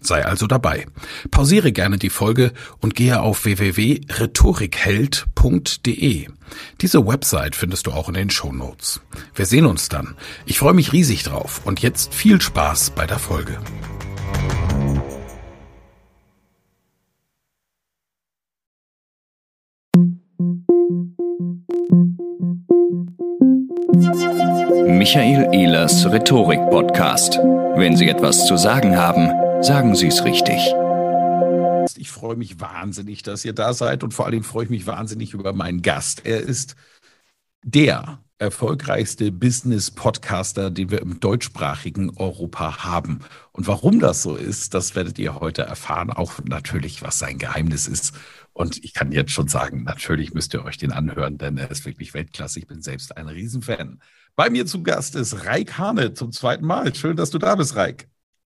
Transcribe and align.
Sei 0.00 0.24
also 0.24 0.46
dabei. 0.46 0.86
Pausiere 1.30 1.72
gerne 1.72 1.98
die 1.98 2.10
Folge 2.10 2.52
und 2.80 2.94
gehe 2.94 3.20
auf 3.20 3.44
www.rhetorikheld.de. 3.44 6.28
Diese 6.80 7.06
Website 7.06 7.54
findest 7.54 7.86
du 7.86 7.92
auch 7.92 8.08
in 8.08 8.14
den 8.14 8.30
Show 8.30 8.52
Notes. 8.52 9.00
Wir 9.34 9.46
sehen 9.46 9.66
uns 9.66 9.88
dann. 9.88 10.16
Ich 10.46 10.58
freue 10.58 10.74
mich 10.74 10.92
riesig 10.92 11.22
drauf 11.22 11.60
und 11.64 11.80
jetzt 11.80 12.14
viel 12.14 12.40
Spaß 12.40 12.90
bei 12.90 13.06
der 13.06 13.18
Folge. 13.18 13.58
Michael 24.86 25.48
Ehlers 25.52 26.10
Rhetorik 26.10 26.60
Podcast. 26.70 27.38
Wenn 27.74 27.96
Sie 27.96 28.08
etwas 28.08 28.46
zu 28.46 28.56
sagen 28.56 28.96
haben, 28.96 29.30
Sagen 29.62 29.94
Sie 29.94 30.06
es 30.06 30.24
richtig. 30.24 30.56
Ich 31.96 32.10
freue 32.10 32.36
mich 32.36 32.60
wahnsinnig, 32.60 33.22
dass 33.22 33.44
ihr 33.44 33.52
da 33.52 33.74
seid 33.74 34.02
und 34.02 34.14
vor 34.14 34.24
allem 34.24 34.42
freue 34.42 34.64
ich 34.64 34.70
mich 34.70 34.86
wahnsinnig 34.86 35.34
über 35.34 35.52
meinen 35.52 35.82
Gast. 35.82 36.24
Er 36.24 36.40
ist 36.40 36.76
der 37.62 38.20
erfolgreichste 38.38 39.30
Business-Podcaster, 39.30 40.70
den 40.70 40.90
wir 40.90 41.02
im 41.02 41.20
deutschsprachigen 41.20 42.10
Europa 42.16 42.84
haben. 42.84 43.20
Und 43.52 43.66
warum 43.66 44.00
das 44.00 44.22
so 44.22 44.34
ist, 44.34 44.72
das 44.72 44.96
werdet 44.96 45.18
ihr 45.18 45.40
heute 45.40 45.62
erfahren. 45.62 46.10
Auch 46.10 46.40
natürlich, 46.44 47.02
was 47.02 47.18
sein 47.18 47.36
Geheimnis 47.36 47.86
ist. 47.86 48.14
Und 48.54 48.82
ich 48.82 48.94
kann 48.94 49.12
jetzt 49.12 49.32
schon 49.32 49.48
sagen, 49.48 49.84
natürlich 49.84 50.32
müsst 50.32 50.54
ihr 50.54 50.64
euch 50.64 50.78
den 50.78 50.90
anhören, 50.90 51.36
denn 51.36 51.58
er 51.58 51.70
ist 51.70 51.84
wirklich 51.84 52.14
Weltklasse. 52.14 52.60
Ich 52.60 52.66
bin 52.66 52.80
selbst 52.80 53.16
ein 53.16 53.28
Riesenfan. 53.28 54.00
Bei 54.36 54.48
mir 54.48 54.64
zu 54.64 54.82
Gast 54.82 55.16
ist 55.16 55.44
Reik 55.44 55.76
Hane 55.76 56.14
zum 56.14 56.32
zweiten 56.32 56.64
Mal. 56.64 56.94
Schön, 56.94 57.16
dass 57.16 57.30
du 57.30 57.38
da 57.38 57.56
bist, 57.56 57.76
Reik. 57.76 58.09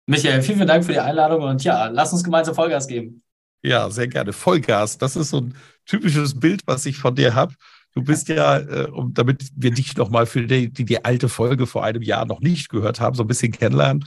Michael, 0.08 0.42
vielen, 0.42 0.58
vielen 0.58 0.68
Dank 0.68 0.86
für 0.86 0.92
die 0.92 1.00
Einladung 1.00 1.42
und 1.42 1.64
ja, 1.64 1.88
lass 1.88 2.14
uns 2.14 2.24
gemeinsam 2.24 2.54
Vollgas 2.54 2.88
geben. 2.88 3.24
Ja, 3.64 3.90
sehr 3.90 4.08
gerne. 4.08 4.32
Vollgas. 4.32 4.98
Das 5.00 5.16
ist 5.16 5.32
so 5.32 5.42
ein 5.42 5.56
typisches 5.86 6.40
Bild, 6.40 6.62
was 6.68 6.86
ich 6.86 6.98
von 6.98 7.16
dir 7.16 7.34
habe. 7.34 7.56
Du 7.94 8.04
bist 8.04 8.28
ja, 8.28 8.58
äh, 8.58 8.88
damit 9.12 9.50
wir 9.56 9.72
dich 9.72 9.98
noch 9.98 10.10
mal 10.10 10.26
für 10.26 10.46
die, 10.46 10.72
die, 10.72 10.86
die 10.86 11.04
alte 11.04 11.30
Folge 11.30 11.66
vor 11.66 11.84
einem 11.84 12.04
Jahr 12.04 12.26
noch 12.26 12.42
nicht 12.42 12.70
gehört 12.70 13.00
haben, 13.00 13.16
so 13.16 13.24
ein 13.24 13.28
bisschen 13.28 13.52
kennenlernen. 13.52 14.06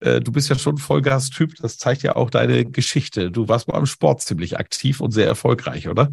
Äh, 0.00 0.20
du 0.20 0.32
bist 0.32 0.50
ja 0.50 0.58
schon 0.58 0.76
Vollgas-Typ. 0.76 1.54
Das 1.56 1.78
zeigt 1.78 2.02
ja 2.02 2.16
auch 2.16 2.28
deine 2.28 2.64
Geschichte. 2.66 3.30
Du 3.30 3.48
warst 3.48 3.68
mal 3.68 3.78
am 3.78 3.86
Sport 3.86 4.20
ziemlich 4.20 4.58
aktiv 4.58 5.00
und 5.00 5.12
sehr 5.12 5.26
erfolgreich, 5.26 5.88
oder? 5.88 6.12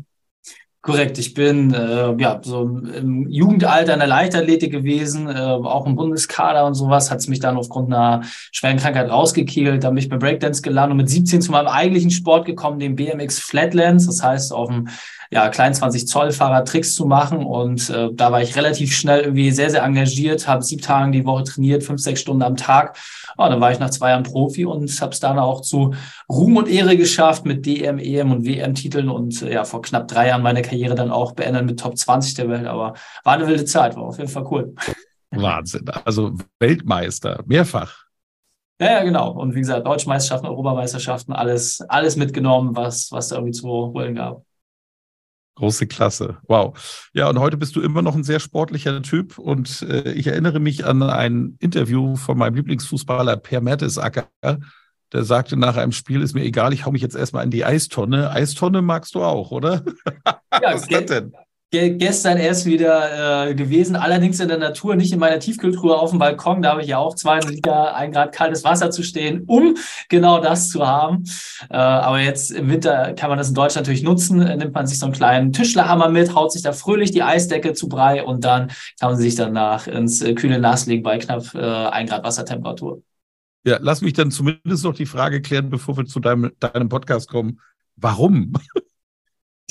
Korrekt, 0.85 1.17
ich 1.17 1.33
bin 1.33 1.73
äh, 1.73 2.13
ja 2.19 2.39
so 2.43 2.61
im 2.61 3.27
Jugendalter 3.27 3.93
in 3.93 3.99
der 3.99 4.07
Leichtathletik 4.07 4.71
gewesen, 4.71 5.27
äh, 5.27 5.33
auch 5.33 5.87
im 5.87 5.95
Bundeskader 5.95 6.63
und 6.63 6.75
sowas, 6.75 7.09
hat 7.09 7.17
es 7.17 7.27
mich 7.27 7.39
dann 7.39 7.57
aufgrund 7.57 7.91
einer 7.91 8.21
schweren 8.51 8.77
Krankheit 8.77 9.09
rausgekegelt, 9.09 9.83
dann 9.83 9.95
bin 9.95 10.03
ich 10.03 10.09
beim 10.09 10.19
Breakdance 10.19 10.61
gelandet 10.61 10.91
und 10.91 10.97
mit 10.97 11.09
17 11.09 11.41
zu 11.41 11.51
meinem 11.51 11.69
eigentlichen 11.69 12.11
Sport 12.11 12.45
gekommen, 12.45 12.77
dem 12.77 12.95
BMX 12.95 13.39
Flatlands, 13.39 14.05
das 14.05 14.21
heißt 14.21 14.53
auf 14.53 14.69
dem 14.69 14.87
ja, 15.31 15.49
kleinen 15.49 15.73
20 15.73 16.07
Zoll 16.07 16.31
Fahrrad 16.31 16.67
Tricks 16.67 16.95
zu 16.95 17.05
machen 17.05 17.45
und 17.45 17.89
äh, 17.89 18.09
da 18.13 18.31
war 18.31 18.41
ich 18.41 18.55
relativ 18.55 18.95
schnell 18.95 19.21
irgendwie 19.21 19.51
sehr, 19.51 19.69
sehr 19.69 19.83
engagiert, 19.83 20.47
habe 20.47 20.63
sieben 20.63 20.81
Tage 20.81 21.11
die 21.11 21.25
Woche 21.25 21.43
trainiert, 21.43 21.83
fünf, 21.83 22.01
sechs 22.01 22.21
Stunden 22.21 22.43
am 22.43 22.55
Tag 22.55 22.97
ja, 23.37 23.49
dann 23.49 23.61
war 23.61 23.71
ich 23.71 23.79
nach 23.79 23.89
zwei 23.89 24.09
Jahren 24.11 24.23
Profi 24.23 24.65
und 24.65 24.89
habe 25.01 25.11
es 25.11 25.19
dann 25.19 25.39
auch 25.39 25.61
zu 25.61 25.93
Ruhm 26.29 26.57
und 26.57 26.69
Ehre 26.69 26.97
geschafft 26.97 27.45
mit 27.45 27.65
DM, 27.65 27.99
EM 27.99 28.31
und 28.31 28.45
WM-Titeln 28.45 29.09
und 29.09 29.41
äh, 29.41 29.53
ja, 29.53 29.65
vor 29.65 29.81
knapp 29.81 30.07
drei 30.07 30.27
Jahren 30.29 30.41
meine 30.41 30.61
Karriere 30.61 30.95
dann 30.95 31.11
auch 31.11 31.33
beendet 31.33 31.65
mit 31.65 31.79
Top 31.79 31.97
20 31.97 32.35
der 32.35 32.49
Welt. 32.49 32.65
Aber 32.65 32.93
war 33.23 33.33
eine 33.33 33.47
wilde 33.47 33.65
Zeit, 33.65 33.95
war 33.95 34.03
auf 34.03 34.17
jeden 34.17 34.29
Fall 34.29 34.45
cool. 34.51 34.75
Wahnsinn. 35.31 35.85
Also 36.05 36.33
Weltmeister, 36.59 37.43
mehrfach. 37.45 38.05
Ja, 38.79 38.91
ja, 38.91 39.03
genau. 39.03 39.31
Und 39.31 39.55
wie 39.55 39.59
gesagt, 39.59 39.87
Deutschmeisterschaften, 39.87 40.47
Europameisterschaften, 40.47 41.33
alles, 41.33 41.81
alles 41.87 42.15
mitgenommen, 42.15 42.75
was, 42.75 43.11
was 43.11 43.29
da 43.29 43.37
irgendwie 43.37 43.53
zu 43.53 43.67
holen 43.67 44.15
gab. 44.15 44.44
Große 45.55 45.87
Klasse. 45.87 46.37
Wow. 46.47 47.07
Ja, 47.13 47.29
und 47.29 47.39
heute 47.39 47.55
bist 47.55 47.75
du 47.75 47.81
immer 47.81 48.01
noch 48.01 48.15
ein 48.15 48.25
sehr 48.25 48.39
sportlicher 48.39 49.01
Typ. 49.01 49.37
Und 49.37 49.81
äh, 49.83 50.11
ich 50.11 50.27
erinnere 50.27 50.59
mich 50.59 50.85
an 50.85 51.01
ein 51.01 51.55
Interview 51.59 52.17
von 52.17 52.37
meinem 52.37 52.55
Lieblingsfußballer 52.55 53.37
Per 53.37 53.61
Mertesacker. 53.61 54.27
Der 55.13 55.23
sagte 55.23 55.55
nach 55.55 55.77
einem 55.77 55.93
Spiel, 55.93 56.21
ist 56.21 56.33
mir 56.33 56.43
egal, 56.43 56.73
ich 56.73 56.85
hau 56.85 56.91
mich 56.91 57.01
jetzt 57.01 57.15
erstmal 57.15 57.45
in 57.45 57.51
die 57.51 57.63
Eistonne. 57.63 58.31
Eistonne 58.31 58.81
magst 58.81 59.15
du 59.15 59.23
auch, 59.23 59.51
oder? 59.51 59.83
Ja, 60.25 60.39
Was 60.73 60.81
ist 60.81 60.91
das 60.91 61.05
denn? 61.05 61.33
Gestern 61.71 62.37
erst 62.37 62.65
wieder 62.65 63.49
äh, 63.49 63.55
gewesen, 63.55 63.95
allerdings 63.95 64.39
in 64.39 64.47
der 64.47 64.57
Natur, 64.57 64.95
nicht 64.95 65.11
in 65.11 65.19
meiner 65.19 65.39
Tiefkühltruhe 65.39 65.97
auf 65.97 66.11
dem 66.11 66.19
Balkon. 66.19 66.61
Da 66.61 66.71
habe 66.71 66.81
ich 66.81 66.87
ja 66.87 66.97
auch 66.97 67.15
zwei 67.15 67.39
Liter, 67.39 67.95
ein 67.95 68.11
Grad 68.11 68.33
kaltes 68.33 68.63
Wasser 68.63 68.91
zu 68.91 69.03
stehen, 69.03 69.43
um 69.47 69.75
genau 70.09 70.39
das 70.39 70.69
zu 70.69 70.85
haben. 70.87 71.23
Äh, 71.69 71.75
aber 71.75 72.19
jetzt 72.19 72.51
im 72.51 72.69
Winter 72.69 73.13
kann 73.13 73.29
man 73.29 73.37
das 73.37 73.49
in 73.49 73.55
Deutschland 73.55 73.85
natürlich 73.85 74.03
nutzen. 74.03 74.37
Nimmt 74.37 74.73
man 74.73 74.87
sich 74.87 74.99
so 74.99 75.05
einen 75.05 75.13
kleinen 75.13 75.53
Tischlerhammer 75.53 76.09
mit, 76.09 76.33
haut 76.33 76.51
sich 76.51 76.61
da 76.61 76.71
fröhlich 76.71 77.11
die 77.11 77.23
Eisdecke 77.23 77.73
zu 77.73 77.89
Brei 77.89 78.23
und 78.23 78.43
dann 78.45 78.67
kann 78.99 79.11
man 79.11 79.17
sich 79.17 79.35
danach 79.35 79.87
ins 79.87 80.21
äh, 80.21 80.33
kühle 80.33 80.59
Nass 80.59 80.85
legen 80.85 81.03
bei 81.03 81.17
knapp 81.17 81.53
äh, 81.55 81.59
ein 81.59 82.07
Grad 82.07 82.23
Wassertemperatur. 82.23 83.01
Ja, 83.65 83.79
lass 83.81 84.01
mich 84.01 84.13
dann 84.13 84.29
zumindest 84.29 84.83
noch 84.83 84.93
die 84.93 85.07
Frage 85.07 85.41
klären, 85.41 85.71
bevor 85.71 85.97
wir 85.97 86.05
zu 86.05 86.19
deinem, 86.19 86.51
deinem 86.59 86.87
Podcast 86.87 87.27
kommen. 87.27 87.59
Warum? 87.95 88.53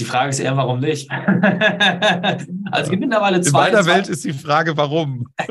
Die 0.01 0.05
Frage 0.05 0.31
ist 0.31 0.41
eher, 0.41 0.57
warum 0.57 0.81
nicht? 0.81 1.09
also 2.73 2.83
es 2.83 2.91
gibt 2.91 3.01
mittlerweile 3.01 3.41
zwei. 3.43 3.69
In 3.69 3.75
meiner 3.75 3.87
Welt 3.87 4.09
ist 4.09 4.25
die 4.25 4.33
Frage, 4.33 4.77
warum. 4.77 5.29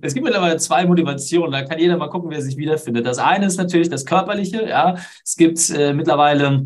es 0.00 0.14
gibt 0.14 0.24
mittlerweile 0.24 0.56
zwei 0.58 0.86
Motivationen. 0.86 1.50
Da 1.50 1.62
kann 1.62 1.80
jeder 1.80 1.96
mal 1.96 2.08
gucken, 2.08 2.30
wer 2.30 2.40
sich 2.40 2.56
wiederfindet. 2.56 3.06
Das 3.06 3.18
eine 3.18 3.46
ist 3.46 3.56
natürlich 3.56 3.88
das 3.88 4.04
Körperliche. 4.04 4.68
Ja, 4.68 4.94
es 5.24 5.34
gibt 5.34 5.68
äh, 5.70 5.92
mittlerweile 5.92 6.64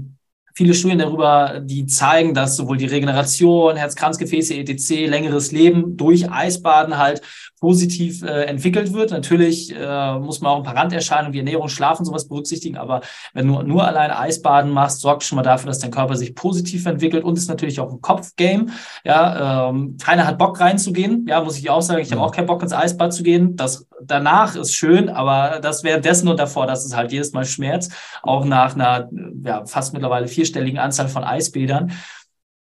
viele 0.59 0.75
Studien 0.75 0.99
darüber, 0.99 1.61
die 1.65 1.87
zeigen, 1.87 2.35
dass 2.35 2.57
sowohl 2.57 2.77
die 2.77 2.87
Regeneration, 2.87 3.77
Herz-Kranzgefäße, 3.77 4.55
etc., 4.55 5.07
längeres 5.07 5.53
Leben 5.53 5.97
durch 5.97 6.31
Eisbaden 6.31 6.99
halt 6.99 7.23
positiv 7.61 8.23
äh, 8.23 8.45
entwickelt 8.45 8.93
wird. 8.93 9.11
Natürlich 9.11 9.75
äh, 9.75 10.19
muss 10.19 10.41
man 10.41 10.53
auch 10.53 10.57
ein 10.59 10.63
paar 10.63 10.77
Randerscheinungen 10.77 11.33
wie 11.33 11.39
Ernährung, 11.39 11.69
Schlaf 11.69 11.99
und 11.99 12.05
sowas 12.05 12.29
berücksichtigen, 12.29 12.77
aber 12.77 13.01
wenn 13.35 13.47
du 13.47 13.63
nur 13.63 13.87
allein 13.87 14.11
Eisbaden 14.11 14.71
machst, 14.71 15.01
sorgt 15.01 15.25
schon 15.25 15.37
mal 15.37 15.43
dafür, 15.43 15.69
dass 15.69 15.79
dein 15.79 15.91
Körper 15.91 16.17
sich 16.17 16.35
positiv 16.35 16.87
entwickelt 16.87 17.25
und 17.25 17.37
ist 17.37 17.49
natürlich 17.49 17.81
auch 17.81 17.93
ein 17.93 18.01
Kopfgame. 18.01 18.67
Ja, 19.05 19.69
ähm, 19.69 19.97
keiner 20.03 20.27
hat 20.27 20.39
Bock 20.39 20.61
reinzugehen. 20.61 21.27
Ja, 21.29 21.43
muss 21.43 21.59
ich 21.59 21.71
auch 21.71 21.83
sagen, 21.83 22.01
ich 22.01 22.13
habe 22.13 22.23
auch 22.23 22.33
keinen 22.33 22.47
Bock 22.47 22.63
ins 22.63 22.73
Eisbad 22.73 23.13
zu 23.13 23.23
gehen. 23.23 23.57
Das 23.57 23.87
danach 24.01 24.55
ist 24.55 24.75
schön, 24.75 25.09
aber 25.09 25.61
das 25.61 25.85
währenddessen 25.85 26.29
und 26.29 26.39
davor, 26.39 26.67
das 26.67 26.85
ist 26.85 26.97
halt 26.97 27.13
jedes 27.13 27.33
Mal 27.33 27.45
Schmerz, 27.45 27.89
auch 28.23 28.45
nach 28.45 28.75
einer 28.75 29.09
ja, 29.45 29.65
fast 29.67 29.93
mittlerweile 29.93 30.29
vierstelligen 30.29 30.79
Anzahl 30.79 31.09
von 31.09 31.25
Eisbädern. 31.25 31.93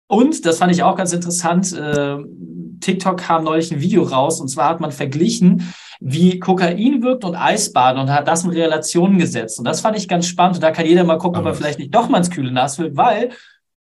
Und, 0.08 0.46
das 0.46 0.58
fand 0.58 0.72
ich 0.72 0.82
auch 0.82 0.96
ganz 0.96 1.12
interessant, 1.12 1.72
äh, 1.72 2.16
TikTok 2.80 3.18
kam 3.18 3.44
neulich 3.44 3.72
ein 3.72 3.80
Video 3.80 4.02
raus 4.02 4.40
und 4.40 4.48
zwar 4.48 4.68
hat 4.68 4.80
man 4.80 4.92
verglichen, 4.92 5.72
wie 6.00 6.38
Kokain 6.38 7.02
wirkt 7.02 7.24
und 7.24 7.34
Eisbaden 7.34 8.00
und 8.00 8.10
hat 8.10 8.28
das 8.28 8.44
in 8.44 8.50
Relation 8.50 9.18
gesetzt. 9.18 9.58
Und 9.58 9.64
das 9.64 9.80
fand 9.80 9.96
ich 9.96 10.08
ganz 10.08 10.26
spannend. 10.26 10.56
Und 10.56 10.62
da 10.62 10.70
kann 10.70 10.86
jeder 10.86 11.04
mal 11.04 11.18
gucken, 11.18 11.40
ob 11.40 11.46
er 11.46 11.54
vielleicht 11.54 11.78
nicht 11.78 11.94
doch 11.94 12.08
mal 12.08 12.18
ins 12.18 12.30
kühle 12.30 12.52
Nass 12.52 12.78
will, 12.78 12.96
weil 12.96 13.30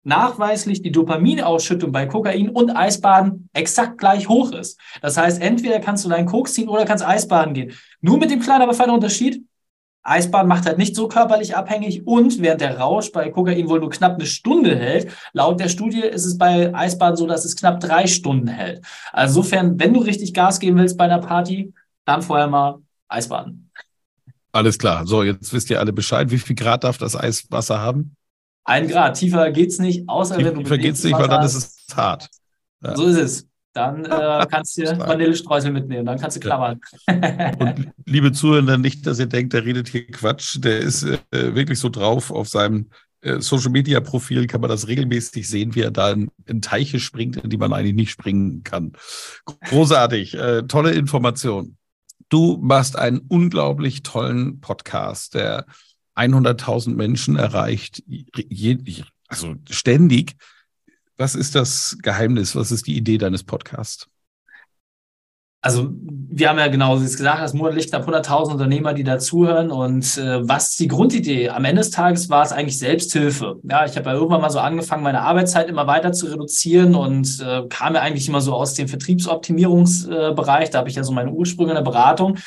nachweislich 0.04 0.82
die 0.82 0.92
Dopaminausschüttung 0.92 1.92
bei 1.92 2.06
Kokain 2.06 2.50
und 2.50 2.76
Eisbaden 2.76 3.50
exakt 3.54 3.98
gleich 3.98 4.28
hoch 4.28 4.52
ist. 4.52 4.80
Das 5.02 5.18
heißt, 5.18 5.42
entweder 5.42 5.80
kannst 5.80 6.06
du 6.06 6.10
deinen 6.10 6.26
Koks 6.26 6.54
ziehen 6.54 6.68
oder 6.68 6.86
kannst 6.86 7.06
Eisbaden 7.06 7.54
gehen. 7.54 7.74
Nur 8.02 8.18
mit 8.18 8.30
dem 8.30 8.42
kleinen, 8.42 8.64
aber 8.64 8.74
feinen 8.74 8.94
Unterschied, 8.94 9.44
Eisbaden 10.04 10.50
macht 10.50 10.66
halt 10.66 10.78
nicht 10.78 10.96
so 10.96 11.08
körperlich 11.08 11.56
abhängig 11.56 12.06
und 12.06 12.42
während 12.42 12.62
der 12.62 12.78
Rausch 12.78 13.12
bei 13.12 13.30
Kokain 13.30 13.70
wohl 13.70 13.80
nur 13.80 13.90
knapp 13.90 14.16
eine 14.16 14.26
Stunde 14.26 14.76
hält, 14.78 15.12
laut 15.32 15.60
der 15.60 15.70
Studie 15.70 16.02
ist 16.02 16.26
es 16.26 16.38
bei 16.38 16.74
Eisbaden 16.76 17.16
so, 17.16 17.26
dass 17.26 17.46
es 17.46 17.56
knapp 17.56 17.80
drei 17.80 18.06
Stunden 18.08 18.48
hält. 18.48 18.86
Also 19.14 19.40
insofern, 19.40 19.80
wenn 19.80 19.94
du 19.94 20.02
richtig 20.02 20.34
Gas 20.34 20.60
geben 20.60 20.78
willst 20.78 20.98
bei 20.98 21.06
einer 21.06 21.20
Party, 21.20 21.74
dann 22.06 22.22
vorher 22.22 22.48
mal 22.48 22.80
Eisbaden. 23.08 23.72
Alles 24.52 24.78
klar. 24.78 25.08
So, 25.08 25.24
jetzt 25.24 25.52
wisst 25.54 25.70
ihr 25.70 25.80
alle 25.80 25.94
Bescheid. 25.94 26.30
Wie 26.30 26.38
viel 26.38 26.56
Grad 26.56 26.84
darf 26.84 26.98
das 26.98 27.16
Eiswasser 27.16 27.80
haben? 27.80 28.16
Ein 28.66 28.88
Grad. 28.88 29.18
Tiefer 29.18 29.52
geht's 29.52 29.80
nicht, 29.80 30.08
außer 30.08 30.38
Tiefer 30.38 30.50
wenn 30.50 30.56
du 30.56 30.64
Tiefer 30.64 30.78
geht's 30.78 31.04
nicht, 31.04 31.18
weil 31.18 31.28
dann 31.28 31.44
ist 31.44 31.56
es 31.56 31.96
hart. 31.96 32.30
Ja. 32.82 32.96
So 32.96 33.06
ist 33.08 33.18
es. 33.18 33.48
Dann 33.74 34.06
äh, 34.06 34.46
kannst 34.52 34.78
du 34.78 34.84
Vanillestreusel 34.84 35.72
mitnehmen, 35.72 36.06
dann 36.06 36.20
kannst 36.20 36.38
du 36.38 36.42
klammern. 36.42 36.80
Und 37.08 37.92
liebe 38.06 38.32
Zuhörer, 38.32 38.78
nicht, 38.78 39.06
dass 39.08 39.20
ihr 39.20 39.26
denkt, 39.26 39.54
der 39.54 39.66
redet 39.66 39.88
hier 39.90 40.08
Quatsch. 40.08 40.58
Der 40.60 40.80
ist 40.80 41.04
äh, 41.04 41.56
wirklich 41.56 41.80
so 41.80 41.90
drauf 41.90 42.32
auf 42.32 42.48
seinem 42.48 42.90
äh, 43.22 43.40
Social 43.40 43.72
Media 43.72 44.00
Profil 44.00 44.48
kann 44.48 44.62
man 44.62 44.70
das 44.70 44.88
regelmäßig 44.88 45.48
sehen, 45.48 45.76
wie 45.76 45.82
er 45.82 45.92
da 45.92 46.12
in, 46.12 46.30
in 46.46 46.62
Teiche 46.62 47.00
springt, 47.00 47.38
in 47.38 47.50
die 47.50 47.58
man 47.58 47.74
eigentlich 47.74 47.96
nicht 47.96 48.12
springen 48.12 48.64
kann. 48.64 48.94
Großartig, 49.46 50.36
äh, 50.36 50.64
tolle 50.64 50.92
Information. 50.92 51.78
Du 52.30 52.58
machst 52.62 52.98
einen 52.98 53.20
unglaublich 53.20 54.04
tollen 54.04 54.60
Podcast, 54.60 55.36
der 55.36 55.66
100.000 56.16 56.96
Menschen 56.96 57.38
erreicht, 57.38 58.04
je, 58.08 58.78
also 59.28 59.56
ständig. 59.70 60.36
Was 61.18 61.36
ist 61.36 61.56
das 61.56 61.98
Geheimnis? 62.02 62.56
Was 62.56 62.72
ist 62.72 62.88
die 62.88 62.98
Idee 62.98 63.18
deines 63.18 63.44
Podcasts? 63.44 64.08
Also 65.66 65.92
wir 65.96 66.50
haben 66.50 66.60
ja 66.60 66.68
genau 66.68 67.00
wie 67.00 67.06
es 67.06 67.16
gesagt, 67.16 67.42
das 67.42 67.54
monatlich 67.54 67.88
knapp 67.88 68.06
100.000 68.06 68.52
Unternehmer, 68.52 68.94
die 68.94 69.06
dazuhören. 69.06 69.72
Und 69.72 70.18
äh, 70.18 70.46
was 70.46 70.72
ist 70.72 70.80
die 70.82 70.90
Grundidee? 70.90 71.50
Am 71.50 71.64
Ende 71.64 71.80
des 71.80 71.92
Tages 71.92 72.30
war 72.30 72.44
es 72.44 72.52
eigentlich 72.52 72.78
Selbsthilfe. 72.78 73.62
Ja, 73.64 73.86
ich 73.86 73.96
habe 73.96 74.10
ja 74.10 74.16
irgendwann 74.16 74.42
mal 74.42 74.50
so 74.50 74.60
angefangen, 74.60 75.04
meine 75.04 75.22
Arbeitszeit 75.22 75.70
immer 75.70 75.88
weiter 75.88 76.12
zu 76.12 76.26
reduzieren 76.26 76.96
und 76.96 77.40
äh, 77.40 77.64
kam 77.70 77.96
ja 77.96 78.02
eigentlich 78.02 78.28
immer 78.28 78.42
so 78.42 78.54
aus 78.54 78.74
dem 78.74 78.90
Vertriebsoptimierungsbereich. 78.90 80.68
Äh, 80.68 80.72
da 80.72 80.80
habe 80.80 80.90
ich 80.90 80.96
ja 80.96 81.04
so 81.06 81.14
meine 81.14 81.32
Ursprünge 81.32 81.72
in 81.72 81.76
der 81.76 81.84
Beratung. 81.84 82.40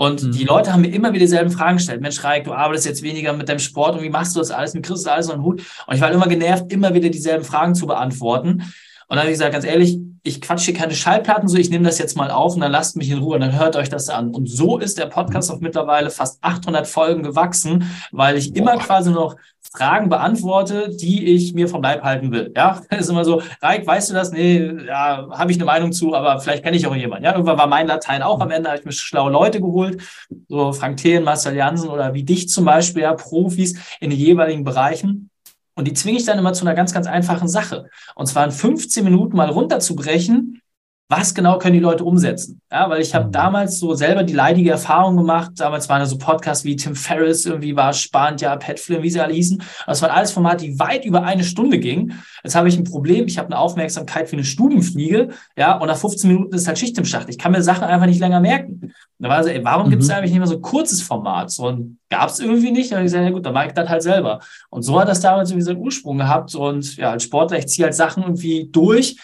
Und 0.00 0.22
mhm. 0.22 0.30
die 0.30 0.44
Leute 0.44 0.72
haben 0.72 0.82
mir 0.82 0.94
immer 0.94 1.08
wieder 1.08 1.24
dieselben 1.24 1.50
Fragen 1.50 1.78
gestellt. 1.78 2.00
Mensch, 2.00 2.22
Raik, 2.22 2.44
du 2.44 2.52
arbeitest 2.52 2.86
jetzt 2.86 3.02
weniger 3.02 3.32
mit 3.32 3.48
deinem 3.48 3.58
Sport 3.58 3.96
und 3.96 4.02
wie 4.02 4.10
machst 4.10 4.36
du 4.36 4.38
das 4.38 4.52
alles? 4.52 4.72
Wie 4.72 4.80
kriegst 4.80 5.04
du 5.04 5.10
alles 5.10 5.28
einen 5.28 5.42
Hut? 5.42 5.60
Und 5.88 5.94
ich 5.96 6.00
war 6.00 6.12
immer 6.12 6.28
genervt, 6.28 6.72
immer 6.72 6.94
wieder 6.94 7.08
dieselben 7.08 7.44
Fragen 7.44 7.74
zu 7.74 7.88
beantworten. 7.88 8.50
Und 8.52 9.16
dann 9.16 9.18
habe 9.18 9.30
ich 9.30 9.34
gesagt, 9.34 9.54
ganz 9.54 9.64
ehrlich, 9.64 9.98
ich 10.22 10.40
quatsche 10.40 10.66
hier 10.66 10.74
keine 10.74 10.94
Schallplatten, 10.94 11.48
so 11.48 11.56
ich 11.56 11.70
nehme 11.70 11.84
das 11.84 11.98
jetzt 11.98 12.16
mal 12.16 12.30
auf 12.30 12.54
und 12.54 12.60
dann 12.60 12.70
lasst 12.70 12.96
mich 12.96 13.10
in 13.10 13.18
Ruhe 13.18 13.34
und 13.34 13.40
dann 13.40 13.58
hört 13.58 13.74
euch 13.74 13.88
das 13.88 14.08
an. 14.08 14.30
Und 14.30 14.48
so 14.48 14.78
ist 14.78 14.98
der 14.98 15.06
Podcast 15.06 15.50
auf 15.50 15.58
mittlerweile 15.58 16.10
fast 16.10 16.38
800 16.44 16.86
Folgen 16.86 17.24
gewachsen, 17.24 17.90
weil 18.12 18.36
ich 18.36 18.54
immer 18.54 18.76
quasi 18.76 19.10
noch 19.10 19.34
Fragen 19.72 20.08
beantworte, 20.08 20.90
die 20.90 21.26
ich 21.26 21.54
mir 21.54 21.68
vom 21.68 21.82
Leib 21.82 22.02
halten 22.02 22.32
will. 22.32 22.52
Ja, 22.56 22.80
das 22.90 23.00
ist 23.00 23.10
immer 23.10 23.24
so, 23.24 23.42
Reik, 23.60 23.86
weißt 23.86 24.10
du 24.10 24.14
das? 24.14 24.32
Nee, 24.32 24.70
ja, 24.86 25.28
habe 25.30 25.50
ich 25.50 25.58
eine 25.58 25.64
Meinung 25.64 25.92
zu, 25.92 26.14
aber 26.14 26.40
vielleicht 26.40 26.64
kenne 26.64 26.76
ich 26.76 26.86
auch 26.86 26.94
jemanden. 26.94 27.24
Ja, 27.24 27.32
irgendwann 27.32 27.58
war 27.58 27.66
mein 27.66 27.86
Latein 27.86 28.22
auch 28.22 28.40
am 28.40 28.50
Ende, 28.50 28.68
habe 28.70 28.78
ich 28.78 28.84
mir 28.84 28.92
schlaue 28.92 29.30
Leute 29.30 29.60
geholt, 29.60 30.02
so 30.48 30.72
Frank 30.72 30.98
Thelen, 30.98 31.24
Marcel 31.24 31.54
Jansen 31.54 31.88
oder 31.88 32.14
wie 32.14 32.24
dich 32.24 32.48
zum 32.48 32.64
Beispiel, 32.64 33.02
ja, 33.02 33.14
Profis 33.14 33.78
in 34.00 34.10
den 34.10 34.18
jeweiligen 34.18 34.64
Bereichen. 34.64 35.30
Und 35.74 35.86
die 35.86 35.92
zwinge 35.92 36.18
ich 36.18 36.24
dann 36.24 36.38
immer 36.38 36.54
zu 36.54 36.64
einer 36.64 36.74
ganz, 36.74 36.92
ganz 36.92 37.06
einfachen 37.06 37.46
Sache. 37.46 37.88
Und 38.16 38.26
zwar 38.26 38.44
in 38.44 38.50
15 38.50 39.04
Minuten 39.04 39.36
mal 39.36 39.48
runterzubrechen, 39.48 40.60
was 41.10 41.34
genau 41.34 41.58
können 41.58 41.72
die 41.72 41.80
Leute 41.80 42.04
umsetzen? 42.04 42.60
Ja, 42.70 42.90
weil 42.90 43.00
ich 43.00 43.14
habe 43.14 43.28
mhm. 43.28 43.32
damals 43.32 43.78
so 43.78 43.94
selber 43.94 44.22
die 44.24 44.34
leidige 44.34 44.70
Erfahrung 44.70 45.16
gemacht. 45.16 45.52
Damals 45.56 45.88
waren 45.88 46.00
da 46.00 46.06
so 46.06 46.18
Podcasts 46.18 46.64
wie 46.64 46.76
Tim 46.76 46.94
Ferriss, 46.94 47.46
irgendwie 47.46 47.74
war 47.74 47.94
spannend, 47.94 48.42
ja, 48.42 48.54
Pat 48.56 48.78
Flynn, 48.78 49.02
wie 49.02 49.08
sie 49.08 49.20
alle 49.20 49.32
hießen. 49.32 49.62
Das 49.86 50.02
waren 50.02 50.10
alles 50.10 50.32
Formate, 50.32 50.66
die 50.66 50.78
weit 50.78 51.06
über 51.06 51.22
eine 51.22 51.44
Stunde 51.44 51.78
gingen. 51.78 52.22
Jetzt 52.44 52.54
habe 52.54 52.68
ich 52.68 52.76
ein 52.76 52.84
Problem. 52.84 53.26
Ich 53.26 53.38
habe 53.38 53.48
eine 53.48 53.58
Aufmerksamkeit 53.58 54.28
für 54.28 54.36
eine 54.36 54.44
Stubenfliege. 54.44 55.30
Ja, 55.56 55.78
und 55.78 55.86
nach 55.88 55.96
15 55.96 56.30
Minuten 56.30 56.54
ist 56.54 56.68
halt 56.68 56.78
Schicht 56.78 56.98
im 56.98 57.06
Schacht. 57.06 57.30
Ich 57.30 57.38
kann 57.38 57.52
mir 57.52 57.62
Sachen 57.62 57.84
einfach 57.84 58.06
nicht 58.06 58.20
länger 58.20 58.40
merken. 58.40 58.80
Und 58.82 58.92
da 59.18 59.30
war 59.30 59.42
so, 59.42 59.48
ey, 59.48 59.64
warum 59.64 59.86
mhm. 59.86 59.90
gibt 59.90 60.02
es 60.02 60.10
eigentlich 60.10 60.32
nicht 60.32 60.40
mehr 60.40 60.46
so 60.46 60.56
ein 60.56 60.62
kurzes 60.62 61.00
Format? 61.00 61.50
So 61.50 61.68
ein 61.68 61.98
gab 62.10 62.28
es 62.28 62.38
irgendwie 62.38 62.70
nicht. 62.70 62.92
Da 62.92 62.96
habe 62.96 63.06
ich 63.06 63.12
gesagt, 63.12 63.24
ja 63.24 63.30
gut, 63.30 63.46
dann 63.46 63.54
mache 63.54 63.68
ich 63.68 63.72
das 63.72 63.88
halt 63.88 64.02
selber. 64.02 64.40
Und 64.68 64.82
so 64.82 65.00
hat 65.00 65.08
das 65.08 65.20
damals 65.20 65.50
irgendwie 65.50 65.64
seinen 65.64 65.78
Ursprung 65.78 66.18
gehabt. 66.18 66.54
Und 66.54 66.96
ja, 66.96 67.12
als 67.12 67.22
Sportler, 67.22 67.58
ich 67.58 67.68
ziehe 67.68 67.86
halt 67.86 67.94
Sachen 67.94 68.24
irgendwie 68.24 68.68
durch 68.70 69.16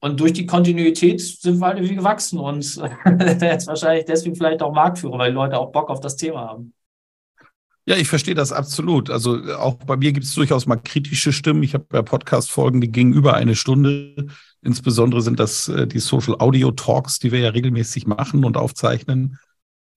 und 0.00 0.20
durch 0.20 0.32
die 0.32 0.46
Kontinuität 0.46 1.20
sind 1.20 1.58
wir 1.58 1.66
halt 1.66 1.78
irgendwie 1.78 1.96
gewachsen 1.96 2.38
und 2.38 2.64
jetzt 3.40 3.66
wahrscheinlich 3.66 4.04
deswegen 4.04 4.36
vielleicht 4.36 4.62
auch 4.62 4.72
Marktführer, 4.72 5.18
weil 5.18 5.30
die 5.30 5.36
Leute 5.36 5.58
auch 5.58 5.72
Bock 5.72 5.88
auf 5.88 6.00
das 6.00 6.16
Thema 6.16 6.40
haben. 6.48 6.72
Ja, 7.88 7.96
ich 7.96 8.08
verstehe 8.08 8.34
das 8.34 8.50
absolut. 8.50 9.10
Also 9.10 9.36
auch 9.54 9.74
bei 9.74 9.96
mir 9.96 10.12
gibt 10.12 10.26
es 10.26 10.34
durchaus 10.34 10.66
mal 10.66 10.76
kritische 10.76 11.32
Stimmen. 11.32 11.62
Ich 11.62 11.74
habe 11.74 11.86
ja 11.92 12.02
Podcast-Folgen, 12.02 12.80
die 12.80 12.90
gingen 12.90 13.12
über 13.12 13.34
eine 13.34 13.54
Stunde. 13.54 14.26
Insbesondere 14.60 15.22
sind 15.22 15.38
das 15.38 15.68
äh, 15.68 15.86
die 15.86 16.00
Social 16.00 16.34
Audio 16.40 16.72
Talks, 16.72 17.20
die 17.20 17.30
wir 17.30 17.38
ja 17.38 17.50
regelmäßig 17.50 18.08
machen 18.08 18.44
und 18.44 18.56
aufzeichnen, 18.56 19.38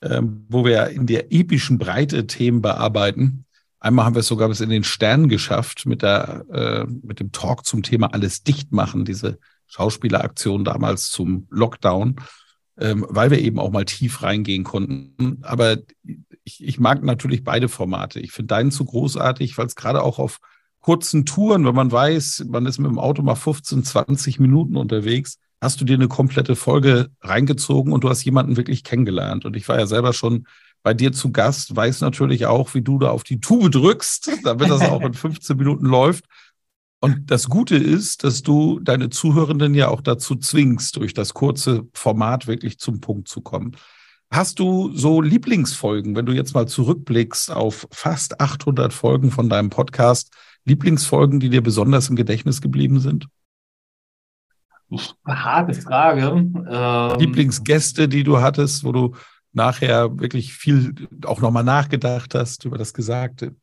ähm, 0.02 0.44
wo 0.50 0.66
wir 0.66 0.88
in 0.88 1.06
der 1.06 1.32
epischen 1.32 1.78
Breite 1.78 2.26
Themen 2.26 2.60
bearbeiten. 2.60 3.46
Einmal 3.80 4.04
haben 4.04 4.14
wir 4.14 4.20
es 4.20 4.26
sogar 4.26 4.48
bis 4.48 4.60
in 4.60 4.68
den 4.68 4.84
Stern 4.84 5.30
geschafft 5.30 5.86
mit 5.86 6.02
der, 6.02 6.44
äh, 6.52 6.84
mit 6.84 7.20
dem 7.20 7.32
Talk 7.32 7.64
zum 7.64 7.82
Thema 7.82 8.12
alles 8.12 8.42
dicht 8.42 8.70
machen, 8.70 9.06
diese 9.06 9.38
Schauspieleraktion 9.68 10.64
damals 10.64 11.10
zum 11.10 11.46
Lockdown, 11.50 12.16
ähm, 12.78 13.06
weil 13.08 13.30
wir 13.30 13.40
eben 13.40 13.58
auch 13.58 13.70
mal 13.70 13.84
tief 13.84 14.22
reingehen 14.22 14.64
konnten. 14.64 15.38
Aber 15.42 15.78
ich, 16.44 16.64
ich 16.64 16.80
mag 16.80 17.02
natürlich 17.02 17.44
beide 17.44 17.68
Formate. 17.68 18.20
Ich 18.20 18.32
finde 18.32 18.54
deinen 18.54 18.70
zu 18.70 18.84
großartig, 18.84 19.56
weil 19.58 19.66
es 19.66 19.76
gerade 19.76 20.02
auch 20.02 20.18
auf 20.18 20.40
kurzen 20.80 21.26
Touren, 21.26 21.66
wenn 21.66 21.74
man 21.74 21.92
weiß, 21.92 22.46
man 22.48 22.66
ist 22.66 22.78
mit 22.78 22.90
dem 22.90 22.98
Auto 22.98 23.22
mal 23.22 23.34
15, 23.34 23.84
20 23.84 24.40
Minuten 24.40 24.76
unterwegs, 24.76 25.38
hast 25.60 25.80
du 25.80 25.84
dir 25.84 25.94
eine 25.94 26.08
komplette 26.08 26.56
Folge 26.56 27.10
reingezogen 27.20 27.92
und 27.92 28.04
du 28.04 28.08
hast 28.08 28.24
jemanden 28.24 28.56
wirklich 28.56 28.84
kennengelernt. 28.84 29.44
Und 29.44 29.56
ich 29.56 29.68
war 29.68 29.78
ja 29.78 29.86
selber 29.86 30.12
schon 30.12 30.46
bei 30.82 30.94
dir 30.94 31.12
zu 31.12 31.32
Gast, 31.32 31.74
weiß 31.74 32.00
natürlich 32.00 32.46
auch, 32.46 32.74
wie 32.74 32.82
du 32.82 32.98
da 32.98 33.10
auf 33.10 33.24
die 33.24 33.40
Tube 33.40 33.70
drückst, 33.70 34.30
damit 34.44 34.70
das 34.70 34.82
auch 34.82 35.02
in 35.02 35.14
15 35.14 35.56
Minuten 35.56 35.86
läuft. 35.86 36.24
Und 37.00 37.30
das 37.30 37.48
Gute 37.48 37.76
ist, 37.76 38.24
dass 38.24 38.42
du 38.42 38.80
deine 38.80 39.08
Zuhörenden 39.08 39.74
ja 39.74 39.88
auch 39.88 40.00
dazu 40.00 40.34
zwingst, 40.34 40.96
durch 40.96 41.14
das 41.14 41.32
kurze 41.32 41.86
Format 41.94 42.46
wirklich 42.46 42.78
zum 42.78 43.00
Punkt 43.00 43.28
zu 43.28 43.40
kommen. 43.40 43.76
Hast 44.30 44.58
du 44.58 44.92
so 44.92 45.22
Lieblingsfolgen, 45.22 46.16
wenn 46.16 46.26
du 46.26 46.32
jetzt 46.32 46.54
mal 46.54 46.66
zurückblickst 46.66 47.50
auf 47.50 47.86
fast 47.90 48.40
800 48.40 48.92
Folgen 48.92 49.30
von 49.30 49.48
deinem 49.48 49.70
Podcast, 49.70 50.34
Lieblingsfolgen, 50.64 51.40
die 51.40 51.48
dir 51.48 51.62
besonders 51.62 52.10
im 52.10 52.16
Gedächtnis 52.16 52.60
geblieben 52.60 53.00
sind? 53.00 53.28
Harte 55.26 55.74
Frage. 55.74 56.50
Ähm 56.68 57.20
Lieblingsgäste, 57.20 58.08
die 58.08 58.24
du 58.24 58.40
hattest, 58.40 58.84
wo 58.84 58.92
du 58.92 59.14
nachher 59.52 60.18
wirklich 60.18 60.52
viel 60.52 60.94
auch 61.24 61.40
nochmal 61.40 61.64
nachgedacht 61.64 62.34
hast 62.34 62.64
über 62.64 62.76
das 62.76 62.92
Gesagte? 62.92 63.54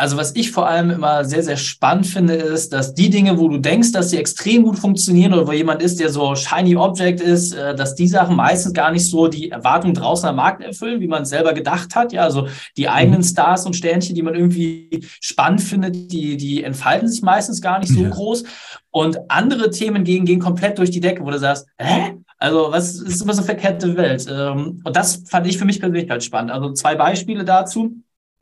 Also 0.00 0.16
was 0.16 0.34
ich 0.34 0.50
vor 0.50 0.66
allem 0.66 0.88
immer 0.90 1.26
sehr, 1.26 1.42
sehr 1.42 1.58
spannend 1.58 2.06
finde, 2.06 2.32
ist, 2.32 2.72
dass 2.72 2.94
die 2.94 3.10
Dinge, 3.10 3.38
wo 3.38 3.48
du 3.48 3.58
denkst, 3.58 3.92
dass 3.92 4.08
sie 4.08 4.16
extrem 4.16 4.62
gut 4.62 4.78
funktionieren 4.78 5.34
oder 5.34 5.46
wo 5.46 5.52
jemand 5.52 5.82
ist, 5.82 6.00
der 6.00 6.08
so 6.08 6.34
shiny 6.34 6.74
Object 6.74 7.20
ist, 7.20 7.52
äh, 7.52 7.74
dass 7.74 7.96
die 7.96 8.08
Sachen 8.08 8.34
meistens 8.34 8.72
gar 8.72 8.92
nicht 8.92 9.06
so 9.06 9.28
die 9.28 9.50
Erwartungen 9.50 9.92
draußen 9.92 10.26
am 10.26 10.36
Markt 10.36 10.62
erfüllen, 10.62 11.02
wie 11.02 11.06
man 11.06 11.24
es 11.24 11.28
selber 11.28 11.52
gedacht 11.52 11.94
hat. 11.94 12.14
Ja, 12.14 12.22
also 12.22 12.48
die 12.78 12.88
eigenen 12.88 13.20
mhm. 13.20 13.24
Stars 13.24 13.66
und 13.66 13.76
Sternchen, 13.76 14.14
die 14.14 14.22
man 14.22 14.34
irgendwie 14.34 15.06
spannend 15.20 15.60
findet, 15.60 16.10
die, 16.10 16.38
die 16.38 16.64
entfalten 16.64 17.06
sich 17.06 17.20
meistens 17.20 17.60
gar 17.60 17.78
nicht 17.78 17.92
so 17.92 18.00
ja. 18.00 18.08
groß. 18.08 18.44
Und 18.90 19.18
andere 19.28 19.70
Themen 19.70 20.02
gehen, 20.04 20.24
gehen 20.24 20.40
komplett 20.40 20.78
durch 20.78 20.90
die 20.90 21.00
Decke, 21.00 21.26
wo 21.26 21.30
du 21.30 21.38
sagst, 21.38 21.66
hä? 21.76 22.14
Also, 22.38 22.68
was 22.70 22.94
ist 22.94 23.20
immer 23.20 23.34
so 23.34 23.42
verkehrte 23.42 23.94
Welt? 23.98 24.26
Ähm, 24.30 24.80
und 24.82 24.96
das 24.96 25.24
fand 25.28 25.46
ich 25.46 25.58
für 25.58 25.66
mich 25.66 25.78
persönlich 25.78 26.08
halt 26.08 26.24
spannend. 26.24 26.52
Also 26.52 26.72
zwei 26.72 26.94
Beispiele 26.94 27.44
dazu. 27.44 27.96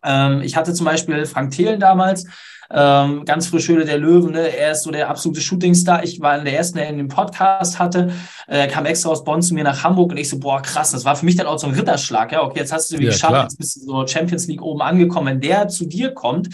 Ähm, 0.04 0.40
ich 0.42 0.56
hatte 0.56 0.74
zum 0.74 0.86
Beispiel 0.86 1.26
Frank 1.26 1.52
Thelen 1.52 1.80
damals, 1.80 2.26
ähm, 2.70 3.24
ganz 3.24 3.46
frisch 3.46 3.68
Höhle 3.68 3.86
der 3.86 3.96
Löwen, 3.96 4.32
ne? 4.32 4.54
er 4.54 4.72
ist 4.72 4.82
so 4.82 4.90
der 4.90 5.08
absolute 5.08 5.40
Shootingstar. 5.40 6.04
Ich 6.04 6.20
war 6.20 6.38
in 6.38 6.44
der 6.44 6.54
ersten, 6.54 6.76
der 6.76 6.88
in 6.88 6.98
dem 6.98 7.08
Podcast 7.08 7.78
hatte, 7.78 8.12
äh, 8.46 8.68
kam 8.68 8.84
extra 8.84 9.08
aus 9.08 9.24
Bonn 9.24 9.40
zu 9.40 9.54
mir 9.54 9.64
nach 9.64 9.84
Hamburg 9.84 10.10
und 10.10 10.18
ich 10.18 10.28
so, 10.28 10.38
boah, 10.38 10.60
krass, 10.60 10.90
das 10.90 11.04
war 11.04 11.16
für 11.16 11.24
mich 11.24 11.36
dann 11.36 11.46
auch 11.46 11.58
so 11.58 11.66
ein 11.66 11.72
Ritterschlag. 11.72 12.30
Ja, 12.32 12.42
okay, 12.42 12.58
jetzt 12.58 12.72
hast 12.72 12.90
du 12.90 12.96
es 12.96 13.00
ja, 13.00 13.10
geschafft, 13.10 13.32
klar. 13.32 13.42
jetzt 13.44 13.56
bist 13.56 13.76
du 13.76 13.80
so 13.80 14.06
Champions 14.06 14.46
League 14.48 14.60
oben 14.60 14.82
angekommen, 14.82 15.28
wenn 15.28 15.40
der 15.40 15.68
zu 15.68 15.86
dir 15.86 16.12
kommt. 16.12 16.50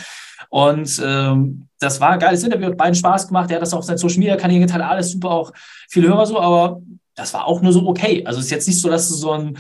Und 0.51 1.03
ähm, 1.05 1.67
das 1.81 2.01
war 2.01 2.11
ein 2.11 2.21
geiles 2.21 2.45
Interview, 2.45 2.67
hat 2.67 2.77
beiden 2.77 2.95
Spaß 2.95 3.27
gemacht. 3.27 3.51
Er 3.51 3.57
hat 3.57 3.63
das 3.63 3.75
auf 3.75 3.83
seinen 3.83 3.99
Social 3.99 4.19
Media 4.19 4.37
Kanälen 4.37 4.63
geteilt, 4.63 4.85
alles 4.85 5.11
super, 5.11 5.31
auch 5.31 5.53
viele 5.91 6.07
Hörer 6.07 6.27
so, 6.27 6.41
aber 6.41 6.81
das 7.17 7.35
war 7.35 7.47
auch 7.47 7.61
nur 7.61 7.73
so 7.73 7.89
okay. 7.89 8.25
Also 8.25 8.39
es 8.39 8.47
ist 8.47 8.53
jetzt 8.53 8.69
nicht 8.69 8.81
so, 8.81 8.89
dass 8.89 9.09
du 9.09 9.15
so 9.15 9.33
einen 9.33 9.59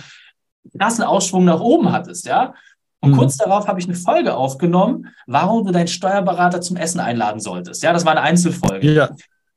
krassen 0.78 1.02
Ausschwung 1.02 1.44
nach 1.44 1.60
oben 1.60 1.90
hattest, 1.90 2.26
ja. 2.26 2.54
Und 3.04 3.12
mhm. 3.12 3.16
kurz 3.18 3.36
darauf 3.36 3.68
habe 3.68 3.78
ich 3.78 3.86
eine 3.86 3.94
Folge 3.94 4.34
aufgenommen, 4.34 5.08
warum 5.26 5.66
du 5.66 5.72
deinen 5.72 5.88
Steuerberater 5.88 6.62
zum 6.62 6.76
Essen 6.78 7.00
einladen 7.00 7.38
solltest. 7.38 7.82
Ja, 7.82 7.92
das 7.92 8.06
war 8.06 8.12
eine 8.12 8.22
Einzelfolge. 8.22 8.90
Ja. 8.90 9.10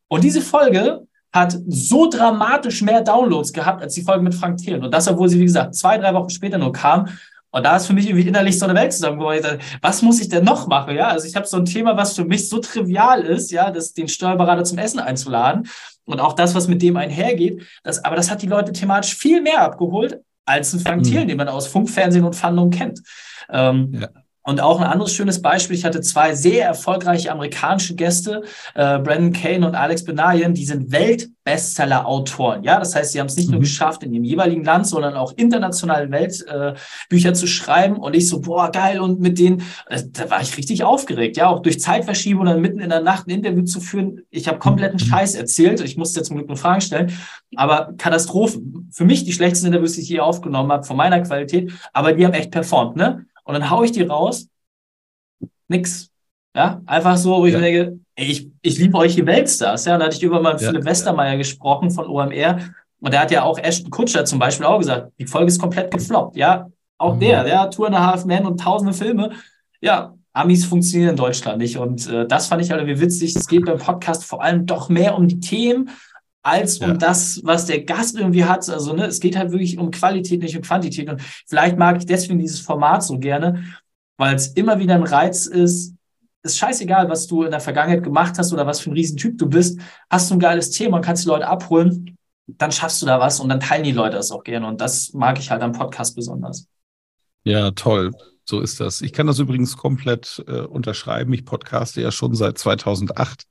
Und 0.10 0.26
diese 0.26 0.42
Folge 0.42 1.08
hat 1.32 1.58
so 1.68 2.10
dramatisch 2.10 2.82
mehr 2.82 3.02
Downloads 3.02 3.54
gehabt 3.54 3.82
als 3.82 3.94
die 3.94 4.02
Folge 4.02 4.24
mit 4.24 4.36
Frank 4.36 4.58
Thelen. 4.58 4.84
Und 4.84 4.94
das, 4.94 5.08
obwohl 5.08 5.30
sie, 5.30 5.40
wie 5.40 5.46
gesagt, 5.46 5.76
zwei, 5.76 5.98
drei 5.98 6.14
Wochen 6.14 6.30
später 6.30 6.58
nur 6.58 6.74
kam. 6.74 7.08
Und 7.52 7.64
da 7.64 7.78
ist 7.78 7.88
für 7.88 7.94
mich 7.94 8.10
irgendwie 8.10 8.28
innerlich 8.28 8.60
so 8.60 8.66
eine 8.66 8.76
Welt 8.76 8.92
zusammengebrochen. 8.92 9.60
Was 9.82 10.02
muss 10.02 10.20
ich 10.20 10.28
denn 10.28 10.44
noch 10.44 10.68
machen? 10.68 10.94
Ja, 10.94 11.08
also 11.08 11.26
ich 11.26 11.38
habe 11.38 11.48
so 11.48 11.56
ein 11.56 11.66
Thema, 11.66 11.96
was 11.96 12.16
für 12.16 12.26
mich 12.26 12.50
so 12.50 12.60
trivial 12.60 13.22
ist, 13.22 13.52
ja, 13.52 13.72
das, 13.72 13.94
den 13.94 14.10
Steuerberater 14.10 14.66
zum 14.66 14.78
Essen 14.78 15.00
einzuladen 15.00 15.70
und 16.06 16.20
auch 16.20 16.34
das, 16.34 16.54
was 16.54 16.68
mit 16.68 16.82
dem 16.82 16.98
einhergeht. 16.98 17.64
Das, 17.84 18.04
aber 18.04 18.18
das 18.18 18.30
hat 18.30 18.42
die 18.42 18.48
Leute 18.48 18.74
thematisch 18.74 19.16
viel 19.16 19.42
mehr 19.42 19.62
abgeholt 19.62 20.20
als 20.48 20.74
ein 20.74 20.80
Frank 20.80 21.02
mhm. 21.02 21.04
Thiel, 21.04 21.26
den 21.28 21.38
man 21.38 21.48
aus 21.48 21.68
Funk, 21.68 21.90
Fernsehen 21.90 22.24
und 22.24 22.36
Fandung 22.36 22.72
kennt. 22.72 23.02
Ähm, 23.50 23.94
ja. 23.94 24.10
Und 24.48 24.62
auch 24.62 24.80
ein 24.80 24.88
anderes 24.88 25.14
schönes 25.14 25.42
Beispiel, 25.42 25.76
ich 25.76 25.84
hatte 25.84 26.00
zwei 26.00 26.34
sehr 26.34 26.66
erfolgreiche 26.66 27.34
amerikanische 27.34 27.96
Gäste, 27.96 28.44
äh, 28.76 28.98
Brandon 28.98 29.34
Kane 29.34 29.68
und 29.68 29.76
Alex 29.76 30.06
Benayen, 30.06 30.54
die 30.54 30.64
sind 30.64 30.90
Weltbestseller-Autoren. 30.90 32.64
Ja, 32.64 32.80
das 32.80 32.96
heißt, 32.96 33.12
sie 33.12 33.20
haben 33.20 33.28
es 33.28 33.36
nicht 33.36 33.48
mhm. 33.48 33.56
nur 33.56 33.60
geschafft, 33.60 34.04
in 34.04 34.14
ihrem 34.14 34.24
jeweiligen 34.24 34.64
Land, 34.64 34.88
sondern 34.88 35.16
auch 35.16 35.34
internationale 35.36 36.10
Weltbücher 36.10 37.30
äh, 37.30 37.34
zu 37.34 37.46
schreiben. 37.46 37.98
Und 37.98 38.16
ich 38.16 38.30
so, 38.30 38.40
boah, 38.40 38.72
geil. 38.72 39.02
Und 39.02 39.20
mit 39.20 39.38
denen, 39.38 39.64
äh, 39.90 40.02
da 40.14 40.30
war 40.30 40.42
ich 40.42 40.56
richtig 40.56 40.86
aufgeregt. 40.86 41.36
Ja, 41.36 41.50
auch 41.50 41.62
durch 41.62 41.82
Zeitverschiebung 41.82 42.46
dann 42.46 42.62
mitten 42.62 42.80
in 42.80 42.90
der 42.90 43.02
Nacht 43.02 43.28
ein 43.28 43.32
Interview 43.32 43.66
zu 43.66 43.82
führen. 43.82 44.22
Ich 44.30 44.48
habe 44.48 44.60
kompletten 44.60 44.98
mhm. 45.02 45.10
Scheiß 45.10 45.36
erzählt. 45.36 45.82
Ich 45.82 45.98
musste 45.98 46.22
jetzt 46.22 46.28
zum 46.28 46.38
Glück 46.38 46.48
nur 46.48 46.56
Fragen 46.56 46.80
stellen. 46.80 47.12
Aber 47.58 47.92
Katastrophen. 47.98 48.90
Für 48.94 49.04
mich 49.04 49.26
die 49.26 49.34
schlechtesten 49.34 49.68
Interviews, 49.68 49.96
die 49.96 50.02
ich 50.04 50.08
hier 50.08 50.24
aufgenommen 50.24 50.72
habe, 50.72 50.86
von 50.86 50.96
meiner 50.96 51.20
Qualität. 51.20 51.74
Aber 51.92 52.14
die 52.14 52.26
haben 52.26 52.34
echt 52.34 52.52
performt, 52.52 52.96
ne? 52.96 53.26
Und 53.48 53.54
dann 53.54 53.70
haue 53.70 53.86
ich 53.86 53.94
die 53.94 54.04
raus. 54.04 54.48
Nix. 55.70 56.10
Ja, 56.54 56.82
einfach 56.86 57.16
so, 57.18 57.38
wo 57.38 57.46
ich 57.46 57.54
ja. 57.54 57.60
denke, 57.60 58.00
ey, 58.16 58.26
ich, 58.26 58.50
ich 58.62 58.78
liebe 58.78 58.98
euch, 58.98 59.16
die 59.16 59.26
Weltstars. 59.26 59.86
Ja, 59.86 59.98
da 59.98 60.06
hatte 60.06 60.18
ich 60.18 60.24
über 60.24 60.42
mal 60.42 60.52
ja. 60.52 60.58
Philipp 60.58 60.84
Westermeier 60.84 61.38
gesprochen 61.38 61.90
von 61.90 62.08
OMR. 62.08 62.60
Und 63.00 63.14
der 63.14 63.22
hat 63.22 63.32
ja 63.32 63.44
auch 63.44 63.58
Ashton 63.58 63.90
Kutscher 63.90 64.26
zum 64.26 64.40
Beispiel 64.40 64.66
auch 64.66 64.80
gesagt, 64.80 65.14
die 65.18 65.28
Folge 65.28 65.48
ist 65.48 65.62
komplett 65.62 65.92
gefloppt. 65.92 66.36
Ja, 66.36 66.68
auch 66.98 67.16
mhm. 67.16 67.20
der, 67.22 67.48
ja, 67.48 67.68
Tour 67.68 67.88
and 67.88 67.96
a 67.96 68.06
Half 68.06 68.26
Man 68.26 68.46
und 68.46 68.60
tausende 68.60 68.94
Filme. 68.94 69.32
Ja, 69.80 70.14
Amis 70.34 70.66
funktionieren 70.66 71.12
in 71.12 71.16
Deutschland 71.16 71.60
nicht. 71.60 71.78
Und 71.78 72.08
äh, 72.10 72.28
das 72.28 72.48
fand 72.48 72.62
ich 72.62 72.70
halt 72.70 72.82
irgendwie 72.82 73.00
witzig. 73.00 73.34
Es 73.36 73.48
geht 73.48 73.66
beim 73.66 73.78
Podcast 73.78 74.26
vor 74.26 74.44
allem 74.44 74.66
doch 74.66 74.90
mehr 74.90 75.16
um 75.16 75.28
die 75.28 75.40
Themen 75.40 75.90
als 76.48 76.78
um 76.80 76.90
ja. 76.90 76.94
das, 76.96 77.42
was 77.44 77.66
der 77.66 77.84
Gast 77.84 78.18
irgendwie 78.18 78.46
hat. 78.46 78.68
Also 78.70 78.94
ne, 78.94 79.06
es 79.06 79.20
geht 79.20 79.36
halt 79.36 79.52
wirklich 79.52 79.78
um 79.78 79.92
Qualität, 79.92 80.42
nicht 80.42 80.56
um 80.56 80.62
Quantität. 80.64 81.10
Und 81.10 81.22
vielleicht 81.46 81.78
mag 81.78 81.98
ich 81.98 82.06
deswegen 82.06 82.40
dieses 82.40 82.62
Format 82.62 83.04
so 83.04 83.20
gerne, 83.20 83.66
weil 84.18 84.36
es 84.36 84.48
immer 84.48 84.80
wieder 84.80 84.96
ein 84.96 85.04
Reiz 85.04 85.46
ist. 85.46 85.94
Ist 86.44 86.58
scheißegal, 86.58 87.10
was 87.10 87.28
du 87.28 87.44
in 87.44 87.52
der 87.52 87.60
Vergangenheit 87.60 88.04
gemacht 88.04 88.38
hast 88.38 88.54
oder 88.54 88.66
was 88.66 88.80
für 88.80 88.90
ein 88.90 88.94
Riesentyp 88.94 89.38
du 89.38 89.50
bist. 89.50 89.80
Hast 90.10 90.32
du 90.32 90.36
ein 90.36 90.40
geiles 90.40 90.72
Thema 90.72 90.98
und 90.98 91.04
kannst 91.04 91.26
die 91.26 91.28
Leute 91.28 91.48
abholen, 91.48 92.18
dann 92.48 92.72
schaffst 92.72 93.02
du 93.02 93.06
da 93.06 93.20
was 93.20 93.42
und 93.42 93.50
dann 93.50 93.60
teilen 93.60 93.84
die 93.84 93.92
Leute 93.92 94.16
das 94.16 94.32
auch 94.32 94.44
gerne. 94.44 94.68
Und 94.68 94.80
das 94.80 95.12
mag 95.14 95.38
ich 95.40 95.52
halt 95.52 95.62
am 95.62 95.74
Podcast 95.74 96.16
besonders. 96.16 96.68
Ja, 97.44 97.72
toll. 97.72 98.14
So 98.46 98.62
ist 98.62 98.80
das. 98.80 99.02
Ich 99.02 99.12
kann 99.12 99.28
das 99.28 99.40
übrigens 99.40 99.76
komplett 99.76 100.42
äh, 100.48 100.62
unterschreiben. 100.62 101.34
Ich 101.34 101.44
podcaste 101.44 102.02
ja 102.02 102.12
schon 102.12 102.34
seit 102.34 102.58
2008 102.58 103.44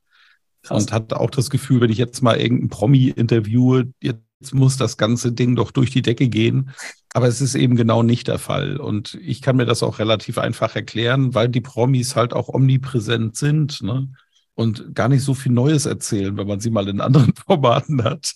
Krass. 0.67 0.83
und 0.83 0.91
hatte 0.91 1.19
auch 1.19 1.29
das 1.29 1.49
Gefühl, 1.49 1.81
wenn 1.81 1.91
ich 1.91 1.97
jetzt 1.97 2.21
mal 2.21 2.37
irgendeinen 2.37 2.69
Promi 2.69 3.09
interviewe, 3.09 3.91
jetzt 4.01 4.53
muss 4.53 4.77
das 4.77 4.97
ganze 4.97 5.31
Ding 5.31 5.55
doch 5.55 5.71
durch 5.71 5.89
die 5.91 6.01
Decke 6.01 6.27
gehen. 6.27 6.71
Aber 7.13 7.27
es 7.27 7.41
ist 7.41 7.55
eben 7.55 7.75
genau 7.75 8.03
nicht 8.03 8.27
der 8.27 8.37
Fall. 8.37 8.77
Und 8.77 9.17
ich 9.21 9.41
kann 9.41 9.55
mir 9.55 9.65
das 9.65 9.81
auch 9.81 9.99
relativ 9.99 10.37
einfach 10.37 10.75
erklären, 10.75 11.33
weil 11.33 11.49
die 11.49 11.61
Promis 11.61 12.15
halt 12.15 12.33
auch 12.33 12.49
omnipräsent 12.49 13.35
sind 13.35 13.81
ne? 13.81 14.09
und 14.53 14.93
gar 14.93 15.09
nicht 15.09 15.23
so 15.23 15.33
viel 15.33 15.51
Neues 15.51 15.85
erzählen, 15.85 16.37
wenn 16.37 16.47
man 16.47 16.59
sie 16.59 16.69
mal 16.69 16.87
in 16.87 17.01
anderen 17.01 17.33
Formaten 17.45 18.03
hat, 18.03 18.33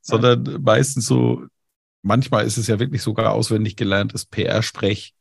sondern 0.00 0.44
ja. 0.44 0.58
meistens 0.58 1.06
so, 1.06 1.42
manchmal 2.02 2.46
ist 2.46 2.56
es 2.56 2.66
ja 2.66 2.78
wirklich 2.78 3.02
sogar 3.02 3.32
auswendig 3.32 3.76
gelerntes 3.76 4.24
PR-Sprech. 4.24 5.14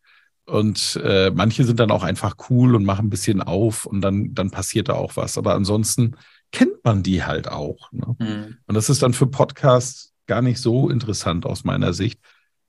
Und 0.46 0.98
äh, 1.04 1.30
manche 1.30 1.66
sind 1.66 1.80
dann 1.80 1.92
auch 1.92 2.04
einfach 2.04 2.36
cool 2.50 2.74
und 2.76 2.86
machen 2.86 3.08
ein 3.08 3.10
bisschen 3.10 3.42
auf 3.42 3.86
und 3.86 4.00
dann, 4.00 4.34
dann 4.34 4.50
passiert 4.50 4.88
da 4.88 4.94
auch 4.94 5.18
was. 5.18 5.38
Aber 5.38 5.54
ansonsten 5.54 6.16
kennt 6.52 6.84
man 6.84 7.04
die 7.04 7.24
halt 7.24 7.50
auch. 7.50 7.92
Ne? 7.92 8.16
Mhm. 8.20 8.58
Und 8.66 8.76
das 8.76 8.90
ist 8.90 9.04
dann 9.04 9.14
für 9.14 9.28
Podcasts 9.28 10.14
gar 10.26 10.42
nicht 10.42 10.60
so 10.60 10.90
interessant 10.90 11.46
aus 11.46 11.64
meiner 11.64 11.94
Sicht. 11.94 12.20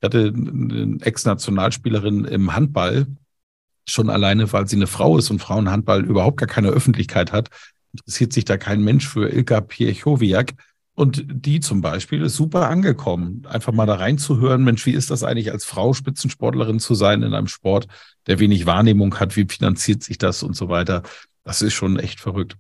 Ich 0.00 0.06
hatte 0.06 0.32
eine 0.34 0.98
Ex-Nationalspielerin 1.00 2.24
im 2.24 2.54
Handball, 2.54 3.06
schon 3.84 4.10
alleine, 4.10 4.52
weil 4.52 4.68
sie 4.68 4.76
eine 4.76 4.86
Frau 4.86 5.18
ist 5.18 5.30
und 5.30 5.40
Frauenhandball 5.40 6.04
überhaupt 6.04 6.36
gar 6.38 6.46
keine 6.46 6.68
Öffentlichkeit 6.68 7.32
hat, 7.32 7.48
interessiert 7.92 8.32
sich 8.32 8.44
da 8.44 8.56
kein 8.56 8.82
Mensch 8.82 9.08
für 9.08 9.28
Ilka 9.32 9.60
Piechowiak. 9.60 10.54
Und 10.94 11.24
die 11.28 11.60
zum 11.60 11.80
Beispiel 11.80 12.22
ist 12.22 12.34
super 12.34 12.68
angekommen, 12.68 13.46
einfach 13.48 13.72
mal 13.72 13.86
da 13.86 13.94
reinzuhören, 13.94 14.64
Mensch, 14.64 14.84
wie 14.84 14.94
ist 14.94 15.10
das 15.10 15.22
eigentlich 15.22 15.52
als 15.52 15.64
Frau 15.64 15.94
Spitzensportlerin 15.94 16.80
zu 16.80 16.96
sein 16.96 17.22
in 17.22 17.34
einem 17.34 17.46
Sport, 17.46 17.86
der 18.26 18.40
wenig 18.40 18.66
Wahrnehmung 18.66 19.14
hat, 19.20 19.36
wie 19.36 19.46
finanziert 19.48 20.02
sich 20.02 20.18
das 20.18 20.42
und 20.42 20.56
so 20.56 20.68
weiter. 20.68 21.04
Das 21.48 21.62
ist 21.62 21.72
schon 21.72 21.98
echt 21.98 22.20
verrückt. 22.20 22.58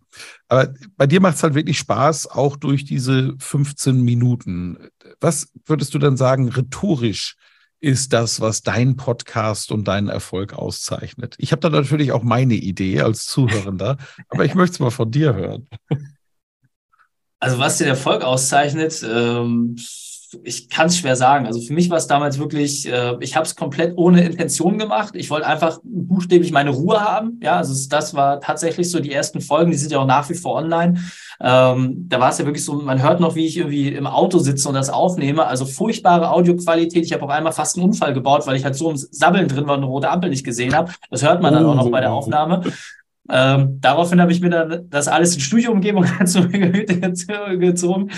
Aber 0.48 0.72
bei 0.96 1.06
dir 1.06 1.20
macht 1.20 1.36
es 1.36 1.42
halt 1.42 1.52
wirklich 1.52 1.76
Spaß, 1.76 2.26
auch 2.26 2.56
durch 2.56 2.86
diese 2.86 3.34
15 3.38 4.00
Minuten. 4.00 4.78
Was 5.20 5.52
würdest 5.66 5.92
du 5.92 5.98
dann 5.98 6.16
sagen, 6.16 6.48
rhetorisch 6.48 7.36
ist 7.80 8.14
das, 8.14 8.40
was 8.40 8.62
dein 8.62 8.96
Podcast 8.96 9.72
und 9.72 9.86
deinen 9.88 10.08
Erfolg 10.08 10.54
auszeichnet? 10.54 11.34
Ich 11.36 11.52
habe 11.52 11.60
da 11.60 11.68
natürlich 11.68 12.12
auch 12.12 12.22
meine 12.22 12.54
Idee 12.54 13.02
als 13.02 13.26
Zuhörender, 13.26 13.98
aber 14.30 14.46
ich 14.46 14.54
möchte 14.54 14.72
es 14.72 14.80
mal 14.80 14.88
von 14.88 15.10
dir 15.10 15.34
hören. 15.34 15.68
Also 17.40 17.58
was 17.58 17.76
den 17.76 17.88
Erfolg 17.88 18.24
auszeichnet, 18.24 19.06
ähm, 19.06 19.76
ich 20.42 20.68
kann 20.68 20.88
es 20.88 20.98
schwer 20.98 21.16
sagen. 21.16 21.46
Also 21.46 21.60
für 21.60 21.72
mich 21.72 21.88
war 21.88 21.96
es 21.96 22.06
damals 22.06 22.38
wirklich, 22.38 22.86
äh, 22.86 23.16
ich 23.20 23.34
habe 23.34 23.46
es 23.46 23.56
komplett 23.56 23.96
ohne 23.96 24.22
Intention 24.24 24.78
gemacht. 24.78 25.14
Ich 25.16 25.30
wollte 25.30 25.46
einfach 25.46 25.80
buchstäblich 25.82 26.52
meine 26.52 26.70
Ruhe 26.70 27.00
haben. 27.00 27.40
Ja, 27.42 27.56
also 27.56 27.74
das 27.88 28.14
war 28.14 28.40
tatsächlich 28.40 28.90
so 28.90 29.00
die 29.00 29.12
ersten 29.12 29.40
Folgen, 29.40 29.70
die 29.70 29.76
sind 29.78 29.92
ja 29.92 29.98
auch 29.98 30.06
nach 30.06 30.28
wie 30.28 30.34
vor 30.34 30.56
online. 30.56 31.00
Ähm, 31.40 32.06
da 32.08 32.20
war 32.20 32.30
es 32.30 32.38
ja 32.38 32.44
wirklich 32.44 32.64
so, 32.64 32.74
man 32.74 33.02
hört 33.02 33.20
noch, 33.20 33.36
wie 33.36 33.46
ich 33.46 33.56
irgendwie 33.56 33.88
im 33.88 34.06
Auto 34.06 34.38
sitze 34.38 34.68
und 34.68 34.74
das 34.74 34.90
aufnehme. 34.90 35.46
Also 35.46 35.64
furchtbare 35.64 36.30
Audioqualität. 36.30 37.04
Ich 37.04 37.12
habe 37.12 37.24
auch 37.24 37.30
einmal 37.30 37.52
fast 37.52 37.76
einen 37.76 37.86
Unfall 37.86 38.12
gebaut, 38.12 38.46
weil 38.46 38.56
ich 38.56 38.64
halt 38.64 38.74
so 38.74 38.90
im 38.90 38.96
Sabbeln 38.96 39.48
drin 39.48 39.66
war 39.66 39.74
und 39.74 39.82
eine 39.82 39.90
rote 39.90 40.10
Ampel 40.10 40.30
nicht 40.30 40.44
gesehen 40.44 40.74
habe. 40.74 40.92
Das 41.10 41.22
hört 41.22 41.40
man 41.40 41.54
dann 41.54 41.64
auch 41.64 41.74
noch 41.74 41.90
bei 41.90 42.00
der 42.00 42.12
oh. 42.12 42.16
Aufnahme. 42.16 42.64
Ähm, 43.30 43.78
daraufhin 43.80 44.20
habe 44.20 44.32
ich 44.32 44.40
mir 44.40 44.50
dann 44.50 44.88
das 44.90 45.08
alles 45.08 45.34
in 45.34 45.40
Studioumgebung 45.40 46.06
zu 46.26 46.42
mir 46.42 46.70
gezogen. 46.70 48.10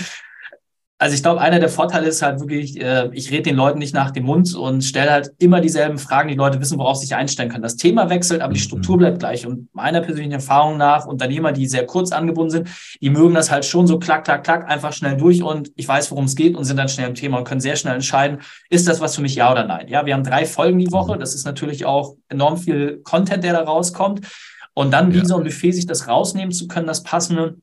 Also 1.01 1.15
ich 1.15 1.23
glaube, 1.23 1.41
einer 1.41 1.57
der 1.57 1.67
Vorteile 1.67 2.07
ist 2.07 2.21
halt 2.21 2.41
wirklich, 2.41 2.79
äh, 2.79 3.09
ich 3.11 3.31
rede 3.31 3.41
den 3.41 3.55
Leuten 3.55 3.79
nicht 3.79 3.95
nach 3.95 4.11
dem 4.11 4.25
Mund 4.25 4.53
und 4.53 4.83
stelle 4.83 5.09
halt 5.09 5.31
immer 5.39 5.59
dieselben 5.59 5.97
Fragen. 5.97 6.29
Die 6.29 6.35
Leute 6.35 6.61
wissen, 6.61 6.77
worauf 6.77 6.97
sie 6.97 7.07
sich 7.07 7.15
einstellen 7.15 7.49
können. 7.49 7.63
Das 7.63 7.75
Thema 7.75 8.11
wechselt, 8.11 8.39
aber 8.39 8.53
die 8.53 8.59
mhm. 8.59 8.65
Struktur 8.65 8.99
bleibt 8.99 9.17
gleich. 9.17 9.47
Und 9.47 9.73
meiner 9.73 10.01
persönlichen 10.01 10.33
Erfahrung 10.33 10.77
nach, 10.77 11.07
Unternehmer, 11.07 11.53
die 11.53 11.65
sehr 11.65 11.87
kurz 11.87 12.11
angebunden 12.11 12.51
sind, 12.51 12.69
die 13.01 13.09
mögen 13.09 13.33
das 13.33 13.49
halt 13.49 13.65
schon 13.65 13.87
so 13.87 13.97
klack, 13.97 14.25
klack, 14.25 14.43
klack, 14.43 14.69
einfach 14.69 14.93
schnell 14.93 15.17
durch 15.17 15.41
und 15.41 15.71
ich 15.75 15.87
weiß, 15.87 16.11
worum 16.11 16.25
es 16.25 16.35
geht 16.35 16.55
und 16.55 16.65
sind 16.65 16.77
dann 16.77 16.87
schnell 16.87 17.07
im 17.07 17.15
Thema 17.15 17.39
und 17.39 17.45
können 17.45 17.61
sehr 17.61 17.77
schnell 17.77 17.95
entscheiden, 17.95 18.37
ist 18.69 18.87
das 18.87 19.01
was 19.01 19.15
für 19.15 19.23
mich, 19.23 19.33
ja 19.33 19.51
oder 19.51 19.65
nein. 19.65 19.87
Ja, 19.87 20.05
wir 20.05 20.13
haben 20.13 20.23
drei 20.23 20.45
Folgen 20.45 20.77
die 20.77 20.91
Woche. 20.91 21.15
Mhm. 21.15 21.19
Das 21.19 21.33
ist 21.33 21.45
natürlich 21.45 21.83
auch 21.83 22.15
enorm 22.29 22.57
viel 22.57 23.01
Content, 23.03 23.43
der 23.43 23.53
da 23.53 23.61
rauskommt. 23.61 24.27
Und 24.75 24.91
dann 24.91 25.11
wie 25.15 25.17
ja. 25.17 25.25
so 25.25 25.37
ein 25.37 25.43
Buffet 25.43 25.71
sich 25.71 25.87
das 25.87 26.07
rausnehmen 26.07 26.51
zu 26.51 26.67
können, 26.67 26.85
das 26.85 27.01
passende, 27.01 27.57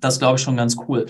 das 0.00 0.18
glaube 0.18 0.36
ich 0.36 0.42
schon 0.42 0.58
ganz 0.58 0.76
cool. 0.86 1.06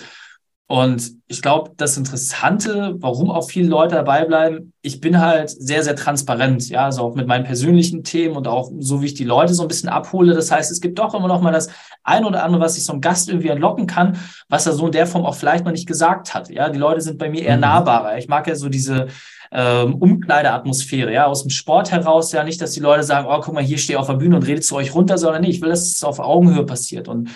Und 0.67 1.13
ich 1.27 1.43
glaube, 1.43 1.73
das 1.77 1.99
Interessante, 1.99 2.95
warum 2.99 3.31
auch 3.31 3.51
viele 3.51 3.69
Leute 3.69 3.97
dabei 3.97 4.25
bleiben, 4.25 4.73
ich 4.81 4.99
bin 4.99 5.21
halt 5.21 5.51
sehr, 5.51 5.83
sehr 5.83 5.95
transparent, 5.95 6.71
ja, 6.71 6.87
also 6.87 7.03
auch 7.03 7.15
mit 7.15 7.27
meinen 7.27 7.45
persönlichen 7.45 8.03
Themen 8.03 8.35
und 8.35 8.49
auch 8.49 8.71
so, 8.79 9.03
wie 9.03 9.07
ich 9.07 9.15
die 9.15 9.25
Leute 9.25 9.53
so 9.53 9.63
ein 9.63 9.69
bisschen 9.69 9.91
abhole. 9.91 10.33
Das 10.33 10.51
heißt, 10.51 10.73
es 10.73 10.81
gibt 10.81 10.99
doch 10.99 11.13
immer 11.15 11.29
noch 11.29 11.43
mal 11.43 11.53
das 11.53 11.69
ein 12.03 12.25
oder 12.25 12.43
andere, 12.43 12.63
was 12.63 12.79
ich 12.79 12.85
so 12.85 12.93
einem 12.93 13.03
Gast 13.03 13.29
irgendwie 13.29 13.49
entlocken 13.49 13.87
kann, 13.87 14.17
was 14.49 14.67
er 14.67 14.73
so 14.73 14.87
in 14.87 14.93
der 14.93 15.07
Form 15.07 15.27
auch 15.27 15.35
vielleicht 15.35 15.67
noch 15.67 15.73
nicht 15.73 15.87
gesagt 15.87 16.33
hat. 16.33 16.49
Ja, 16.49 16.71
die 16.71 16.79
Leute 16.79 17.03
sind 17.03 17.19
bei 17.19 17.29
mir 17.29 17.43
eher 17.43 17.57
mhm. 17.57 17.63
nahbarer. 17.63 18.17
Ich 18.17 18.29
mag 18.29 18.47
ja 18.47 18.55
so 18.55 18.71
diese 18.71 19.09
ähm, 19.53 19.97
Umkleideatmosphäre, 19.97 21.13
ja, 21.13 21.27
aus 21.27 21.43
dem 21.43 21.51
Sport 21.51 21.93
heraus, 21.93 22.33
ja, 22.33 22.43
nicht, 22.43 22.61
dass 22.63 22.73
die 22.73 22.81
Leute 22.81 23.03
sagen, 23.03 23.29
oh, 23.31 23.41
guck 23.41 23.53
mal, 23.53 23.63
hier 23.63 23.79
stehe 23.79 23.99
ich 23.99 24.01
auf 24.01 24.07
der 24.07 24.15
Bühne 24.15 24.37
und 24.37 24.47
rede 24.47 24.63
zu 24.63 24.77
euch 24.77 24.95
runter, 24.95 25.19
sondern 25.19 25.43
nee, 25.43 25.51
ich 25.51 25.61
will, 25.61 25.69
dass 25.69 25.83
es 25.83 26.03
auf 26.03 26.21
Augenhöhe 26.21 26.65
passiert. 26.65 27.07
Und 27.07 27.29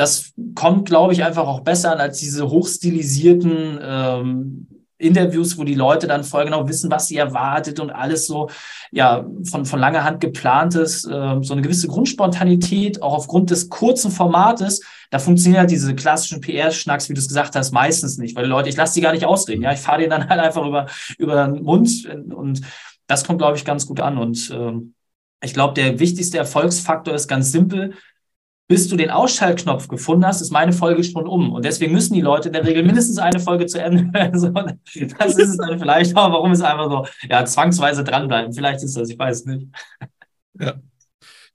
das 0.00 0.32
kommt, 0.54 0.88
glaube 0.88 1.12
ich, 1.12 1.24
einfach 1.24 1.46
auch 1.46 1.60
besser 1.60 1.92
an 1.92 2.00
als 2.00 2.18
diese 2.18 2.48
hochstilisierten 2.48 3.78
ähm, 3.82 4.66
Interviews, 4.96 5.58
wo 5.58 5.64
die 5.64 5.74
Leute 5.74 6.06
dann 6.06 6.24
voll 6.24 6.46
genau 6.46 6.66
wissen, 6.66 6.90
was 6.90 7.08
sie 7.08 7.18
erwartet 7.18 7.80
und 7.80 7.90
alles 7.90 8.26
so, 8.26 8.48
ja, 8.92 9.26
von, 9.44 9.66
von 9.66 9.78
langer 9.78 10.02
Hand 10.02 10.20
geplantes, 10.20 11.04
äh, 11.04 11.36
so 11.42 11.52
eine 11.52 11.60
gewisse 11.60 11.86
Grundspontanität, 11.88 13.02
auch 13.02 13.12
aufgrund 13.12 13.50
des 13.50 13.68
kurzen 13.68 14.10
Formates, 14.10 14.80
da 15.10 15.18
funktionieren 15.18 15.60
halt 15.60 15.70
diese 15.70 15.94
klassischen 15.94 16.40
PR-Schnacks, 16.40 17.10
wie 17.10 17.14
du 17.14 17.20
es 17.20 17.28
gesagt 17.28 17.54
hast, 17.54 17.70
meistens 17.72 18.16
nicht, 18.16 18.34
weil 18.36 18.44
die 18.44 18.50
Leute, 18.50 18.70
ich 18.70 18.76
lasse 18.76 18.94
die 18.94 19.02
gar 19.02 19.12
nicht 19.12 19.26
ausreden, 19.26 19.62
ja, 19.62 19.72
ich 19.72 19.80
fahre 19.80 19.98
denen 19.98 20.12
dann 20.12 20.30
halt 20.30 20.40
einfach 20.40 20.64
über, 20.64 20.86
über 21.18 21.44
den 21.44 21.62
Mund 21.62 22.08
und 22.34 22.62
das 23.06 23.24
kommt, 23.24 23.40
glaube 23.40 23.58
ich, 23.58 23.66
ganz 23.66 23.86
gut 23.86 24.00
an. 24.00 24.16
Und 24.16 24.50
äh, 24.50 24.72
ich 25.42 25.52
glaube, 25.52 25.74
der 25.74 25.98
wichtigste 25.98 26.38
Erfolgsfaktor 26.38 27.14
ist 27.14 27.28
ganz 27.28 27.52
simpel, 27.52 27.94
bis 28.70 28.86
du 28.86 28.94
den 28.94 29.10
Ausschaltknopf 29.10 29.88
gefunden 29.88 30.24
hast, 30.24 30.40
ist 30.40 30.52
meine 30.52 30.72
Folge 30.72 31.02
schon 31.02 31.26
um. 31.26 31.52
Und 31.52 31.64
deswegen 31.64 31.92
müssen 31.92 32.14
die 32.14 32.20
Leute 32.20 32.50
in 32.50 32.52
der 32.52 32.64
Regel 32.64 32.84
mindestens 32.84 33.18
eine 33.18 33.40
Folge 33.40 33.66
zu 33.66 33.82
Ende 33.82 34.08
hören. 34.14 34.80
Das 35.18 35.36
ist 35.36 35.48
es 35.48 35.56
dann 35.56 35.76
vielleicht 35.76 36.16
auch, 36.16 36.30
warum 36.30 36.52
es 36.52 36.60
einfach 36.60 36.88
so, 36.88 37.26
ja, 37.28 37.44
zwangsweise 37.44 38.04
dranbleiben. 38.04 38.52
Vielleicht 38.52 38.84
ist 38.84 38.96
das, 38.96 39.10
ich 39.10 39.18
weiß 39.18 39.40
es 39.40 39.44
nicht. 39.44 39.66
Ja. 40.60 40.74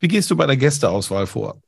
Wie 0.01 0.10
gehst 0.10 0.29
du 0.29 0.36
bei 0.36 0.45
der 0.45 0.57
Gästeauswahl 0.57 1.25
vor? 1.25 1.62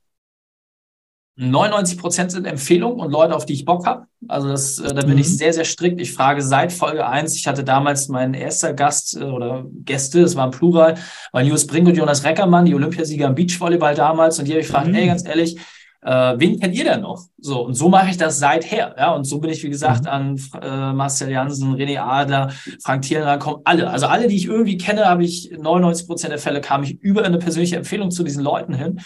99 1.39 1.99
Prozent 1.99 2.31
sind 2.31 2.45
Empfehlungen 2.45 2.99
und 2.99 3.11
Leute, 3.11 3.35
auf 3.35 3.45
die 3.45 3.53
ich 3.53 3.63
Bock 3.63 3.85
habe. 3.85 4.07
Also 4.27 4.47
das, 4.47 4.79
äh, 4.79 4.93
da 4.93 5.01
bin 5.01 5.13
mhm. 5.13 5.19
ich 5.19 5.37
sehr, 5.37 5.53
sehr 5.53 5.65
strikt. 5.65 6.01
Ich 6.01 6.11
frage 6.11 6.41
seit 6.41 6.73
Folge 6.73 7.07
1. 7.07 7.35
Ich 7.35 7.47
hatte 7.47 7.63
damals 7.63 8.07
meinen 8.07 8.33
erster 8.33 8.73
Gast 8.73 9.15
äh, 9.15 9.23
oder 9.23 9.65
Gäste, 9.85 10.21
es 10.21 10.35
waren 10.35 10.49
Plural, 10.49 10.95
waren 11.31 11.45
Jus 11.45 11.67
Brink 11.67 11.87
und 11.87 11.95
Jonas 11.95 12.23
Reckermann, 12.23 12.65
die 12.65 12.73
Olympiasieger 12.73 13.27
im 13.27 13.35
Beachvolleyball 13.35 13.93
damals. 13.93 14.39
Und 14.39 14.47
die 14.47 14.51
habe 14.53 14.61
ich 14.61 14.67
gefragt, 14.67 14.87
mhm. 14.87 14.95
ey, 14.95 15.05
ganz 15.05 15.27
ehrlich, 15.27 15.57
äh, 16.01 16.35
wen 16.37 16.59
kennt 16.59 16.73
ihr 16.73 16.85
denn 16.85 17.01
noch? 17.01 17.21
So, 17.37 17.65
und 17.65 17.75
so 17.75 17.87
mache 17.87 18.09
ich 18.09 18.17
das 18.17 18.39
seither. 18.39 18.95
Ja, 18.97 19.13
und 19.13 19.25
so 19.25 19.39
bin 19.39 19.51
ich, 19.51 19.63
wie 19.63 19.69
gesagt, 19.69 20.05
mhm. 20.05 20.09
an 20.09 20.41
äh, 20.59 20.93
Marcel 20.93 21.29
Jansen, 21.29 21.75
René 21.75 21.99
Adler, 21.99 22.51
Frank 22.83 23.03
Thierer, 23.03 23.37
kommen 23.37 23.61
alle. 23.63 23.91
Also 23.91 24.07
alle, 24.07 24.27
die 24.27 24.37
ich 24.37 24.45
irgendwie 24.45 24.79
kenne, 24.79 25.05
habe 25.05 25.23
ich 25.23 25.51
99 25.55 26.07
Prozent 26.07 26.31
der 26.31 26.39
Fälle 26.39 26.61
kam 26.61 26.81
ich 26.81 26.99
über 26.99 27.23
eine 27.23 27.37
persönliche 27.37 27.75
Empfehlung 27.75 28.09
zu 28.09 28.23
diesen 28.23 28.43
Leuten 28.43 28.73
hin. 28.73 29.01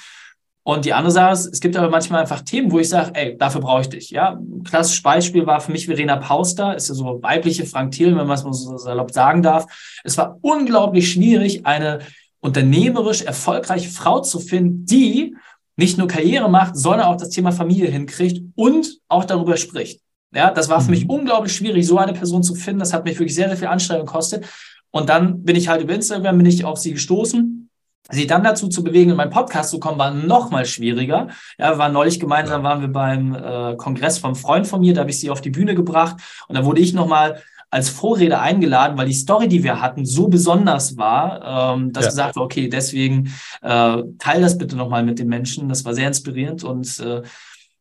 Und 0.63 0.85
die 0.85 0.93
andere 0.93 1.11
Sache 1.11 1.33
ist, 1.33 1.45
es 1.47 1.59
gibt 1.59 1.75
aber 1.75 1.89
manchmal 1.89 2.21
einfach 2.21 2.41
Themen, 2.41 2.71
wo 2.71 2.77
ich 2.77 2.89
sage, 2.89 3.11
ey, 3.15 3.35
dafür 3.35 3.61
brauche 3.61 3.81
ich 3.81 3.89
dich. 3.89 4.11
Ja, 4.11 4.33
ein 4.33 4.63
klassisches 4.63 5.01
Beispiel 5.01 5.47
war 5.47 5.59
für 5.59 5.71
mich 5.71 5.87
Verena 5.87 6.17
Pauster, 6.17 6.75
ist 6.75 6.89
ja 6.89 6.93
so 6.93 7.19
weibliche 7.23 7.65
Frank 7.65 7.91
Thiel, 7.93 8.15
wenn 8.15 8.27
man 8.27 8.37
es 8.37 8.43
mal 8.43 8.53
so 8.53 8.77
salopp 8.77 9.11
sagen 9.11 9.41
darf. 9.41 9.65
Es 10.03 10.17
war 10.17 10.37
unglaublich 10.41 11.11
schwierig, 11.11 11.65
eine 11.65 11.99
unternehmerisch 12.41 13.23
erfolgreiche 13.23 13.89
Frau 13.89 14.19
zu 14.19 14.39
finden, 14.39 14.85
die 14.85 15.35
nicht 15.77 15.97
nur 15.97 16.07
Karriere 16.07 16.49
macht, 16.49 16.75
sondern 16.75 17.07
auch 17.07 17.17
das 17.17 17.29
Thema 17.29 17.51
Familie 17.51 17.89
hinkriegt 17.89 18.43
und 18.55 18.99
auch 19.07 19.25
darüber 19.25 19.57
spricht. 19.57 20.01
Ja, 20.33 20.51
das 20.51 20.69
war 20.69 20.79
für 20.79 20.91
mich 20.91 21.05
mhm. 21.05 21.11
unglaublich 21.11 21.55
schwierig, 21.55 21.87
so 21.87 21.97
eine 21.97 22.13
Person 22.13 22.43
zu 22.43 22.53
finden. 22.53 22.79
Das 22.79 22.93
hat 22.93 23.03
mich 23.03 23.17
wirklich 23.17 23.35
sehr, 23.35 23.47
sehr 23.47 23.57
viel 23.57 23.67
Anstrengung 23.67 24.05
gekostet. 24.05 24.45
Und 24.91 25.09
dann 25.09 25.43
bin 25.43 25.55
ich 25.55 25.69
halt 25.69 25.81
über 25.81 25.93
Instagram, 25.93 26.37
bin 26.37 26.45
ich 26.45 26.65
auf 26.65 26.77
sie 26.77 26.93
gestoßen 26.93 27.69
Sie 28.09 28.27
dann 28.27 28.43
dazu 28.43 28.67
zu 28.67 28.83
bewegen, 28.83 29.11
in 29.11 29.17
meinen 29.17 29.29
Podcast 29.29 29.69
zu 29.69 29.79
kommen, 29.79 29.97
war 29.97 30.11
noch 30.11 30.49
mal 30.49 30.65
schwieriger. 30.65 31.29
Ja, 31.57 31.71
wir 31.71 31.77
waren 31.77 31.93
neulich 31.93 32.19
gemeinsam, 32.19 32.63
waren 32.63 32.81
wir 32.81 32.89
beim 32.89 33.35
äh, 33.35 33.75
Kongress 33.77 34.17
vom 34.17 34.35
Freund 34.35 34.67
von 34.67 34.81
mir, 34.81 34.93
da 34.93 35.01
habe 35.01 35.11
ich 35.11 35.19
sie 35.19 35.29
auf 35.29 35.41
die 35.41 35.49
Bühne 35.49 35.75
gebracht 35.75 36.17
und 36.47 36.55
da 36.55 36.65
wurde 36.65 36.81
ich 36.81 36.93
noch 36.93 37.07
mal 37.07 37.41
als 37.69 37.89
Vorrede 37.89 38.39
eingeladen, 38.39 38.97
weil 38.97 39.07
die 39.07 39.13
Story, 39.13 39.47
die 39.47 39.63
wir 39.63 39.81
hatten, 39.81 40.05
so 40.05 40.27
besonders 40.27 40.97
war, 40.97 41.73
ähm, 41.73 41.93
dass 41.93 42.03
ja. 42.03 42.09
gesagt 42.09 42.35
war, 42.35 42.43
okay, 42.43 42.67
deswegen 42.67 43.33
äh, 43.61 44.03
teil 44.19 44.41
das 44.41 44.57
bitte 44.57 44.75
noch 44.75 44.89
mal 44.89 45.03
mit 45.03 45.19
den 45.19 45.29
Menschen. 45.29 45.69
Das 45.69 45.85
war 45.85 45.93
sehr 45.93 46.07
inspirierend 46.07 46.65
und 46.65 46.99
äh, 46.99 47.21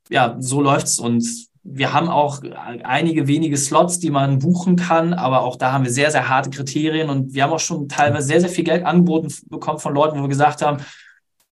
ja, 0.08 0.36
so 0.38 0.60
läuft's 0.60 1.00
und 1.00 1.24
wir 1.62 1.92
haben 1.92 2.08
auch 2.08 2.40
einige 2.84 3.26
wenige 3.26 3.56
Slots, 3.56 3.98
die 3.98 4.10
man 4.10 4.38
buchen 4.38 4.76
kann, 4.76 5.12
aber 5.12 5.42
auch 5.42 5.56
da 5.56 5.72
haben 5.72 5.84
wir 5.84 5.92
sehr, 5.92 6.10
sehr 6.10 6.28
harte 6.28 6.50
Kriterien 6.50 7.10
und 7.10 7.34
wir 7.34 7.42
haben 7.42 7.52
auch 7.52 7.60
schon 7.60 7.88
teilweise 7.88 8.26
sehr, 8.26 8.40
sehr 8.40 8.48
viel 8.48 8.64
Geld 8.64 8.84
angeboten 8.84 9.32
bekommen 9.48 9.78
von 9.78 9.94
Leuten, 9.94 10.18
wo 10.18 10.22
wir 10.22 10.28
gesagt 10.28 10.62
haben, 10.62 10.78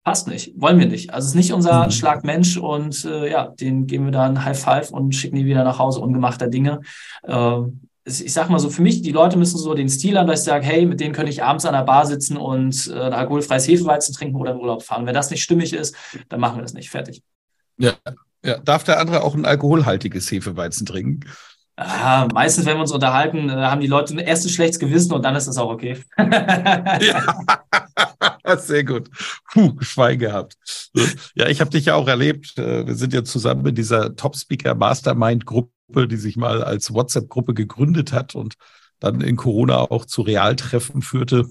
passt 0.03 0.27
nicht, 0.27 0.53
wollen 0.55 0.77
wir 0.77 0.85
nicht. 0.85 1.11
Also 1.11 1.25
es 1.25 1.31
ist 1.31 1.35
nicht 1.35 1.53
unser 1.53 1.85
mhm. 1.85 1.91
Schlagmensch 1.91 2.57
und 2.57 3.03
äh, 3.05 3.31
ja, 3.31 3.47
den 3.47 3.87
geben 3.87 4.05
wir 4.05 4.11
dann 4.11 4.45
High 4.45 4.59
Five 4.59 4.91
und 4.91 5.15
schicken 5.15 5.35
die 5.35 5.45
wieder 5.45 5.63
nach 5.63 5.79
Hause 5.79 5.99
ungemachter 5.99 6.47
Dinge. 6.47 6.81
Äh, 7.23 7.61
ich 8.07 8.31
sag 8.31 8.51
mal 8.51 8.59
so, 8.59 8.69
für 8.69 8.83
mich, 8.83 9.01
die 9.01 9.11
Leute 9.11 9.35
müssen 9.35 9.57
so 9.57 9.73
den 9.73 9.89
Stil 9.89 10.19
haben, 10.19 10.27
dass 10.27 10.41
ich 10.41 10.45
sage, 10.45 10.63
hey, 10.63 10.85
mit 10.85 10.99
denen 10.99 11.11
könnte 11.11 11.31
ich 11.31 11.43
abends 11.43 11.65
an 11.65 11.73
der 11.73 11.81
Bar 11.81 12.05
sitzen 12.05 12.37
und 12.37 12.87
äh, 12.87 12.99
ein 12.99 13.13
alkoholfreies 13.13 13.67
Hefeweizen 13.67 14.13
trinken 14.13 14.35
oder 14.35 14.51
in 14.51 14.59
Urlaub 14.59 14.83
fahren. 14.83 15.07
Wenn 15.07 15.15
das 15.15 15.31
nicht 15.31 15.41
stimmig 15.41 15.73
ist, 15.73 15.95
dann 16.29 16.39
machen 16.39 16.57
wir 16.57 16.61
das 16.61 16.75
nicht. 16.75 16.91
Fertig. 16.91 17.23
Ja, 17.79 17.93
ja, 18.45 18.57
darf 18.59 18.83
der 18.83 18.99
andere 18.99 19.23
auch 19.23 19.35
ein 19.35 19.45
alkoholhaltiges 19.45 20.31
Hefeweizen 20.31 20.85
trinken? 20.85 21.21
Ah, 21.77 22.27
meistens, 22.33 22.65
wenn 22.65 22.77
wir 22.77 22.81
uns 22.81 22.93
unterhalten, 22.93 23.49
äh, 23.49 23.53
haben 23.53 23.81
die 23.81 23.87
Leute 23.87 24.19
erst 24.21 24.45
ein 24.45 24.49
schlechtes 24.49 24.79
Gewissen 24.79 25.13
und 25.13 25.23
dann 25.23 25.35
ist 25.35 25.47
das 25.47 25.57
auch 25.57 25.69
okay. 25.69 25.97
ja, 26.17 27.35
sehr 28.57 28.85
gut. 28.85 29.09
Puh, 29.51 29.75
Schwein 29.81 30.19
gehabt. 30.19 30.55
Ja, 31.33 31.47
ich 31.47 31.59
habe 31.59 31.71
dich 31.71 31.85
ja 31.85 31.95
auch 31.95 32.07
erlebt. 32.07 32.57
Äh, 32.57 32.87
wir 32.87 32.95
sind 32.95 33.13
ja 33.13 33.25
zusammen 33.25 33.65
in 33.65 33.75
dieser 33.75 34.15
Top 34.15 34.37
Speaker 34.37 34.73
Mastermind 34.73 35.45
Gruppe, 35.45 36.07
die 36.07 36.15
sich 36.15 36.37
mal 36.37 36.63
als 36.63 36.93
WhatsApp-Gruppe 36.93 37.53
gegründet 37.53 38.13
hat 38.13 38.35
und 38.35 38.55
dann 39.01 39.19
in 39.19 39.35
Corona 39.35 39.79
auch 39.79 40.05
zu 40.05 40.21
Realtreffen 40.21 41.01
führte. 41.01 41.49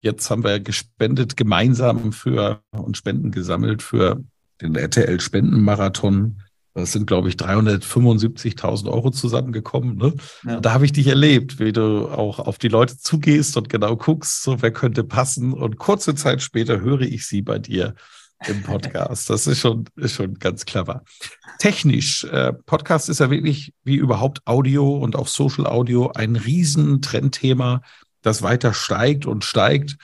Jetzt 0.00 0.30
haben 0.30 0.44
wir 0.44 0.60
gespendet 0.60 1.36
gemeinsam 1.36 2.12
für 2.12 2.62
und 2.70 2.96
Spenden 2.96 3.32
gesammelt 3.32 3.82
für 3.82 4.24
den 4.60 4.74
RTL 4.76 5.20
Spendenmarathon. 5.20 6.42
Das 6.74 6.92
sind, 6.92 7.06
glaube 7.06 7.28
ich, 7.28 7.34
375.000 7.34 8.88
Euro 8.88 9.10
zusammengekommen. 9.10 9.96
Ne? 9.96 10.14
Ja. 10.44 10.60
Da 10.60 10.72
habe 10.72 10.84
ich 10.84 10.92
dich 10.92 11.08
erlebt, 11.08 11.58
wie 11.58 11.72
du 11.72 12.08
auch 12.08 12.38
auf 12.38 12.58
die 12.58 12.68
Leute 12.68 12.96
zugehst 12.98 13.56
und 13.56 13.68
genau 13.68 13.96
guckst, 13.96 14.42
so 14.42 14.62
wer 14.62 14.70
könnte 14.70 15.02
passen. 15.02 15.52
Und 15.52 15.78
kurze 15.78 16.14
Zeit 16.14 16.40
später 16.40 16.80
höre 16.80 17.00
ich 17.00 17.26
sie 17.26 17.42
bei 17.42 17.58
dir 17.58 17.94
im 18.46 18.62
Podcast. 18.62 19.28
Das 19.30 19.46
ist 19.46 19.58
schon, 19.58 19.86
ist 19.96 20.14
schon 20.14 20.34
ganz 20.34 20.64
clever. 20.64 21.02
Technisch, 21.58 22.24
äh, 22.24 22.52
Podcast 22.52 23.08
ist 23.08 23.18
ja 23.18 23.30
wirklich 23.30 23.74
wie 23.82 23.96
überhaupt 23.96 24.46
Audio 24.46 24.96
und 24.96 25.16
auch 25.16 25.26
Social 25.26 25.66
Audio 25.66 26.12
ein 26.14 26.36
Riesentrendthema, 26.36 27.82
das 28.22 28.42
weiter 28.42 28.72
steigt 28.74 29.26
und 29.26 29.44
steigt. 29.44 29.96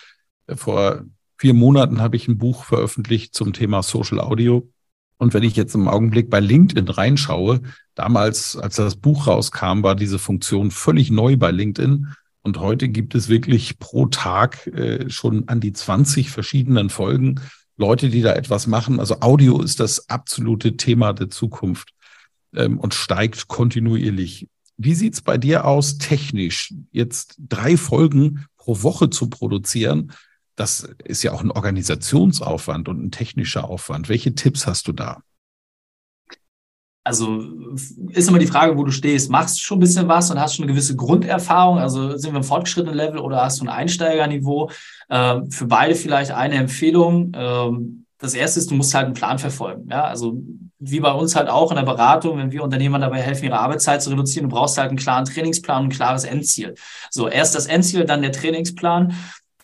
Vor 0.48 1.04
vier 1.36 1.54
Monaten 1.54 2.00
habe 2.00 2.16
ich 2.16 2.28
ein 2.28 2.38
Buch 2.38 2.64
veröffentlicht 2.64 3.34
zum 3.34 3.52
Thema 3.52 3.82
Social 3.82 4.20
Audio. 4.20 4.68
Und 5.16 5.34
wenn 5.34 5.42
ich 5.42 5.56
jetzt 5.56 5.74
im 5.74 5.88
Augenblick 5.88 6.28
bei 6.30 6.40
LinkedIn 6.40 6.88
reinschaue, 6.88 7.60
damals, 7.94 8.56
als 8.56 8.76
das 8.76 8.96
Buch 8.96 9.26
rauskam, 9.26 9.82
war 9.82 9.94
diese 9.94 10.18
Funktion 10.18 10.70
völlig 10.70 11.10
neu 11.10 11.36
bei 11.36 11.50
LinkedIn. 11.50 12.08
Und 12.42 12.58
heute 12.58 12.88
gibt 12.88 13.14
es 13.14 13.28
wirklich 13.28 13.78
pro 13.78 14.06
Tag 14.06 14.66
äh, 14.66 15.08
schon 15.08 15.48
an 15.48 15.60
die 15.60 15.72
20 15.72 16.30
verschiedenen 16.30 16.90
Folgen 16.90 17.40
Leute, 17.76 18.08
die 18.08 18.22
da 18.22 18.34
etwas 18.34 18.66
machen. 18.66 19.00
Also 19.00 19.20
Audio 19.20 19.60
ist 19.60 19.80
das 19.80 20.08
absolute 20.08 20.76
Thema 20.76 21.12
der 21.12 21.30
Zukunft 21.30 21.90
ähm, 22.54 22.78
und 22.78 22.94
steigt 22.94 23.48
kontinuierlich. 23.48 24.48
Wie 24.76 24.94
sieht's 24.94 25.22
bei 25.22 25.38
dir 25.38 25.64
aus 25.64 25.98
technisch? 25.98 26.74
Jetzt 26.90 27.36
drei 27.38 27.76
Folgen 27.76 28.46
pro 28.56 28.82
Woche 28.82 29.10
zu 29.10 29.28
produzieren, 29.28 30.12
das 30.56 30.88
ist 31.04 31.22
ja 31.22 31.32
auch 31.32 31.42
ein 31.42 31.50
Organisationsaufwand 31.50 32.88
und 32.88 33.04
ein 33.04 33.10
technischer 33.10 33.68
Aufwand. 33.68 34.08
Welche 34.08 34.34
Tipps 34.34 34.66
hast 34.66 34.88
du 34.88 34.92
da? 34.92 35.22
Also 37.06 37.42
ist 38.08 38.28
immer 38.30 38.38
die 38.38 38.46
Frage, 38.46 38.78
wo 38.78 38.84
du 38.84 38.90
stehst. 38.90 39.30
Machst 39.30 39.60
schon 39.60 39.76
ein 39.76 39.80
bisschen 39.80 40.08
was 40.08 40.30
und 40.30 40.40
hast 40.40 40.56
schon 40.56 40.64
eine 40.64 40.72
gewisse 40.72 40.96
Grunderfahrung? 40.96 41.78
Also 41.78 42.16
sind 42.16 42.32
wir 42.32 42.38
im 42.38 42.44
fortgeschrittenen 42.44 42.96
Level 42.96 43.18
oder 43.18 43.42
hast 43.44 43.60
du 43.60 43.64
ein 43.64 43.68
Einsteigerniveau? 43.68 44.70
Ähm, 45.10 45.50
für 45.50 45.66
beide 45.66 45.94
vielleicht 45.96 46.30
eine 46.30 46.54
Empfehlung. 46.54 47.32
Ähm, 47.36 48.06
das 48.18 48.32
erste 48.32 48.58
ist, 48.58 48.70
du 48.70 48.74
musst 48.74 48.94
halt 48.94 49.04
einen 49.04 49.14
Plan 49.14 49.38
verfolgen. 49.38 49.86
Ja, 49.90 50.04
also 50.04 50.40
wie 50.78 51.00
bei 51.00 51.12
uns 51.12 51.36
halt 51.36 51.50
auch 51.50 51.70
in 51.70 51.76
der 51.76 51.84
Beratung, 51.84 52.38
wenn 52.38 52.52
wir 52.52 52.62
Unternehmern 52.62 53.02
dabei 53.02 53.20
helfen, 53.20 53.44
ihre 53.44 53.58
Arbeitszeit 53.58 54.02
zu 54.02 54.08
reduzieren, 54.08 54.48
du 54.48 54.54
brauchst 54.54 54.78
halt 54.78 54.88
einen 54.88 54.98
klaren 54.98 55.26
Trainingsplan 55.26 55.82
und 55.82 55.88
ein 55.88 55.96
klares 55.96 56.24
Endziel. 56.24 56.74
So, 57.10 57.28
erst 57.28 57.54
das 57.54 57.66
Endziel, 57.66 58.06
dann 58.06 58.22
der 58.22 58.32
Trainingsplan. 58.32 59.14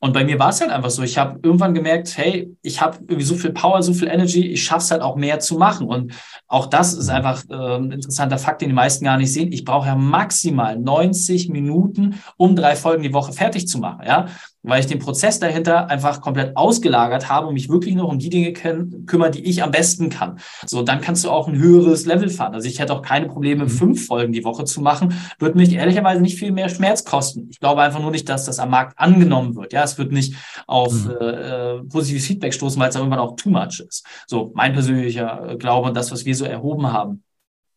Und 0.02 0.14
bei 0.14 0.24
mir 0.24 0.38
war 0.38 0.48
es 0.48 0.60
halt 0.60 0.70
einfach 0.70 0.88
so. 0.88 1.02
Ich 1.02 1.18
habe 1.18 1.38
irgendwann 1.42 1.74
gemerkt, 1.74 2.16
hey, 2.16 2.56
ich 2.62 2.80
habe 2.80 2.96
irgendwie 3.00 3.22
so 3.22 3.34
viel 3.34 3.52
Power, 3.52 3.82
so 3.82 3.92
viel 3.92 4.08
Energy, 4.08 4.46
ich 4.46 4.64
schaffe 4.64 4.84
es 4.84 4.90
halt 4.90 5.02
auch 5.02 5.14
mehr 5.14 5.40
zu 5.40 5.58
machen. 5.58 5.86
Und 5.86 6.14
auch 6.48 6.66
das 6.66 6.94
ist 6.94 7.10
einfach 7.10 7.44
äh, 7.50 7.76
ein 7.76 7.92
interessanter 7.92 8.38
Fakt, 8.38 8.62
den 8.62 8.70
die 8.70 8.74
meisten 8.74 9.04
gar 9.04 9.18
nicht 9.18 9.32
sehen. 9.32 9.52
Ich 9.52 9.64
brauche 9.64 9.88
ja 9.88 9.94
maximal 9.94 10.78
90 10.78 11.50
Minuten, 11.50 12.18
um 12.38 12.56
drei 12.56 12.76
Folgen 12.76 13.02
die 13.02 13.12
Woche 13.12 13.34
fertig 13.34 13.68
zu 13.68 13.78
machen. 13.78 14.06
Ja, 14.06 14.26
weil 14.62 14.81
ich 14.81 14.87
den 14.87 14.99
Prozess 14.99 15.38
dahinter 15.38 15.88
einfach 15.88 16.20
komplett 16.20 16.57
ausgelagert 16.57 17.31
habe 17.31 17.46
und 17.46 17.55
mich 17.55 17.68
wirklich 17.68 17.94
noch 17.94 18.09
um 18.09 18.18
die 18.18 18.29
Dinge 18.29 18.53
kümmere, 18.53 19.31
die 19.31 19.44
ich 19.44 19.62
am 19.62 19.70
besten 19.70 20.11
kann. 20.11 20.38
So, 20.66 20.83
dann 20.83 21.01
kannst 21.01 21.25
du 21.25 21.31
auch 21.31 21.49
ein 21.49 21.59
höheres 21.59 22.05
Level 22.05 22.29
fahren. 22.29 22.55
Also 22.55 22.68
ich 22.68 22.79
hätte 22.79 22.92
auch 22.92 23.03
keine 23.03 23.27
Probleme, 23.27 23.64
mhm. 23.64 23.70
fünf 23.70 24.07
Folgen 24.07 24.33
die 24.33 24.44
Woche 24.44 24.64
zu 24.64 24.83
machen. 24.83 25.14
Wird 25.38 25.57
mich 25.57 25.73
ehrlicherweise 25.73 26.20
nicht 26.20 26.38
viel 26.38 26.53
mehr 26.53 26.68
Schmerz 26.68 27.05
kosten. 27.05 27.49
Ich 27.51 27.61
glaube 27.61 27.83
einfach 27.83 28.01
nur 28.01 28.11
nicht, 28.11 28.29
dass 28.29 28.44
das 28.44 28.59
am 28.59 28.70
Markt 28.70 28.99
angenommen 28.99 29.57
wird. 29.57 29.73
Ja, 29.73 29.83
es 29.83 29.96
wird 29.96 30.12
nicht 30.12 30.35
auf 30.66 30.92
mhm. 30.92 31.11
äh, 31.20 31.25
äh 31.25 31.83
positives 31.85 32.27
Feedback 32.27 32.53
stoßen, 32.53 32.81
weil 32.81 32.90
es 32.90 32.96
irgendwann 32.96 33.18
auch 33.18 33.37
too 33.37 33.51
much 33.51 33.81
ist. 33.81 34.05
So, 34.27 34.53
mein 34.55 34.75
persönlicher 34.75 35.57
Glaube 35.59 35.88
und 35.88 35.96
das, 35.96 36.12
was 36.12 36.25
wir 36.25 36.35
so 36.35 36.44
erhoben 36.44 36.92
haben. 36.92 37.23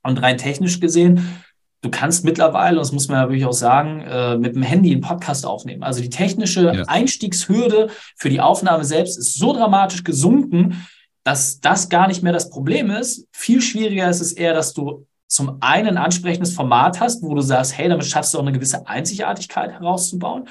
Und 0.06 0.22
rein 0.22 0.38
technisch 0.38 0.82
gesehen 0.82 1.42
du 1.84 1.91
kannst 1.91 2.24
mittlerweile, 2.24 2.78
das 2.78 2.91
muss 2.91 3.10
man 3.10 3.17
ja 3.19 3.30
wirklich 3.30 3.46
auch 3.46 3.54
sagen, 3.54 4.02
äh, 4.02 4.38
mit 4.38 4.56
dem 4.56 4.63
Handy 4.63 4.91
einen 4.91 5.02
Podcast 5.02 5.46
aufnehmen. 5.46 5.84
Also 5.84 6.02
die 6.02 6.10
technische 6.10 6.74
ja. 6.74 6.84
Einstiegshürde 6.88 7.89
für 8.15 8.30
die 8.30 8.39
Aufnahme 8.39 8.86
selbst 8.86 9.17
ist 9.19 9.36
so 9.36 9.54
dramatisch 9.54 10.04
gesunken, 10.04 10.88
dass 11.24 11.60
das 11.60 11.89
gar 11.89 12.08
nicht 12.08 12.24
mehr 12.24 12.34
das 12.34 12.50
Problem 12.50 12.89
ist. 12.89 13.28
Viel 13.32 13.62
schwieriger 13.62 14.10
ist 14.10 14.22
es 14.22 14.32
eher, 14.32 14.54
dass 14.54 14.74
du 14.74 15.06
zum 15.28 15.58
einen 15.60 15.89
ein 15.89 15.98
ansprechendes 15.98 16.54
Format 16.54 17.00
hast, 17.00 17.22
wo 17.22 17.34
du 17.34 17.41
sagst, 17.41 17.78
hey, 17.78 17.89
damit 17.89 18.06
schaffst 18.06 18.34
du 18.34 18.38
auch 18.38 18.43
eine 18.43 18.52
gewisse 18.54 18.88
Einzigartigkeit 18.88 19.72
herauszubauen. 19.72 20.48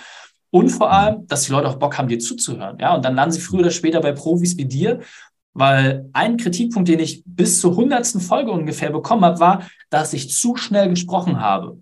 Und 0.51 0.68
vor 0.68 0.92
allem, 0.92 1.27
dass 1.29 1.45
die 1.45 1.53
Leute 1.53 1.68
auch 1.68 1.77
Bock 1.77 1.97
haben, 1.97 2.09
dir 2.09 2.18
zuzuhören. 2.18 2.77
Ja, 2.79 2.95
und 2.95 3.05
dann 3.05 3.14
landen 3.14 3.33
sie 3.33 3.40
früher 3.40 3.61
oder 3.61 3.71
später 3.71 4.01
bei 4.01 4.12
Profis 4.12 4.59
wie 4.59 4.66
dir 4.66 5.01
Weil 5.54 6.08
ein 6.12 6.38
Kritikpunkt, 6.38 6.88
den 6.88 7.00
ich 7.00 7.22
bis 7.26 7.60
zur 7.60 7.76
hundertsten 7.76 8.20
Folge 8.20 8.50
ungefähr 8.50 8.90
bekommen 8.90 9.24
habe, 9.24 9.40
war, 9.40 9.68
dass 9.90 10.12
ich 10.14 10.30
zu 10.30 10.56
schnell 10.56 10.88
gesprochen 10.88 11.40
habe. 11.40 11.78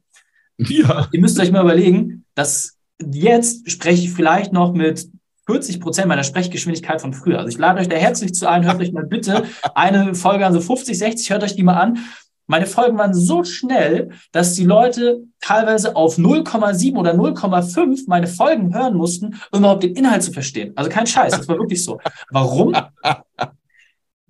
Ja. 0.58 1.08
Ihr 1.12 1.20
müsst 1.20 1.38
euch 1.38 1.52
mal 1.52 1.62
überlegen, 1.62 2.24
dass 2.34 2.76
jetzt 3.12 3.70
spreche 3.70 4.02
ich 4.02 4.12
vielleicht 4.12 4.52
noch 4.52 4.72
mit 4.72 5.08
40 5.46 5.80
Prozent 5.80 6.08
meiner 6.08 6.24
Sprechgeschwindigkeit 6.24 7.00
von 7.00 7.12
früher. 7.12 7.38
Also 7.38 7.48
ich 7.48 7.58
lade 7.58 7.80
euch 7.80 7.88
da 7.88 7.96
herzlich 7.96 8.34
zu 8.34 8.48
ein, 8.48 8.64
hört 8.64 8.80
euch 8.80 8.92
mal 8.92 9.06
bitte 9.06 9.44
eine 9.74 10.14
Folge 10.14 10.46
an, 10.46 10.52
so 10.52 10.60
50, 10.60 10.96
60, 10.96 11.30
hört 11.30 11.42
euch 11.42 11.56
die 11.56 11.62
mal 11.62 11.74
an. 11.74 11.98
Meine 12.46 12.66
Folgen 12.66 12.98
waren 12.98 13.14
so 13.14 13.44
schnell, 13.44 14.10
dass 14.32 14.54
die 14.54 14.64
Leute 14.64 15.22
teilweise 15.40 15.94
auf 15.94 16.18
0,7 16.18 16.96
oder 16.96 17.14
0,5 17.14 18.04
meine 18.08 18.26
Folgen 18.26 18.74
hören 18.74 18.94
mussten, 18.94 19.40
um 19.52 19.60
überhaupt 19.60 19.84
den 19.84 19.94
Inhalt 19.94 20.24
zu 20.24 20.32
verstehen. 20.32 20.72
Also 20.74 20.90
kein 20.90 21.06
Scheiß, 21.06 21.32
das 21.36 21.48
war 21.48 21.58
wirklich 21.58 21.82
so. 21.82 22.00
Warum? 22.30 22.76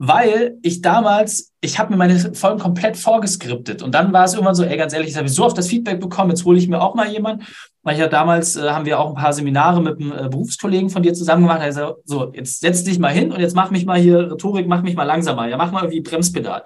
Weil 0.03 0.57
ich 0.63 0.81
damals, 0.81 1.53
ich 1.61 1.79
habe 1.79 1.91
mir 1.91 1.99
meine 1.99 2.19
Folgen 2.19 2.59
komplett 2.59 2.97
vorgeskriptet 2.97 3.83
und 3.83 3.95
dann 3.95 4.15
war 4.15 4.25
es 4.25 4.33
irgendwann 4.33 4.55
so, 4.55 4.65
ey, 4.65 4.79
ganz 4.79 4.95
ehrlich, 4.95 5.11
ich 5.11 5.17
habe 5.19 5.29
so 5.29 5.45
oft 5.45 5.59
das 5.59 5.69
Feedback 5.69 6.01
bekommen, 6.01 6.31
jetzt 6.31 6.47
hole 6.47 6.59
ich 6.59 6.69
mir 6.69 6.81
auch 6.81 6.95
mal 6.95 7.13
jemanden, 7.13 7.45
weil 7.83 7.99
ja 7.99 8.09
damals 8.09 8.57
äh, 8.57 8.71
haben 8.71 8.87
wir 8.87 8.99
auch 8.99 9.11
ein 9.11 9.15
paar 9.15 9.35
Seminare 9.35 9.83
mit 9.83 10.01
einem 10.01 10.13
äh, 10.13 10.29
Berufskollegen 10.31 10.89
von 10.89 11.03
dir 11.03 11.13
zusammen 11.13 11.43
gemacht, 11.43 11.61
also 11.61 11.97
so, 12.07 12.33
jetzt 12.33 12.61
setz 12.61 12.83
dich 12.83 12.99
mal 12.99 13.13
hin 13.13 13.31
und 13.31 13.41
jetzt 13.41 13.55
mach 13.55 13.71
mich 13.71 13.85
mal 13.85 14.01
hier 14.01 14.33
Rhetorik, 14.33 14.67
mach 14.67 14.81
mich 14.81 14.97
mal 14.97 15.05
langsamer, 15.05 15.49
ja, 15.49 15.59
mach 15.59 15.71
mal 15.71 15.83
irgendwie 15.83 16.01
Bremspedal. 16.01 16.65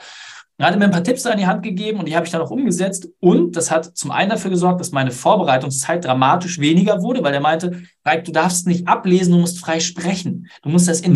Er 0.56 0.66
hat 0.68 0.78
mir 0.78 0.84
ein 0.84 0.92
paar 0.92 1.02
Tipps 1.02 1.26
an 1.26 1.36
die 1.36 1.48
Hand 1.48 1.64
gegeben 1.64 1.98
und 1.98 2.06
die 2.06 2.14
habe 2.14 2.26
ich 2.26 2.30
dann 2.30 2.40
auch 2.40 2.52
umgesetzt. 2.52 3.08
Und 3.18 3.56
das 3.56 3.72
hat 3.72 3.96
zum 3.96 4.12
einen 4.12 4.30
dafür 4.30 4.52
gesorgt, 4.52 4.78
dass 4.78 4.92
meine 4.92 5.10
Vorbereitungszeit 5.10 6.04
dramatisch 6.04 6.60
weniger 6.60 7.02
wurde, 7.02 7.24
weil 7.24 7.34
er 7.34 7.40
meinte, 7.40 7.82
Reik, 8.04 8.22
du 8.22 8.30
darfst 8.30 8.68
nicht 8.68 8.86
ablesen, 8.86 9.32
du 9.32 9.40
musst 9.40 9.58
frei 9.58 9.80
sprechen. 9.80 10.46
Du 10.62 10.68
musst 10.68 10.86
das 10.86 11.00
mhm. 11.00 11.06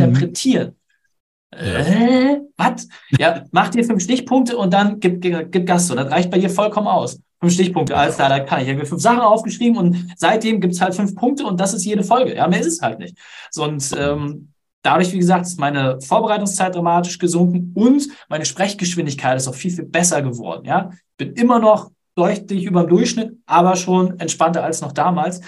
Äh, 1.51 2.41
was? 2.57 2.89
Ja, 3.19 3.45
mach 3.53 3.71
dir 3.71 3.85
fünf 3.85 4.03
Stichpunkte 4.03 4.57
und 4.57 4.73
dann 4.73 5.01
gib, 5.01 5.21
gib 5.21 5.67
Gas. 5.67 5.87
So, 5.87 5.95
das 5.95 6.11
reicht 6.11 6.31
bei 6.31 6.39
dir 6.39 6.51
vollkommen 6.51 6.87
aus. 6.87 7.21
Fünf 7.41 7.53
Stichpunkte, 7.55 7.97
alles 7.97 8.17
klar, 8.17 8.29
da 8.29 8.41
kann 8.41 8.61
ich. 8.61 8.67
Ich 8.67 8.71
habe 8.71 8.81
mir 8.81 8.87
fünf 8.87 9.01
Sachen 9.01 9.21
aufgeschrieben 9.21 9.79
und 9.79 10.13
seitdem 10.17 10.61
gibt 10.61 10.75
es 10.75 10.81
halt 10.81 10.95
fünf 10.95 11.15
Punkte 11.15 11.45
und 11.45 11.59
das 11.61 11.73
ist 11.73 11.85
jede 11.85 12.03
Folge. 12.03 12.35
Ja, 12.35 12.49
mehr 12.49 12.61
ist 12.61 12.67
es 12.67 12.83
halt 12.83 12.99
nicht. 12.99 13.17
So, 13.51 13.65
und 13.65 13.95
ähm, 13.97 14.53
dadurch, 14.83 15.13
wie 15.13 15.19
gesagt, 15.19 15.47
ist 15.47 15.59
meine 15.59 16.01
Vorbereitungszeit 16.01 16.75
dramatisch 16.75 17.19
gesunken 17.19 17.73
und 17.75 18.09
meine 18.29 18.45
Sprechgeschwindigkeit 18.45 19.37
ist 19.37 19.47
auch 19.47 19.55
viel, 19.55 19.71
viel 19.71 19.85
besser 19.85 20.21
geworden. 20.21 20.65
Ja, 20.67 20.91
bin 21.17 21.33
immer 21.35 21.61
noch 21.61 21.91
deutlich 22.17 22.65
über 22.65 22.83
dem 22.83 22.91
Durchschnitt, 22.91 23.39
aber 23.47 23.77
schon 23.77 24.19
entspannter 24.19 24.65
als 24.65 24.81
noch 24.81 24.93
damals. 24.93 25.41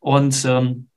Und 0.00 0.44
ähm, 0.46 0.88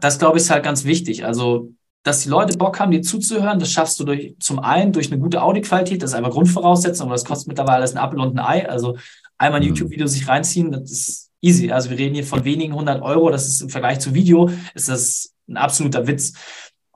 das, 0.00 0.18
glaube 0.18 0.38
ich, 0.38 0.44
ist 0.44 0.50
halt 0.50 0.64
ganz 0.64 0.84
wichtig. 0.84 1.24
Also 1.24 1.70
dass 2.02 2.20
die 2.20 2.28
Leute 2.28 2.58
Bock 2.58 2.80
haben, 2.80 2.90
dir 2.90 3.02
zuzuhören. 3.02 3.58
Das 3.58 3.70
schaffst 3.70 3.98
du 4.00 4.04
durch, 4.04 4.34
zum 4.40 4.58
einen 4.58 4.92
durch 4.92 5.10
eine 5.10 5.20
gute 5.20 5.42
Audioqualität, 5.42 6.02
das 6.02 6.10
ist 6.10 6.16
einfach 6.16 6.32
Grundvoraussetzung, 6.32 7.06
aber 7.06 7.14
das 7.14 7.24
kostet 7.24 7.48
mittlerweile 7.48 7.76
alles 7.78 7.92
ein 7.92 7.98
Apfel 7.98 8.20
und 8.20 8.38
ein 8.38 8.44
Ei. 8.44 8.68
Also 8.68 8.96
einmal 9.38 9.60
ein 9.60 9.64
mhm. 9.64 9.74
YouTube-Video 9.74 10.06
sich 10.06 10.26
reinziehen, 10.26 10.72
das 10.72 10.90
ist 10.90 11.30
easy. 11.40 11.70
Also 11.70 11.90
wir 11.90 11.98
reden 11.98 12.14
hier 12.14 12.24
von 12.24 12.44
wenigen 12.44 12.74
hundert 12.74 13.02
Euro. 13.02 13.30
Das 13.30 13.46
ist 13.46 13.60
im 13.60 13.68
Vergleich 13.68 14.00
zu 14.00 14.14
Video, 14.14 14.50
ist 14.74 14.88
das 14.88 15.34
ein 15.48 15.56
absoluter 15.56 16.06
Witz. 16.06 16.32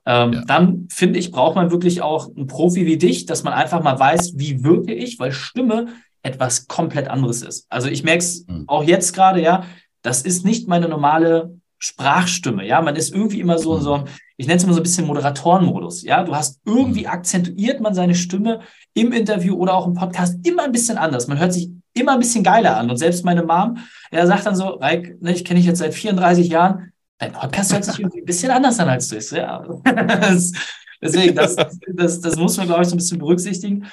Ähm, 0.07 0.33
ja. 0.33 0.45
Dann 0.47 0.87
finde 0.90 1.19
ich, 1.19 1.33
braucht 1.33 1.57
man 1.57 1.71
wirklich 1.71 2.01
auch 2.01 2.35
einen 2.35 2.47
Profi 2.47 2.87
wie 2.87 2.97
dich, 2.97 3.27
dass 3.27 3.42
man 3.42 3.53
einfach 3.53 3.83
mal 3.83 3.99
weiß, 3.99 4.35
wie 4.37 4.62
wirke 4.62 4.95
ich, 4.95 5.19
weil 5.19 5.33
Stimme 5.33 5.88
etwas 6.23 6.69
komplett 6.69 7.09
anderes 7.09 7.42
ist. 7.42 7.66
Also 7.69 7.88
ich 7.88 8.03
merke 8.05 8.19
es 8.19 8.47
mhm. 8.47 8.64
auch 8.69 8.85
jetzt 8.85 9.12
gerade, 9.12 9.42
ja, 9.42 9.64
das 10.03 10.23
ist 10.23 10.45
nicht 10.45 10.69
meine 10.69 10.88
normale 10.88 11.59
Sprachstimme. 11.78 12.66
Ja, 12.66 12.80
man 12.80 12.96
ist 12.96 13.12
irgendwie 13.12 13.40
immer 13.40 13.58
so, 13.58 13.78
so, 13.78 14.04
ich 14.36 14.46
nenne 14.46 14.56
es 14.56 14.64
immer 14.64 14.72
so 14.72 14.80
ein 14.80 14.84
bisschen 14.84 15.06
Moderatorenmodus. 15.06 16.02
Ja, 16.02 16.24
du 16.24 16.34
hast 16.34 16.60
irgendwie 16.64 17.02
mhm. 17.02 17.08
akzentuiert 17.08 17.80
man 17.80 17.94
seine 17.94 18.14
Stimme 18.14 18.60
im 18.94 19.12
Interview 19.12 19.54
oder 19.56 19.74
auch 19.74 19.86
im 19.86 19.94
Podcast 19.94 20.38
immer 20.46 20.64
ein 20.64 20.72
bisschen 20.72 20.98
anders. 20.98 21.26
Man 21.26 21.38
hört 21.38 21.52
sich 21.52 21.70
immer 21.94 22.12
ein 22.12 22.18
bisschen 22.18 22.44
geiler 22.44 22.76
an. 22.76 22.90
Und 22.90 22.96
selbst 22.96 23.24
meine 23.24 23.42
Mom, 23.42 23.78
er 24.10 24.26
sagt 24.26 24.46
dann 24.46 24.56
so, 24.56 24.68
Reik, 24.68 25.20
ne, 25.20 25.32
ich 25.32 25.44
kenne 25.44 25.58
dich 25.58 25.66
jetzt 25.66 25.78
seit 25.78 25.94
34 25.94 26.48
Jahren, 26.48 26.92
dein 27.18 27.32
Podcast 27.32 27.72
hört 27.72 27.84
sich 27.84 27.98
irgendwie 27.98 28.20
ein 28.20 28.26
bisschen 28.26 28.50
anders 28.50 28.78
an 28.78 28.88
als 28.88 29.08
du. 29.08 29.16
Ja, 29.34 29.64
deswegen, 31.02 31.34
das, 31.34 31.56
das, 31.94 32.20
das 32.20 32.36
muss 32.36 32.56
man, 32.56 32.66
glaube 32.66 32.82
ich, 32.82 32.88
so 32.88 32.94
ein 32.94 32.98
bisschen 32.98 33.18
berücksichtigen. 33.18 33.86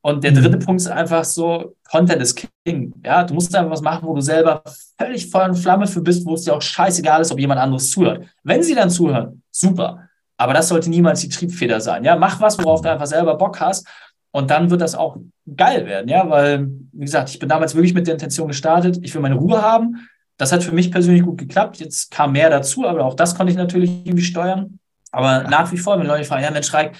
Und 0.00 0.22
der 0.22 0.32
dritte 0.32 0.56
mhm. 0.56 0.60
Punkt 0.60 0.80
ist 0.80 0.88
einfach 0.88 1.24
so, 1.24 1.76
Content 1.90 2.22
ist 2.22 2.40
King. 2.64 2.94
Ja, 3.04 3.24
du 3.24 3.34
musst 3.34 3.54
einfach 3.54 3.70
was 3.70 3.82
machen, 3.82 4.06
wo 4.06 4.14
du 4.14 4.20
selber 4.20 4.62
völlig 4.98 5.28
voll 5.30 5.48
in 5.48 5.54
Flamme 5.54 5.86
für 5.86 6.00
bist, 6.00 6.24
wo 6.24 6.34
es 6.34 6.44
dir 6.44 6.54
auch 6.54 6.62
scheißegal 6.62 7.20
ist, 7.20 7.32
ob 7.32 7.38
jemand 7.38 7.60
anderes 7.60 7.90
zuhört. 7.90 8.24
Wenn 8.44 8.62
sie 8.62 8.74
dann 8.74 8.90
zuhören, 8.90 9.42
super. 9.50 10.08
Aber 10.36 10.54
das 10.54 10.68
sollte 10.68 10.88
niemals 10.88 11.20
die 11.20 11.28
Triebfeder 11.28 11.80
sein. 11.80 12.04
Ja, 12.04 12.16
mach 12.16 12.40
was, 12.40 12.58
worauf 12.58 12.80
du 12.80 12.90
einfach 12.90 13.06
selber 13.06 13.36
Bock 13.36 13.60
hast. 13.60 13.86
Und 14.30 14.50
dann 14.50 14.70
wird 14.70 14.80
das 14.80 14.94
auch 14.94 15.16
geil 15.56 15.84
werden. 15.86 16.08
Ja, 16.08 16.28
weil, 16.30 16.68
wie 16.92 17.04
gesagt, 17.04 17.30
ich 17.30 17.38
bin 17.38 17.48
damals 17.48 17.74
wirklich 17.74 17.94
mit 17.94 18.06
der 18.06 18.14
Intention 18.14 18.46
gestartet. 18.46 18.98
Ich 19.02 19.14
will 19.14 19.22
meine 19.22 19.34
Ruhe 19.34 19.60
haben. 19.60 20.08
Das 20.36 20.52
hat 20.52 20.62
für 20.62 20.72
mich 20.72 20.92
persönlich 20.92 21.24
gut 21.24 21.38
geklappt. 21.38 21.78
Jetzt 21.78 22.12
kam 22.12 22.32
mehr 22.32 22.50
dazu, 22.50 22.86
aber 22.86 23.04
auch 23.04 23.14
das 23.14 23.34
konnte 23.34 23.50
ich 23.50 23.58
natürlich 23.58 23.90
irgendwie 24.04 24.24
steuern. 24.24 24.78
Aber 25.10 25.44
nach 25.44 25.72
wie 25.72 25.78
vor, 25.78 25.98
wenn 25.98 26.06
Leute 26.06 26.24
fragen, 26.24 26.44
ja, 26.44 26.50
Mensch, 26.50 26.72
Reik, 26.72 26.96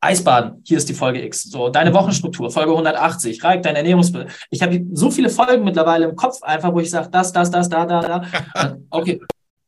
Eisbaden, 0.00 0.62
hier 0.64 0.78
ist 0.78 0.88
die 0.88 0.94
Folge 0.94 1.24
X. 1.24 1.44
So, 1.44 1.70
deine 1.70 1.92
Wochenstruktur, 1.92 2.50
Folge 2.50 2.70
180, 2.70 3.42
Reik, 3.42 3.62
dein 3.62 3.74
Ernährungsbild. 3.74 4.28
Ich 4.50 4.62
habe 4.62 4.84
so 4.92 5.10
viele 5.10 5.28
Folgen 5.28 5.64
mittlerweile 5.64 6.06
im 6.06 6.14
Kopf, 6.14 6.40
einfach, 6.42 6.72
wo 6.72 6.80
ich 6.80 6.90
sage, 6.90 7.08
das, 7.10 7.32
das, 7.32 7.50
das, 7.50 7.68
da, 7.68 7.84
da, 7.84 8.00
da. 8.00 8.76
Okay, 8.90 9.20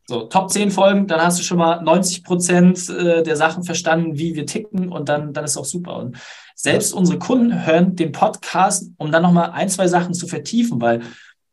so, 0.06 0.22
Top 0.22 0.50
10 0.50 0.70
Folgen, 0.70 1.06
dann 1.06 1.20
hast 1.20 1.38
du 1.38 1.42
schon 1.42 1.58
mal 1.58 1.82
90 1.82 2.24
Prozent 2.24 2.88
äh, 2.88 3.22
der 3.22 3.36
Sachen 3.36 3.64
verstanden, 3.64 4.18
wie 4.18 4.34
wir 4.34 4.46
ticken 4.46 4.88
und 4.88 5.08
dann, 5.08 5.32
dann 5.32 5.44
ist 5.44 5.56
auch 5.56 5.64
super. 5.64 5.96
Und 5.96 6.16
selbst 6.54 6.92
unsere 6.92 7.18
Kunden 7.18 7.66
hören 7.66 7.96
den 7.96 8.12
Podcast, 8.12 8.90
um 8.98 9.12
dann 9.12 9.22
nochmal 9.22 9.50
ein, 9.50 9.68
zwei 9.68 9.88
Sachen 9.88 10.14
zu 10.14 10.26
vertiefen, 10.26 10.80
weil 10.80 11.02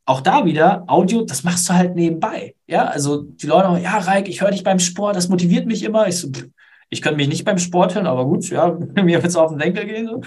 auch 0.06 0.22
da 0.22 0.46
wieder, 0.46 0.84
Audio, 0.88 1.24
das 1.24 1.44
machst 1.44 1.70
du 1.70 1.74
halt 1.74 1.96
nebenbei. 1.96 2.56
Ja, 2.66 2.86
also 2.86 3.24
die 3.24 3.46
Leute, 3.46 3.82
ja, 3.82 3.98
Reik, 3.98 4.28
ich 4.28 4.42
höre 4.42 4.52
dich 4.52 4.64
beim 4.64 4.80
Sport, 4.80 5.16
das 5.16 5.30
motiviert 5.30 5.66
mich 5.66 5.84
immer. 5.84 6.08
Ich 6.08 6.18
so, 6.18 6.30
pff, 6.30 6.48
ich 6.90 7.02
könnte 7.02 7.18
mich 7.18 7.28
nicht 7.28 7.46
beim 7.46 7.58
Sport 7.58 7.96
hören, 7.96 8.08
aber 8.08 8.26
gut, 8.26 8.50
ja, 8.50 8.72
mir 8.96 9.22
wird 9.22 9.26
es 9.26 9.36
auf 9.36 9.52
den 9.52 9.60
Denkel 9.60 9.86
gehen. 9.86 10.08
So. 10.08 10.22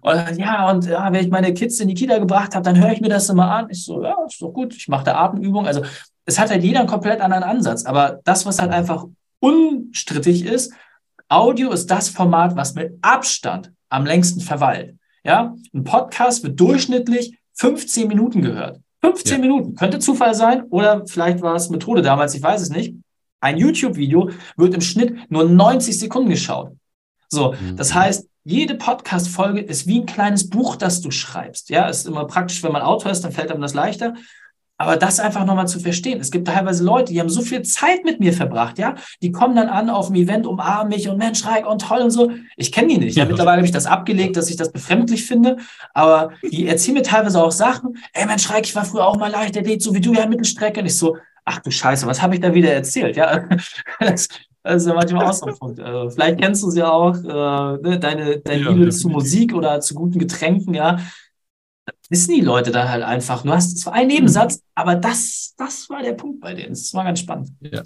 Und, 0.00 0.38
ja, 0.38 0.70
und 0.70 0.86
ja, 0.86 1.12
wenn 1.12 1.24
ich 1.24 1.30
meine 1.30 1.52
Kids 1.52 1.78
in 1.80 1.88
die 1.88 1.94
Kita 1.94 2.18
gebracht 2.18 2.54
habe, 2.54 2.64
dann 2.64 2.82
höre 2.82 2.92
ich 2.92 3.00
mir 3.00 3.08
das 3.08 3.28
immer 3.28 3.50
an. 3.50 3.68
Ich 3.70 3.84
so, 3.84 4.02
ja, 4.02 4.16
ist 4.26 4.40
doch 4.40 4.52
gut, 4.52 4.74
ich 4.74 4.88
mache 4.88 5.04
da 5.04 5.16
Atemübungen. 5.16 5.66
Also 5.66 5.82
es 6.24 6.38
hat 6.38 6.50
halt 6.50 6.62
jeder 6.62 6.80
einen 6.80 6.88
komplett 6.88 7.20
anderen 7.20 7.42
Ansatz. 7.42 7.84
Aber 7.84 8.20
das, 8.24 8.46
was 8.46 8.58
halt 8.58 8.72
einfach 8.72 9.06
unstrittig 9.40 10.46
ist, 10.46 10.72
Audio 11.28 11.70
ist 11.70 11.90
das 11.90 12.08
Format, 12.08 12.56
was 12.56 12.74
mit 12.74 12.98
Abstand 13.02 13.72
am 13.90 14.06
längsten 14.06 14.40
verweilt. 14.40 14.96
Ja, 15.24 15.54
ein 15.72 15.84
Podcast 15.84 16.42
wird 16.42 16.58
durchschnittlich 16.58 17.38
15 17.54 18.08
Minuten 18.08 18.42
gehört. 18.42 18.80
15 19.02 19.32
ja. 19.32 19.38
Minuten. 19.38 19.74
Könnte 19.74 19.98
Zufall 19.98 20.34
sein 20.34 20.62
oder 20.70 21.04
vielleicht 21.06 21.42
war 21.42 21.54
es 21.54 21.70
Methode 21.70 22.02
damals, 22.02 22.34
ich 22.34 22.42
weiß 22.42 22.62
es 22.62 22.70
nicht. 22.70 22.94
Ein 23.42 23.58
YouTube-Video 23.58 24.30
wird 24.56 24.72
im 24.72 24.80
Schnitt 24.80 25.30
nur 25.30 25.44
90 25.44 25.98
Sekunden 25.98 26.30
geschaut. 26.30 26.70
So, 27.28 27.54
mhm. 27.60 27.76
das 27.76 27.92
heißt, 27.92 28.28
jede 28.44 28.76
Podcast-Folge 28.76 29.60
ist 29.60 29.86
wie 29.86 30.00
ein 30.00 30.06
kleines 30.06 30.48
Buch, 30.48 30.76
das 30.76 31.00
du 31.00 31.10
schreibst. 31.10 31.68
Ja, 31.68 31.88
ist 31.88 32.06
immer 32.06 32.24
praktisch, 32.26 32.62
wenn 32.62 32.72
man 32.72 32.82
Autor 32.82 33.10
ist, 33.10 33.22
dann 33.22 33.32
fällt 33.32 33.50
einem 33.50 33.60
das 33.60 33.74
leichter. 33.74 34.14
Aber 34.78 34.96
das 34.96 35.20
einfach 35.20 35.44
nochmal 35.44 35.66
zu 35.68 35.80
verstehen. 35.80 36.20
Es 36.20 36.30
gibt 36.30 36.48
teilweise 36.48 36.84
Leute, 36.84 37.12
die 37.12 37.20
haben 37.20 37.28
so 37.28 37.40
viel 37.40 37.62
Zeit 37.62 38.04
mit 38.04 38.20
mir 38.20 38.32
verbracht, 38.32 38.78
ja. 38.78 38.94
Die 39.22 39.30
kommen 39.30 39.54
dann 39.54 39.68
an 39.68 39.90
auf 39.90 40.06
dem 40.06 40.16
Event, 40.16 40.46
umarmen 40.46 40.88
mich 40.88 41.08
und 41.08 41.18
Mensch, 41.18 41.44
Reik 41.44 41.68
und 41.68 41.82
toll 41.82 42.00
und 42.00 42.10
so. 42.10 42.32
Ich 42.56 42.70
kenne 42.70 42.88
die 42.88 42.98
nicht. 42.98 43.16
Ja, 43.16 43.24
mittlerweile 43.24 43.58
habe 43.58 43.66
ich 43.66 43.72
das 43.72 43.86
abgelegt, 43.86 44.36
dass 44.36 44.50
ich 44.50 44.56
das 44.56 44.72
befremdlich 44.72 45.24
finde. 45.24 45.58
Aber 45.94 46.30
die 46.42 46.66
erzählen 46.66 46.98
mir 46.98 47.02
teilweise 47.02 47.42
auch 47.42 47.52
Sachen. 47.52 47.96
Ey, 48.12 48.26
Mensch, 48.26 48.48
Reik, 48.50 48.64
ich 48.64 48.74
war 48.74 48.84
früher 48.84 49.06
auch 49.06 49.16
mal 49.16 49.30
leicht, 49.30 49.54
der 49.54 49.62
Leichtathlet, 49.62 49.82
so 49.82 49.94
wie 49.94 50.00
du 50.00 50.14
ja 50.14 50.26
Mittelstrecke. 50.26 50.80
Und 50.80 50.86
ich 50.86 50.96
so, 50.96 51.16
ach 51.44 51.60
du 51.60 51.70
Scheiße, 51.70 52.06
was 52.06 52.22
habe 52.22 52.34
ich 52.34 52.40
da 52.40 52.54
wieder 52.54 52.72
erzählt? 52.72 53.16
Ja, 53.16 53.48
das, 54.00 54.28
das 54.62 54.82
ist 54.82 54.88
ja 54.88 54.94
manchmal 54.94 55.26
auch 55.26 55.32
so 55.32 55.46
ein 55.46 55.58
Punkt. 55.58 55.80
Also 55.80 56.10
vielleicht 56.10 56.40
kennst 56.40 56.62
du 56.62 56.70
sie 56.70 56.80
ja 56.80 56.90
auch, 56.90 57.16
äh, 57.16 57.82
ne, 57.82 57.98
deine, 57.98 58.38
deine 58.38 58.62
ja, 58.62 58.70
Liebe 58.70 58.90
zu 58.90 59.08
Musik 59.08 59.54
oder 59.54 59.80
zu 59.80 59.94
guten 59.94 60.18
Getränken, 60.18 60.74
ja. 60.74 60.98
Das 61.84 61.94
wissen 62.10 62.34
die 62.34 62.42
Leute 62.42 62.70
dann 62.70 62.88
halt 62.88 63.02
einfach. 63.02 63.42
Du 63.42 63.50
hast 63.50 63.78
zwar 63.78 63.94
einen 63.94 64.08
Nebensatz, 64.08 64.56
mhm. 64.56 64.62
aber 64.74 64.94
das, 64.94 65.54
das 65.56 65.90
war 65.90 66.02
der 66.02 66.12
Punkt 66.12 66.40
bei 66.40 66.54
denen. 66.54 66.70
Das 66.70 66.94
war 66.94 67.04
ganz 67.04 67.20
spannend. 67.20 67.50
Ja. 67.60 67.82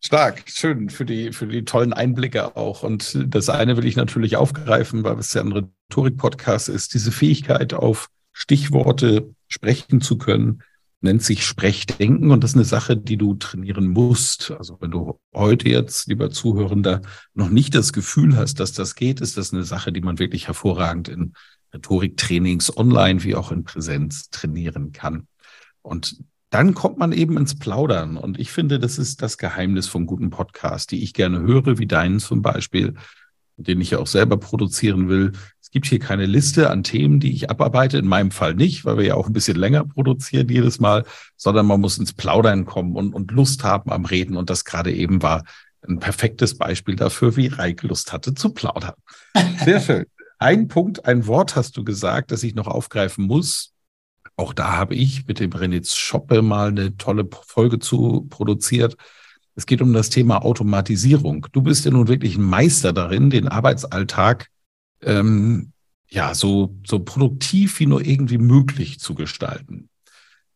Stark, 0.00 0.44
schön 0.46 0.90
für 0.90 1.04
die, 1.04 1.32
für 1.32 1.46
die 1.46 1.64
tollen 1.64 1.92
Einblicke 1.92 2.56
auch. 2.56 2.82
Und 2.82 3.18
das 3.26 3.48
eine 3.48 3.76
will 3.76 3.86
ich 3.86 3.96
natürlich 3.96 4.36
aufgreifen, 4.36 5.04
weil 5.04 5.18
es 5.18 5.34
ja 5.34 5.42
ein 5.42 5.52
Rhetorik-Podcast 5.52 6.68
ist, 6.68 6.94
diese 6.94 7.10
Fähigkeit 7.10 7.74
auf 7.74 8.08
Stichworte 8.32 9.34
sprechen 9.48 10.00
zu 10.00 10.16
können, 10.16 10.62
nennt 11.00 11.22
sich 11.22 11.46
Sprechdenken 11.46 12.30
und 12.30 12.42
das 12.42 12.50
ist 12.50 12.56
eine 12.56 12.64
Sache, 12.64 12.96
die 12.96 13.16
du 13.16 13.34
trainieren 13.34 13.88
musst. 13.88 14.50
Also 14.50 14.78
wenn 14.80 14.90
du 14.90 15.20
heute 15.32 15.68
jetzt, 15.68 16.08
lieber 16.08 16.30
Zuhörender, 16.30 17.02
noch 17.34 17.50
nicht 17.50 17.74
das 17.74 17.92
Gefühl 17.92 18.36
hast, 18.36 18.58
dass 18.58 18.72
das 18.72 18.94
geht, 18.96 19.20
ist 19.20 19.36
das 19.36 19.52
eine 19.52 19.62
Sache, 19.62 19.92
die 19.92 20.00
man 20.00 20.18
wirklich 20.18 20.48
hervorragend 20.48 21.08
in 21.08 21.34
Rhetoriktrainings 21.72 22.76
online 22.76 23.22
wie 23.22 23.34
auch 23.34 23.52
in 23.52 23.64
Präsenz 23.64 24.30
trainieren 24.30 24.92
kann. 24.92 25.28
Und 25.82 26.22
dann 26.50 26.74
kommt 26.74 26.98
man 26.98 27.12
eben 27.12 27.36
ins 27.36 27.58
Plaudern. 27.58 28.16
Und 28.16 28.38
ich 28.38 28.50
finde, 28.50 28.78
das 28.78 28.98
ist 28.98 29.22
das 29.22 29.38
Geheimnis 29.38 29.86
vom 29.86 30.06
guten 30.06 30.30
Podcast, 30.30 30.90
die 30.90 31.02
ich 31.02 31.12
gerne 31.12 31.40
höre, 31.40 31.78
wie 31.78 31.86
deinen 31.86 32.20
zum 32.20 32.42
Beispiel. 32.42 32.94
den 33.58 33.80
ich 33.80 33.90
ja 33.90 33.98
auch 33.98 34.06
selber 34.06 34.36
produzieren 34.36 35.08
will. 35.08 35.32
Es 35.68 35.72
gibt 35.72 35.84
hier 35.84 35.98
keine 35.98 36.24
Liste 36.24 36.70
an 36.70 36.82
Themen, 36.82 37.20
die 37.20 37.30
ich 37.30 37.50
abarbeite. 37.50 37.98
In 37.98 38.06
meinem 38.06 38.30
Fall 38.30 38.54
nicht, 38.54 38.86
weil 38.86 38.96
wir 38.96 39.04
ja 39.04 39.14
auch 39.16 39.26
ein 39.26 39.34
bisschen 39.34 39.58
länger 39.58 39.84
produzieren 39.84 40.48
jedes 40.48 40.80
Mal, 40.80 41.04
sondern 41.36 41.66
man 41.66 41.78
muss 41.78 41.98
ins 41.98 42.14
Plaudern 42.14 42.64
kommen 42.64 42.96
und, 42.96 43.12
und 43.12 43.32
Lust 43.32 43.64
haben 43.64 43.92
am 43.92 44.06
Reden. 44.06 44.38
Und 44.38 44.48
das 44.48 44.64
gerade 44.64 44.90
eben 44.90 45.22
war 45.22 45.44
ein 45.86 45.98
perfektes 45.98 46.56
Beispiel 46.56 46.96
dafür, 46.96 47.36
wie 47.36 47.48
Reik 47.48 47.82
Lust 47.82 48.14
hatte 48.14 48.32
zu 48.32 48.54
plaudern. 48.54 48.94
Sehr 49.62 49.78
schön. 49.78 50.06
Ein 50.38 50.68
Punkt, 50.68 51.04
ein 51.04 51.26
Wort 51.26 51.54
hast 51.54 51.76
du 51.76 51.84
gesagt, 51.84 52.30
das 52.30 52.44
ich 52.44 52.54
noch 52.54 52.66
aufgreifen 52.66 53.26
muss. 53.26 53.74
Auch 54.36 54.54
da 54.54 54.72
habe 54.72 54.94
ich 54.94 55.26
mit 55.26 55.38
dem 55.38 55.52
Renitz 55.52 55.96
Schoppe 55.96 56.40
mal 56.40 56.68
eine 56.68 56.96
tolle 56.96 57.28
Folge 57.44 57.78
zu 57.78 58.26
produziert. 58.30 58.96
Es 59.54 59.66
geht 59.66 59.82
um 59.82 59.92
das 59.92 60.08
Thema 60.08 60.46
Automatisierung. 60.46 61.46
Du 61.52 61.60
bist 61.60 61.84
ja 61.84 61.90
nun 61.90 62.08
wirklich 62.08 62.38
ein 62.38 62.44
Meister 62.44 62.94
darin, 62.94 63.28
den 63.28 63.48
Arbeitsalltag 63.48 64.48
ähm, 65.02 65.72
ja 66.08 66.34
so, 66.34 66.74
so 66.86 67.00
produktiv 67.00 67.80
wie 67.80 67.86
nur 67.86 68.04
irgendwie 68.04 68.38
möglich 68.38 69.00
zu 69.00 69.14
gestalten. 69.14 69.88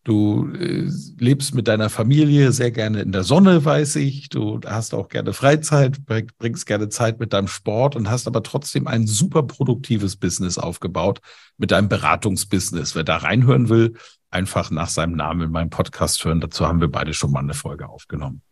Du 0.04 0.52
äh, 0.54 0.90
lebst 1.18 1.54
mit 1.54 1.68
deiner 1.68 1.88
Familie 1.88 2.50
sehr 2.50 2.72
gerne 2.72 3.02
in 3.02 3.12
der 3.12 3.22
Sonne, 3.22 3.64
weiß 3.64 3.96
ich. 3.96 4.28
Du 4.28 4.60
hast 4.66 4.94
auch 4.94 5.08
gerne 5.08 5.32
Freizeit, 5.32 6.04
bringst 6.06 6.66
gerne 6.66 6.88
Zeit 6.88 7.20
mit 7.20 7.32
deinem 7.32 7.46
Sport 7.46 7.94
und 7.94 8.10
hast 8.10 8.26
aber 8.26 8.42
trotzdem 8.42 8.88
ein 8.88 9.06
super 9.06 9.44
produktives 9.44 10.16
Business 10.16 10.58
aufgebaut 10.58 11.20
mit 11.56 11.70
deinem 11.70 11.88
Beratungsbusiness. 11.88 12.96
Wer 12.96 13.04
da 13.04 13.18
reinhören 13.18 13.68
will, 13.68 13.94
einfach 14.30 14.72
nach 14.72 14.88
seinem 14.88 15.14
Namen 15.14 15.42
in 15.42 15.50
meinem 15.52 15.70
Podcast 15.70 16.24
hören. 16.24 16.40
Dazu 16.40 16.66
haben 16.66 16.80
wir 16.80 16.90
beide 16.90 17.14
schon 17.14 17.30
mal 17.30 17.40
eine 17.40 17.54
Folge 17.54 17.88
aufgenommen. 17.88 18.42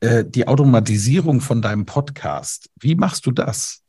Äh, 0.00 0.26
die 0.26 0.46
Automatisierung 0.46 1.40
von 1.40 1.62
deinem 1.62 1.86
Podcast, 1.86 2.68
wie 2.78 2.96
machst 2.96 3.24
du 3.24 3.30
das? 3.30 3.82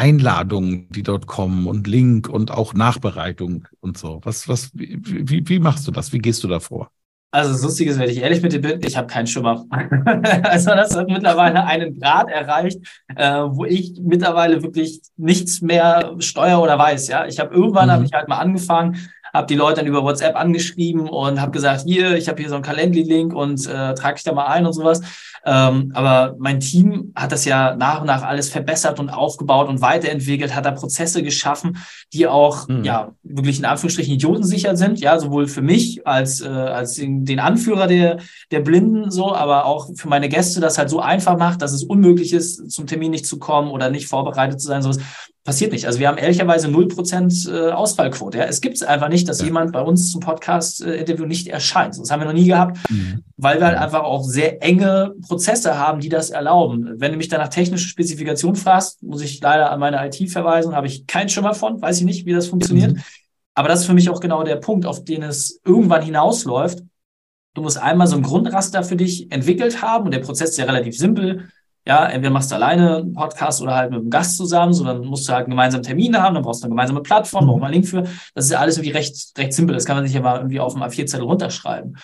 Einladungen, 0.00 0.88
die 0.88 1.02
dort 1.02 1.26
kommen 1.26 1.66
und 1.66 1.86
Link 1.86 2.26
und 2.26 2.50
auch 2.50 2.72
Nachbereitung 2.72 3.68
und 3.80 3.98
so. 3.98 4.20
Was, 4.24 4.48
was, 4.48 4.70
wie, 4.72 5.46
wie 5.46 5.58
machst 5.58 5.86
du 5.86 5.90
das? 5.90 6.14
Wie 6.14 6.18
gehst 6.18 6.42
du 6.42 6.48
da 6.48 6.58
vor? 6.58 6.90
Also 7.32 7.52
das 7.52 7.62
Lustige 7.62 7.90
ist, 7.90 7.98
wenn 7.98 8.08
ich 8.08 8.22
ehrlich 8.22 8.42
mit 8.42 8.52
dir 8.54 8.62
bin, 8.62 8.80
ich 8.82 8.96
habe 8.96 9.06
keinen 9.06 9.26
Schimmer. 9.26 9.66
also 10.42 10.70
das 10.70 10.96
hat 10.96 11.06
mittlerweile 11.08 11.64
einen 11.64 12.00
Grad 12.00 12.30
erreicht, 12.30 12.78
äh, 13.14 13.42
wo 13.46 13.66
ich 13.66 14.00
mittlerweile 14.02 14.62
wirklich 14.62 15.02
nichts 15.18 15.60
mehr 15.60 16.16
steuere 16.18 16.62
oder 16.62 16.78
weiß. 16.78 17.08
Ja, 17.08 17.26
ich 17.26 17.38
habe 17.38 17.54
irgendwann 17.54 17.88
mhm. 17.88 17.92
habe 17.92 18.04
ich 18.04 18.12
halt 18.12 18.26
mal 18.26 18.38
angefangen, 18.38 18.96
habe 19.34 19.46
die 19.46 19.54
Leute 19.54 19.76
dann 19.76 19.86
über 19.86 20.02
WhatsApp 20.02 20.34
angeschrieben 20.34 21.08
und 21.08 21.40
habe 21.40 21.52
gesagt, 21.52 21.82
hier, 21.86 22.16
ich 22.16 22.28
habe 22.28 22.40
hier 22.40 22.48
so 22.48 22.56
einen 22.56 22.64
Calendly-Link 22.64 23.34
und 23.34 23.64
äh, 23.66 23.94
trage 23.94 24.16
ich 24.16 24.24
da 24.24 24.32
mal 24.32 24.46
ein 24.46 24.66
und 24.66 24.72
sowas. 24.72 25.02
Ähm, 25.44 25.92
aber 25.94 26.36
mein 26.38 26.60
Team 26.60 27.12
hat 27.14 27.32
das 27.32 27.44
ja 27.44 27.74
nach 27.74 28.00
und 28.00 28.06
nach 28.06 28.22
alles 28.22 28.50
verbessert 28.50 29.00
und 29.00 29.08
aufgebaut 29.08 29.68
und 29.68 29.80
weiterentwickelt, 29.80 30.54
hat 30.54 30.66
da 30.66 30.72
Prozesse 30.72 31.22
geschaffen, 31.22 31.78
die 32.12 32.26
auch 32.26 32.68
mhm. 32.68 32.84
ja 32.84 33.12
wirklich 33.22 33.58
in 33.58 33.64
Anführungsstrichen 33.64 34.14
idiotensicher 34.14 34.76
sind, 34.76 35.00
ja, 35.00 35.18
sowohl 35.18 35.46
für 35.46 35.62
mich 35.62 36.06
als, 36.06 36.40
äh, 36.40 36.48
als 36.48 36.94
den, 36.94 37.24
den 37.24 37.40
Anführer 37.40 37.86
der, 37.86 38.18
der 38.50 38.60
Blinden 38.60 39.10
so, 39.10 39.34
aber 39.34 39.64
auch 39.64 39.88
für 39.96 40.08
meine 40.08 40.28
Gäste 40.28 40.60
das 40.60 40.78
halt 40.78 40.90
so 40.90 41.00
einfach 41.00 41.38
macht, 41.38 41.62
dass 41.62 41.72
es 41.72 41.84
unmöglich 41.84 42.32
ist, 42.32 42.70
zum 42.70 42.86
Termin 42.86 43.10
nicht 43.10 43.26
zu 43.26 43.38
kommen 43.38 43.70
oder 43.70 43.90
nicht 43.90 44.08
vorbereitet 44.08 44.60
zu 44.60 44.66
sein. 44.66 44.82
Sowas 44.82 44.98
passiert 45.44 45.72
nicht. 45.72 45.86
Also 45.86 45.98
wir 45.98 46.08
haben 46.08 46.18
ehrlicherweise 46.18 46.68
0% 46.68 47.50
äh, 47.50 47.72
Ausfallquote. 47.72 48.38
Ja. 48.38 48.44
Es 48.44 48.60
gibt 48.60 48.76
es 48.76 48.82
einfach 48.82 49.08
nicht, 49.08 49.28
dass 49.28 49.40
ja. 49.40 49.46
jemand 49.46 49.72
bei 49.72 49.80
uns 49.80 50.12
zum 50.12 50.20
Podcast-Interview 50.20 51.24
nicht 51.24 51.48
erscheint. 51.48 51.98
Das 51.98 52.10
haben 52.10 52.20
wir 52.20 52.26
noch 52.26 52.34
nie 52.34 52.46
gehabt, 52.46 52.78
mhm. 52.90 53.24
weil 53.36 53.58
wir 53.58 53.66
halt 53.66 53.78
einfach 53.78 54.02
auch 54.02 54.22
sehr 54.22 54.62
enge 54.62 55.14
Prozesse 55.26 55.78
haben, 55.78 56.00
die 56.00 56.10
das 56.10 56.30
erlauben. 56.30 56.94
Wenn 56.98 57.12
du 57.12 57.18
mich 57.18 57.28
dann 57.28 57.40
nach 57.40 57.48
technischer 57.48 57.88
Spezifikation 57.88 58.54
fragst, 58.54 59.02
muss 59.02 59.22
ich 59.22 59.40
leider 59.40 59.70
an 59.70 59.80
meine 59.80 60.06
IT 60.06 60.30
verweisen, 60.30 60.74
habe 60.74 60.86
ich 60.86 61.06
keinen 61.06 61.30
Schimmer 61.30 61.54
von, 61.54 61.80
weiß 61.80 61.98
ich 61.98 62.04
nicht, 62.04 62.26
wie 62.26 62.32
das 62.32 62.46
funktioniert. 62.46 62.92
Mhm. 62.92 63.02
Aber 63.54 63.68
das 63.68 63.80
ist 63.80 63.86
für 63.86 63.94
mich 63.94 64.10
auch 64.10 64.20
genau 64.20 64.42
der 64.42 64.56
Punkt, 64.56 64.86
auf 64.86 65.04
den 65.04 65.22
es 65.22 65.60
irgendwann 65.64 66.02
hinausläuft. 66.02 66.80
Du 67.54 67.62
musst 67.62 67.78
einmal 67.78 68.06
so 68.06 68.16
ein 68.16 68.22
Grundraster 68.22 68.84
für 68.84 68.96
dich 68.96 69.32
entwickelt 69.32 69.82
haben 69.82 70.04
und 70.04 70.12
der 70.12 70.20
Prozess 70.20 70.50
ist 70.50 70.58
ja 70.58 70.66
relativ 70.66 70.96
simpel 70.96 71.48
ja, 71.86 72.06
entweder 72.06 72.32
machst 72.32 72.50
du 72.50 72.56
alleine 72.56 72.98
einen 72.98 73.12
Podcast 73.14 73.62
oder 73.62 73.74
halt 73.74 73.90
mit 73.90 74.00
einem 74.00 74.10
Gast 74.10 74.36
zusammen, 74.36 74.72
so 74.72 74.84
dann 74.84 75.04
musst 75.04 75.28
du 75.28 75.32
halt 75.32 75.44
einen 75.44 75.50
gemeinsamen 75.50 75.82
Termin 75.82 76.16
haben, 76.16 76.34
dann 76.34 76.42
brauchst 76.42 76.62
du 76.62 76.66
eine 76.66 76.72
gemeinsame 76.72 77.02
Plattform, 77.02 77.46
brauchst 77.46 77.60
mal 77.60 77.66
einen 77.66 77.74
Link 77.74 77.88
für. 77.88 78.02
Das 78.34 78.44
ist 78.44 78.50
ja 78.50 78.58
alles 78.58 78.76
irgendwie 78.76 78.96
recht, 78.96 79.32
recht 79.38 79.52
simpel. 79.52 79.74
Das 79.74 79.86
kann 79.86 79.96
man 79.96 80.06
sich 80.06 80.14
ja 80.14 80.20
mal 80.20 80.36
irgendwie 80.36 80.60
auf 80.60 80.74
dem 80.74 80.82
A4-Zettel 80.82 81.24
runterschreiben. 81.24 81.96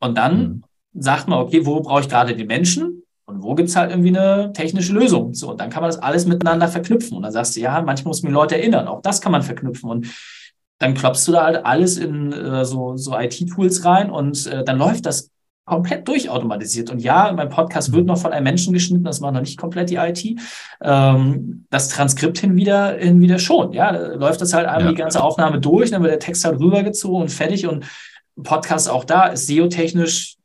Und 0.00 0.16
dann 0.16 0.38
mhm. 0.38 0.64
sagt 0.94 1.28
man, 1.28 1.40
okay, 1.40 1.66
wo 1.66 1.80
brauche 1.80 2.00
ich 2.00 2.08
gerade 2.08 2.36
den 2.36 2.46
Menschen? 2.46 3.02
Und 3.26 3.42
wo 3.42 3.54
gibt's 3.54 3.76
halt 3.76 3.90
irgendwie 3.90 4.16
eine 4.16 4.52
technische 4.54 4.92
Lösung? 4.92 5.34
So, 5.34 5.50
und 5.50 5.60
dann 5.60 5.68
kann 5.68 5.82
man 5.82 5.90
das 5.90 5.98
alles 5.98 6.24
miteinander 6.24 6.68
verknüpfen. 6.68 7.16
Und 7.16 7.24
dann 7.24 7.32
sagst 7.32 7.56
du, 7.56 7.60
ja, 7.60 7.82
manchmal 7.82 8.10
muss 8.10 8.22
man 8.22 8.30
die 8.30 8.34
Leute 8.34 8.56
erinnern. 8.56 8.88
Auch 8.88 9.02
das 9.02 9.20
kann 9.20 9.32
man 9.32 9.42
verknüpfen. 9.42 9.90
Und 9.90 10.06
dann 10.78 10.94
klopfst 10.94 11.26
du 11.26 11.32
da 11.32 11.44
halt 11.44 11.66
alles 11.66 11.98
in 11.98 12.32
äh, 12.32 12.64
so, 12.64 12.96
so 12.96 13.18
IT-Tools 13.18 13.84
rein 13.84 14.10
und 14.10 14.46
äh, 14.46 14.64
dann 14.64 14.78
läuft 14.78 15.06
das 15.06 15.30
komplett 15.68 16.08
durchautomatisiert. 16.08 16.90
Und 16.90 17.00
ja, 17.00 17.32
mein 17.32 17.48
Podcast 17.48 17.92
wird 17.92 18.02
mhm. 18.02 18.08
noch 18.08 18.18
von 18.18 18.32
einem 18.32 18.44
Menschen 18.44 18.72
geschnitten, 18.72 19.04
das 19.04 19.20
macht 19.20 19.34
noch 19.34 19.40
nicht 19.40 19.58
komplett 19.58 19.90
die 19.90 19.96
IT. 19.96 20.24
Ähm, 20.82 21.66
das 21.70 21.88
Transkript 21.88 22.38
hin 22.38 22.56
wieder, 22.56 22.94
hin 22.94 23.20
wieder 23.20 23.38
schon. 23.38 23.72
Ja, 23.72 23.92
da 23.92 24.14
läuft 24.14 24.40
das 24.40 24.54
halt 24.54 24.66
einmal 24.66 24.84
ja. 24.84 24.90
die 24.90 24.96
ganze 24.96 25.22
Aufnahme 25.22 25.60
durch, 25.60 25.90
dann 25.90 26.02
wird 26.02 26.12
der 26.12 26.18
Text 26.18 26.44
halt 26.44 26.58
rübergezogen 26.58 27.22
und 27.22 27.28
fertig. 27.30 27.66
Und 27.66 27.84
Podcast 28.42 28.88
auch 28.88 29.04
da 29.04 29.26
ist 29.26 29.46
SEO-technisch 29.46 30.38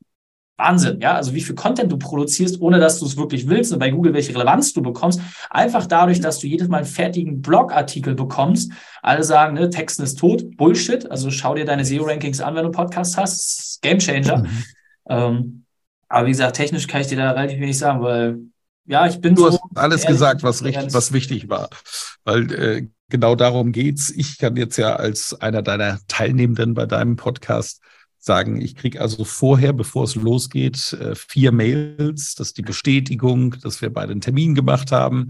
Wahnsinn, 0.56 1.02
ja. 1.02 1.16
Also 1.16 1.34
wie 1.34 1.42
viel 1.42 1.56
Content 1.56 1.92
du 1.92 1.98
produzierst, 1.98 2.62
ohne 2.62 2.80
dass 2.80 3.00
du 3.00 3.06
es 3.06 3.18
wirklich 3.18 3.50
willst 3.50 3.74
und 3.74 3.80
bei 3.80 3.90
Google 3.90 4.14
welche 4.14 4.34
Relevanz 4.34 4.72
du 4.74 4.84
bekommst. 4.84 5.20
Einfach 5.50 5.88
dadurch, 5.88 6.22
dass 6.22 6.40
du 6.40 6.48
jedes 6.48 6.68
Mal 6.68 6.78
einen 6.78 6.86
fertigen 6.86 7.42
Blogartikel 7.42 8.14
bekommst. 8.14 8.72
Alle 9.02 9.24
sagen, 9.24 9.56
ne, 9.56 9.70
Texten 9.72 10.04
ist 10.04 10.20
tot, 10.20 10.56
Bullshit. 10.56 11.10
Also 11.10 11.32
schau 11.32 11.56
dir 11.56 11.66
deine 11.66 11.84
SEO-Rankings 11.86 12.40
an, 12.40 12.56
wenn 12.56 12.66
du 12.66 12.72
Podcast 12.72 13.18
hast. 13.18 13.82
Game 13.82 13.98
Changer. 13.98 14.44
Mhm. 14.44 14.64
Ähm, 15.08 15.66
aber 16.08 16.28
wie 16.28 16.32
gesagt, 16.32 16.56
technisch 16.56 16.88
kann 16.88 17.02
ich 17.02 17.08
dir 17.08 17.18
da 17.18 17.32
relativ 17.32 17.60
wenig 17.60 17.78
sagen, 17.78 18.02
weil 18.02 18.40
ja, 18.86 19.08
ich 19.08 19.20
bin 19.22 19.36
du 19.36 19.44
so. 19.44 19.52
hast 19.52 19.62
alles 19.76 20.06
gesagt, 20.06 20.44
was 20.44 20.64
richtig, 20.64 20.94
was 20.94 21.14
wichtig 21.14 21.50
war. 21.50 21.70
Weil 22.26 22.52
äh, 22.52 22.88
genau 23.10 23.36
darum 23.36 23.72
geht's. 23.72 24.10
Ich 24.10 24.38
kann 24.38 24.56
jetzt 24.56 24.78
ja 24.78 24.96
als 24.96 25.40
einer 25.40 25.62
deiner 25.62 26.00
Teilnehmenden 26.08 26.74
bei 26.74 26.86
deinem 26.86 27.16
Podcast 27.16 27.82
sagen, 28.20 28.62
ich 28.62 28.76
kriege 28.76 29.02
also 29.02 29.26
vorher, 29.26 29.74
bevor 29.74 30.06
es 30.06 30.16
losgeht, 30.16 30.94
äh, 30.94 31.16
vier 31.16 31.52
Mails. 31.52 32.36
Das 32.36 32.48
ist 32.48 32.58
die 32.58 32.62
Bestätigung, 32.62 33.56
dass 33.62 33.82
wir 33.82 33.92
beide 33.92 34.12
einen 34.12 34.22
Termin 34.22 34.56
gemacht 34.56 34.92
haben. 34.92 35.30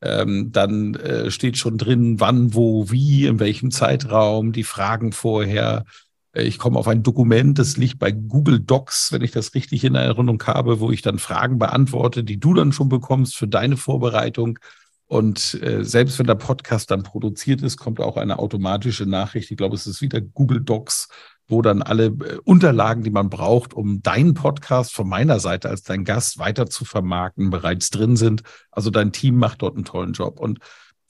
Ähm, 0.00 0.52
dann 0.52 0.94
äh, 0.94 1.30
steht 1.30 1.56
schon 1.58 1.78
drin, 1.78 2.20
wann, 2.20 2.54
wo, 2.54 2.90
wie, 2.90 3.26
in 3.26 3.40
welchem 3.40 3.72
Zeitraum, 3.72 4.52
die 4.52 4.62
Fragen 4.62 5.12
vorher, 5.12 5.84
ich 6.32 6.58
komme 6.58 6.78
auf 6.78 6.88
ein 6.88 7.02
Dokument, 7.02 7.58
das 7.58 7.76
liegt 7.76 7.98
bei 7.98 8.12
Google 8.12 8.60
Docs, 8.60 9.12
wenn 9.12 9.22
ich 9.22 9.30
das 9.30 9.54
richtig 9.54 9.84
in 9.84 9.94
Erinnerung 9.94 10.42
habe, 10.46 10.80
wo 10.80 10.90
ich 10.90 11.02
dann 11.02 11.18
Fragen 11.18 11.58
beantworte, 11.58 12.22
die 12.22 12.38
du 12.38 12.54
dann 12.54 12.72
schon 12.72 12.88
bekommst 12.88 13.36
für 13.36 13.48
deine 13.48 13.76
Vorbereitung. 13.76 14.58
Und 15.06 15.54
äh, 15.62 15.84
selbst 15.84 16.18
wenn 16.18 16.26
der 16.26 16.34
Podcast 16.34 16.90
dann 16.90 17.02
produziert 17.02 17.62
ist, 17.62 17.78
kommt 17.78 17.98
auch 17.98 18.18
eine 18.18 18.38
automatische 18.38 19.06
Nachricht. 19.06 19.50
Ich 19.50 19.56
glaube, 19.56 19.74
es 19.74 19.86
ist 19.86 20.02
wieder 20.02 20.20
Google 20.20 20.60
Docs, 20.60 21.08
wo 21.48 21.62
dann 21.62 21.80
alle 21.80 22.06
äh, 22.06 22.38
Unterlagen, 22.44 23.02
die 23.02 23.10
man 23.10 23.30
braucht, 23.30 23.72
um 23.72 24.02
deinen 24.02 24.34
Podcast 24.34 24.92
von 24.92 25.08
meiner 25.08 25.40
Seite 25.40 25.70
als 25.70 25.82
dein 25.82 26.04
Gast 26.04 26.38
weiter 26.38 26.68
zu 26.68 26.84
vermarkten, 26.84 27.48
bereits 27.48 27.88
drin 27.88 28.16
sind. 28.16 28.42
Also 28.70 28.90
dein 28.90 29.12
Team 29.12 29.36
macht 29.36 29.62
dort 29.62 29.76
einen 29.76 29.86
tollen 29.86 30.12
Job. 30.12 30.38
Und 30.38 30.58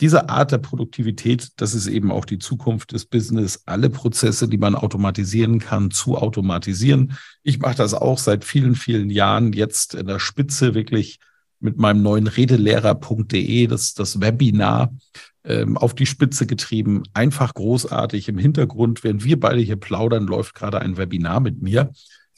diese 0.01 0.29
Art 0.29 0.53
der 0.53 0.59
Produktivität, 0.59 1.49
das 1.57 1.75
ist 1.75 1.89
eben 1.89 2.13
auch 2.13 2.25
die 2.25 2.39
Zukunft 2.39 2.93
des 2.93 3.05
Business, 3.05 3.63
alle 3.67 3.91
Prozesse, 3.91 4.49
die 4.49 4.59
man 4.59 4.75
automatisieren 4.75 5.59
kann, 5.59 5.91
zu 5.91 6.17
automatisieren. 6.17 7.17
Ich 7.43 7.59
mache 7.59 7.77
das 7.77 7.95
auch 7.95 8.19
seit 8.19 8.45
vielen, 8.45 8.77
vielen 8.77 9.11
Jahren 9.11 9.53
jetzt 9.53 9.95
in 9.95 10.07
der 10.07 10.21
Spitze 10.21 10.75
wirklich 10.75 11.19
mit 11.61 11.79
meinem 11.79 12.03
neuen 12.03 12.29
Redelehrer.de, 12.29 13.67
das, 13.67 13.95
das 13.95 14.21
Webinar, 14.21 14.95
ähm, 15.43 15.77
auf 15.77 15.95
die 15.95 16.07
Spitze 16.07 16.47
getrieben. 16.47 17.03
Einfach 17.15 17.53
großartig. 17.55 18.29
Im 18.29 18.39
Hintergrund, 18.39 19.03
während 19.03 19.25
wir 19.25 19.41
beide 19.41 19.61
hier 19.61 19.77
plaudern, 19.77 20.27
läuft 20.27 20.55
gerade 20.55 20.81
ein 20.81 20.97
Webinar 20.97 21.41
mit 21.41 21.61
mir 21.61 21.91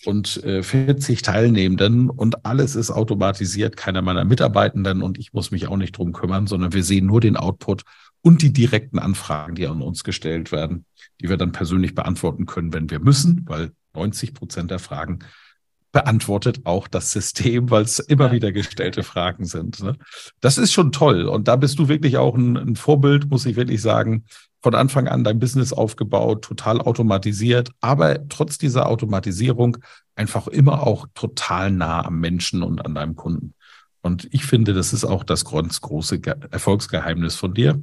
und 0.05 0.43
äh, 0.45 0.63
40 0.63 1.23
Teilnehmenden 1.23 2.11
und 2.11 2.45
alles 2.47 2.75
ist 2.75 2.91
automatisiert, 2.91 3.77
keiner 3.77 4.03
meiner 4.03 4.25
Mitarbeitenden 4.25 5.03
und 5.03 5.19
ich 5.19 5.33
muss 5.33 5.51
mich 5.51 5.69
auch 5.69 5.77
nicht 5.77 5.97
drum 5.97 6.13
kümmern, 6.13 6.47
sondern 6.47 6.73
wir 6.73 6.85
sehen 6.85 7.07
nur 7.07 7.21
den 7.21 7.37
Output 7.37 7.83
und 8.23 8.43
die 8.43 8.53
direkten 8.53 8.99
Anfragen, 8.99 9.55
die 9.55 9.67
an 9.67 9.83
uns 9.83 10.05
gestellt 10.05 10.53
werden, 10.53 10.85
die 11.21 11.29
wir 11.29 11.37
dann 11.37 11.53
persönlich 11.53 11.95
beantworten 11.95 12.47
können, 12.47 12.73
wenn 12.73 12.91
wir 12.91 13.01
müssen, 13.01 13.45
weil 13.47 13.73
90 13.95 14.35
Prozent 14.35 14.71
der 14.71 14.79
Fragen 14.79 15.21
beantwortet 15.93 16.61
auch 16.65 16.87
das 16.87 17.13
System, 17.13 17.71
weil 17.71 17.83
es 17.83 17.99
immer 17.99 18.31
wieder 18.33 18.53
gestellte 18.53 19.03
Fragen 19.03 19.45
sind. 19.45 19.83
Ne? 19.83 19.97
Das 20.41 20.59
ist 20.59 20.73
schon 20.73 20.93
toll. 20.93 21.27
Und 21.27 21.49
da 21.49 21.57
bist 21.57 21.79
du 21.79 21.89
wirklich 21.89 22.17
auch 22.17 22.37
ein, 22.37 22.57
ein 22.57 22.77
Vorbild, 22.77 23.29
muss 23.31 23.47
ich 23.47 23.57
wirklich 23.57 23.83
sagen, 23.83 24.25
von 24.63 24.75
Anfang 24.75 25.09
an 25.09 25.25
dein 25.25 25.39
Business 25.39 25.73
aufgebaut, 25.73 26.45
total 26.45 26.81
automatisiert, 26.81 27.71
aber 27.81 28.29
trotz 28.29 28.59
dieser 28.59 28.89
Automatisierung 28.89 29.79
einfach 30.15 30.49
immer 30.49 30.87
auch 30.87 31.07
total 31.15 31.71
nah 31.71 32.05
am 32.05 32.21
Menschen 32.21 32.63
und 32.63 32.85
an 32.85 32.95
deinem 32.95 33.17
Kunden. 33.17 33.55
Und 34.03 34.29
ich 34.33 34.45
finde, 34.45 34.75
das 34.75 34.93
ist 34.93 35.05
auch 35.05 35.25
das 35.25 35.45
ganz 35.45 35.81
große 35.81 36.21
Erfolgsgeheimnis 36.51 37.37
von 37.37 37.55
dir. 37.55 37.81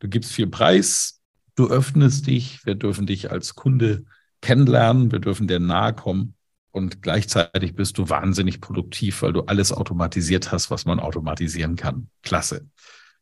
Du 0.00 0.08
gibst 0.08 0.32
viel 0.32 0.48
Preis, 0.48 1.20
du 1.54 1.68
öffnest 1.68 2.26
dich, 2.26 2.64
wir 2.66 2.74
dürfen 2.74 3.06
dich 3.06 3.30
als 3.30 3.54
Kunde 3.54 4.04
kennenlernen, 4.40 5.12
wir 5.12 5.20
dürfen 5.20 5.48
dir 5.48 5.60
nahe 5.60 5.94
kommen 5.94 6.34
und 6.78 7.02
gleichzeitig 7.02 7.74
bist 7.74 7.98
du 7.98 8.08
wahnsinnig 8.08 8.62
produktiv, 8.62 9.20
weil 9.20 9.34
du 9.34 9.42
alles 9.42 9.72
automatisiert 9.72 10.50
hast, 10.50 10.70
was 10.70 10.86
man 10.86 11.00
automatisieren 11.00 11.76
kann. 11.76 12.08
Klasse. 12.22 12.66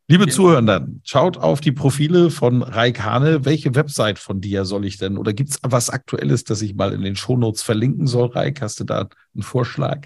Liebe 0.09 0.27
ja. 0.27 0.31
Zuhörer, 0.31 0.87
schaut 1.03 1.37
auf 1.37 1.61
die 1.61 1.73
Profile 1.73 2.31
von 2.31 2.63
Raik 2.63 3.03
Hane. 3.03 3.45
Welche 3.45 3.75
Website 3.75 4.21
von 4.21 4.41
dir 4.41 4.65
soll 4.65 4.85
ich 4.85 4.99
denn 4.99 5.19
oder 5.19 5.33
gibt 5.33 5.51
es 5.51 5.59
was 5.63 5.91
Aktuelles, 5.91 6.45
das 6.45 6.63
ich 6.63 6.77
mal 6.77 6.93
in 6.93 7.03
den 7.03 7.17
Shownotes 7.17 7.63
verlinken 7.63 8.07
soll, 8.07 8.29
Raik? 8.29 8.63
Hast 8.63 8.79
du 8.79 8.85
da 8.85 9.09
einen 9.35 9.43
Vorschlag? 9.43 10.03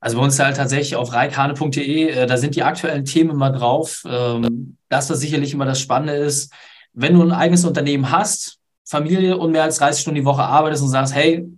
Also 0.00 0.18
bei 0.18 0.24
uns 0.24 0.38
halt 0.38 0.56
tatsächlich 0.56 0.96
auf 0.96 1.14
reikhane.de, 1.14 2.10
äh, 2.10 2.26
da 2.26 2.36
sind 2.36 2.56
die 2.56 2.62
aktuellen 2.62 3.06
Themen 3.06 3.30
immer 3.30 3.50
drauf. 3.50 4.02
Ähm, 4.06 4.76
das, 4.90 5.08
was 5.08 5.20
sicherlich 5.20 5.54
immer 5.54 5.64
das 5.64 5.80
Spannende 5.80 6.14
ist, 6.14 6.52
wenn 6.92 7.14
du 7.14 7.22
ein 7.22 7.32
eigenes 7.32 7.64
Unternehmen 7.64 8.10
hast, 8.10 8.58
Familie 8.84 9.36
und 9.38 9.52
mehr 9.52 9.64
als 9.64 9.78
30 9.78 10.02
Stunden 10.02 10.20
die 10.20 10.24
Woche 10.24 10.42
arbeitest 10.42 10.82
und 10.82 10.90
sagst, 10.90 11.14
hey, 11.14 11.48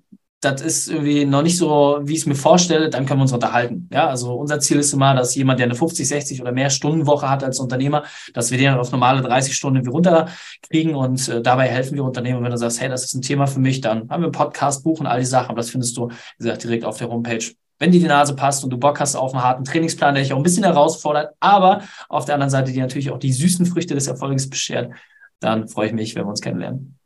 das 0.40 0.61
ist 0.61 0.88
irgendwie 0.88 1.24
noch 1.24 1.42
nicht 1.42 1.57
so, 1.57 1.98
wie 2.05 2.12
ich 2.12 2.20
es 2.20 2.27
mir 2.27 2.37
vorstelle, 2.37 2.90
dann 2.90 3.07
können 3.07 3.18
wir 3.18 3.22
uns 3.22 3.33
unterhalten. 3.33 3.88
Ja, 3.92 4.09
also 4.09 4.35
unser 4.35 4.61
Ziel 4.61 4.79
ist 4.79 4.92
immer, 4.92 5.14
dass 5.14 5.35
jemand, 5.35 5.59
der 5.59 5.66
eine 5.66 5.74
50, 5.74 6.07
60 6.07 6.40
oder 6.40 6.53
mehr 6.53 6.70
Stundenwoche 6.70 7.29
hat 7.29 7.42
als 7.42 7.59
Unternehmer, 7.59 8.05
dass 8.35 8.53
wir 8.53 8.59
den 8.59 8.74
auf 8.74 8.92
normale 8.92 9.20
30 9.20 9.55
Stunden 9.57 9.87
runterkriegen 9.88 10.94
und 10.94 11.29
äh, 11.29 11.42
dabei 11.42 11.68
helfen 11.68 11.96
wir 11.96 12.05
Unternehmen. 12.05 12.44
wenn 12.44 12.53
du 12.53 12.57
sagst, 12.57 12.81
hey, 12.81 12.88
das 12.88 13.05
ist 13.05 13.14
ein 13.14 13.22
Thema 13.22 13.48
für 13.48 13.59
mich, 13.59 13.81
dann 13.81 14.09
haben 14.11 14.22
wir 14.22 14.27
einen 14.27 14.33
Podcast, 14.33 14.85
buchen 14.85 15.09
all 15.09 15.18
die 15.18 15.27
Sachen, 15.27 15.51
aber 15.51 15.59
das 15.59 15.70
findest 15.70 15.96
du, 15.96 16.09
wie 16.09 16.44
gesagt, 16.44 16.62
direkt 16.62 16.85
auf 16.85 16.98
der 16.98 17.09
Homepage. 17.09 17.44
Wenn 17.81 17.90
dir 17.90 18.01
die 18.01 18.07
Nase 18.07 18.35
passt 18.35 18.62
und 18.62 18.70
du 18.70 18.79
Bock 18.79 19.01
hast 19.01 19.16
auf 19.16 19.35
einen 19.35 19.42
harten 19.42 19.64
Trainingsplan, 19.64 20.14
der 20.14 20.22
dich 20.22 20.33
auch 20.33 20.37
ein 20.37 20.42
bisschen 20.44 20.64
herausfordert, 20.64 21.35
aber 21.40 21.83
auf 22.09 22.24
der 22.24 22.35
anderen 22.35 22.51
Seite 22.51 22.72
dir 22.72 22.83
natürlich 22.83 23.11
auch 23.11 23.18
die 23.18 23.33
süßen 23.33 23.66
Früchte 23.66 23.94
des 23.94 24.07
Erfolges 24.07 24.48
beschert, 24.48 24.92
dann 25.40 25.68
freue 25.68 25.88
ich 25.88 25.92
mich, 25.92 26.14
wenn 26.14 26.24
wir 26.24 26.31
uns 26.31 26.40
kennenlernen. 26.40 26.96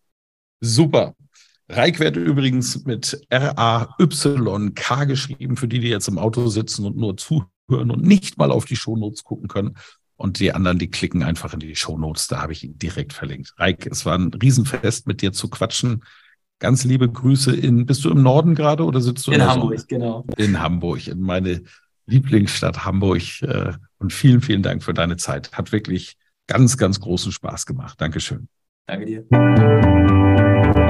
Super. 0.61 1.15
Reik 1.73 2.01
wird 2.01 2.17
übrigens 2.17 2.85
mit 2.85 3.21
R-A-Y-K 3.31 5.05
geschrieben, 5.05 5.57
für 5.57 5.69
die, 5.69 5.81
die 5.81 5.89
jetzt 5.89 6.09
im 6.09 6.19
Auto 6.19 6.49
sitzen 6.49 6.85
und 6.85 6.97
nur 6.97 7.17
zuhören 7.17 7.91
und 7.91 8.03
nicht 8.03 8.37
mal 8.37 8.51
auf 8.51 8.67
die 8.67 8.77
Shownotes 8.77 9.25
gucken 9.25 9.49
können. 9.49 9.77
Und 10.17 10.39
die 10.39 10.53
anderen, 10.53 10.79
die 10.79 10.91
klicken 10.91 11.23
einfach 11.23 11.55
in 11.55 11.61
die 11.61 11.75
Shownotes, 11.75 12.29
da 12.29 12.43
habe 12.43 12.53
ich 12.53 12.63
ihn 12.63 12.79
direkt 12.79 13.13
verlinkt. 13.13 13.55
Reik, 13.57 13.87
es 13.87 14.05
war 14.05 14.17
ein 14.17 14.33
Riesenfest, 14.35 15.07
mit 15.07 15.23
dir 15.23 15.33
zu 15.33 15.49
quatschen. 15.49 16.05
Ganz 16.59 16.85
liebe 16.85 17.09
Grüße 17.11 17.57
in, 17.57 17.87
bist 17.87 18.05
du 18.05 18.11
im 18.11 18.23
Norden 18.23 18.55
gerade 18.55 18.85
oder 18.85 19.01
sitzt 19.01 19.27
du 19.27 19.33
in, 19.33 19.41
in 19.41 19.47
Hamburg, 19.47 19.81
so? 19.81 19.87
genau. 19.89 20.27
In 20.37 20.61
Hamburg, 20.61 21.09
in 21.09 21.21
meine 21.21 21.63
Lieblingsstadt 22.07 22.85
Hamburg. 22.85 23.23
Äh, 23.43 23.73
und 23.99 24.13
vielen, 24.13 24.43
vielen 24.43 24.63
Dank 24.63 24.85
für 24.85 24.95
deine 24.95 25.17
Zeit. 25.17 25.53
Hat 25.53 25.73
wirklich 25.73 26.17
ganz, 26.47 26.77
ganz 26.77 27.01
großen 27.01 27.33
Spaß 27.33 27.67
gemacht. 27.67 28.01
Dankeschön. 28.01 28.49
Danke 28.87 29.07
dir. 29.07 30.52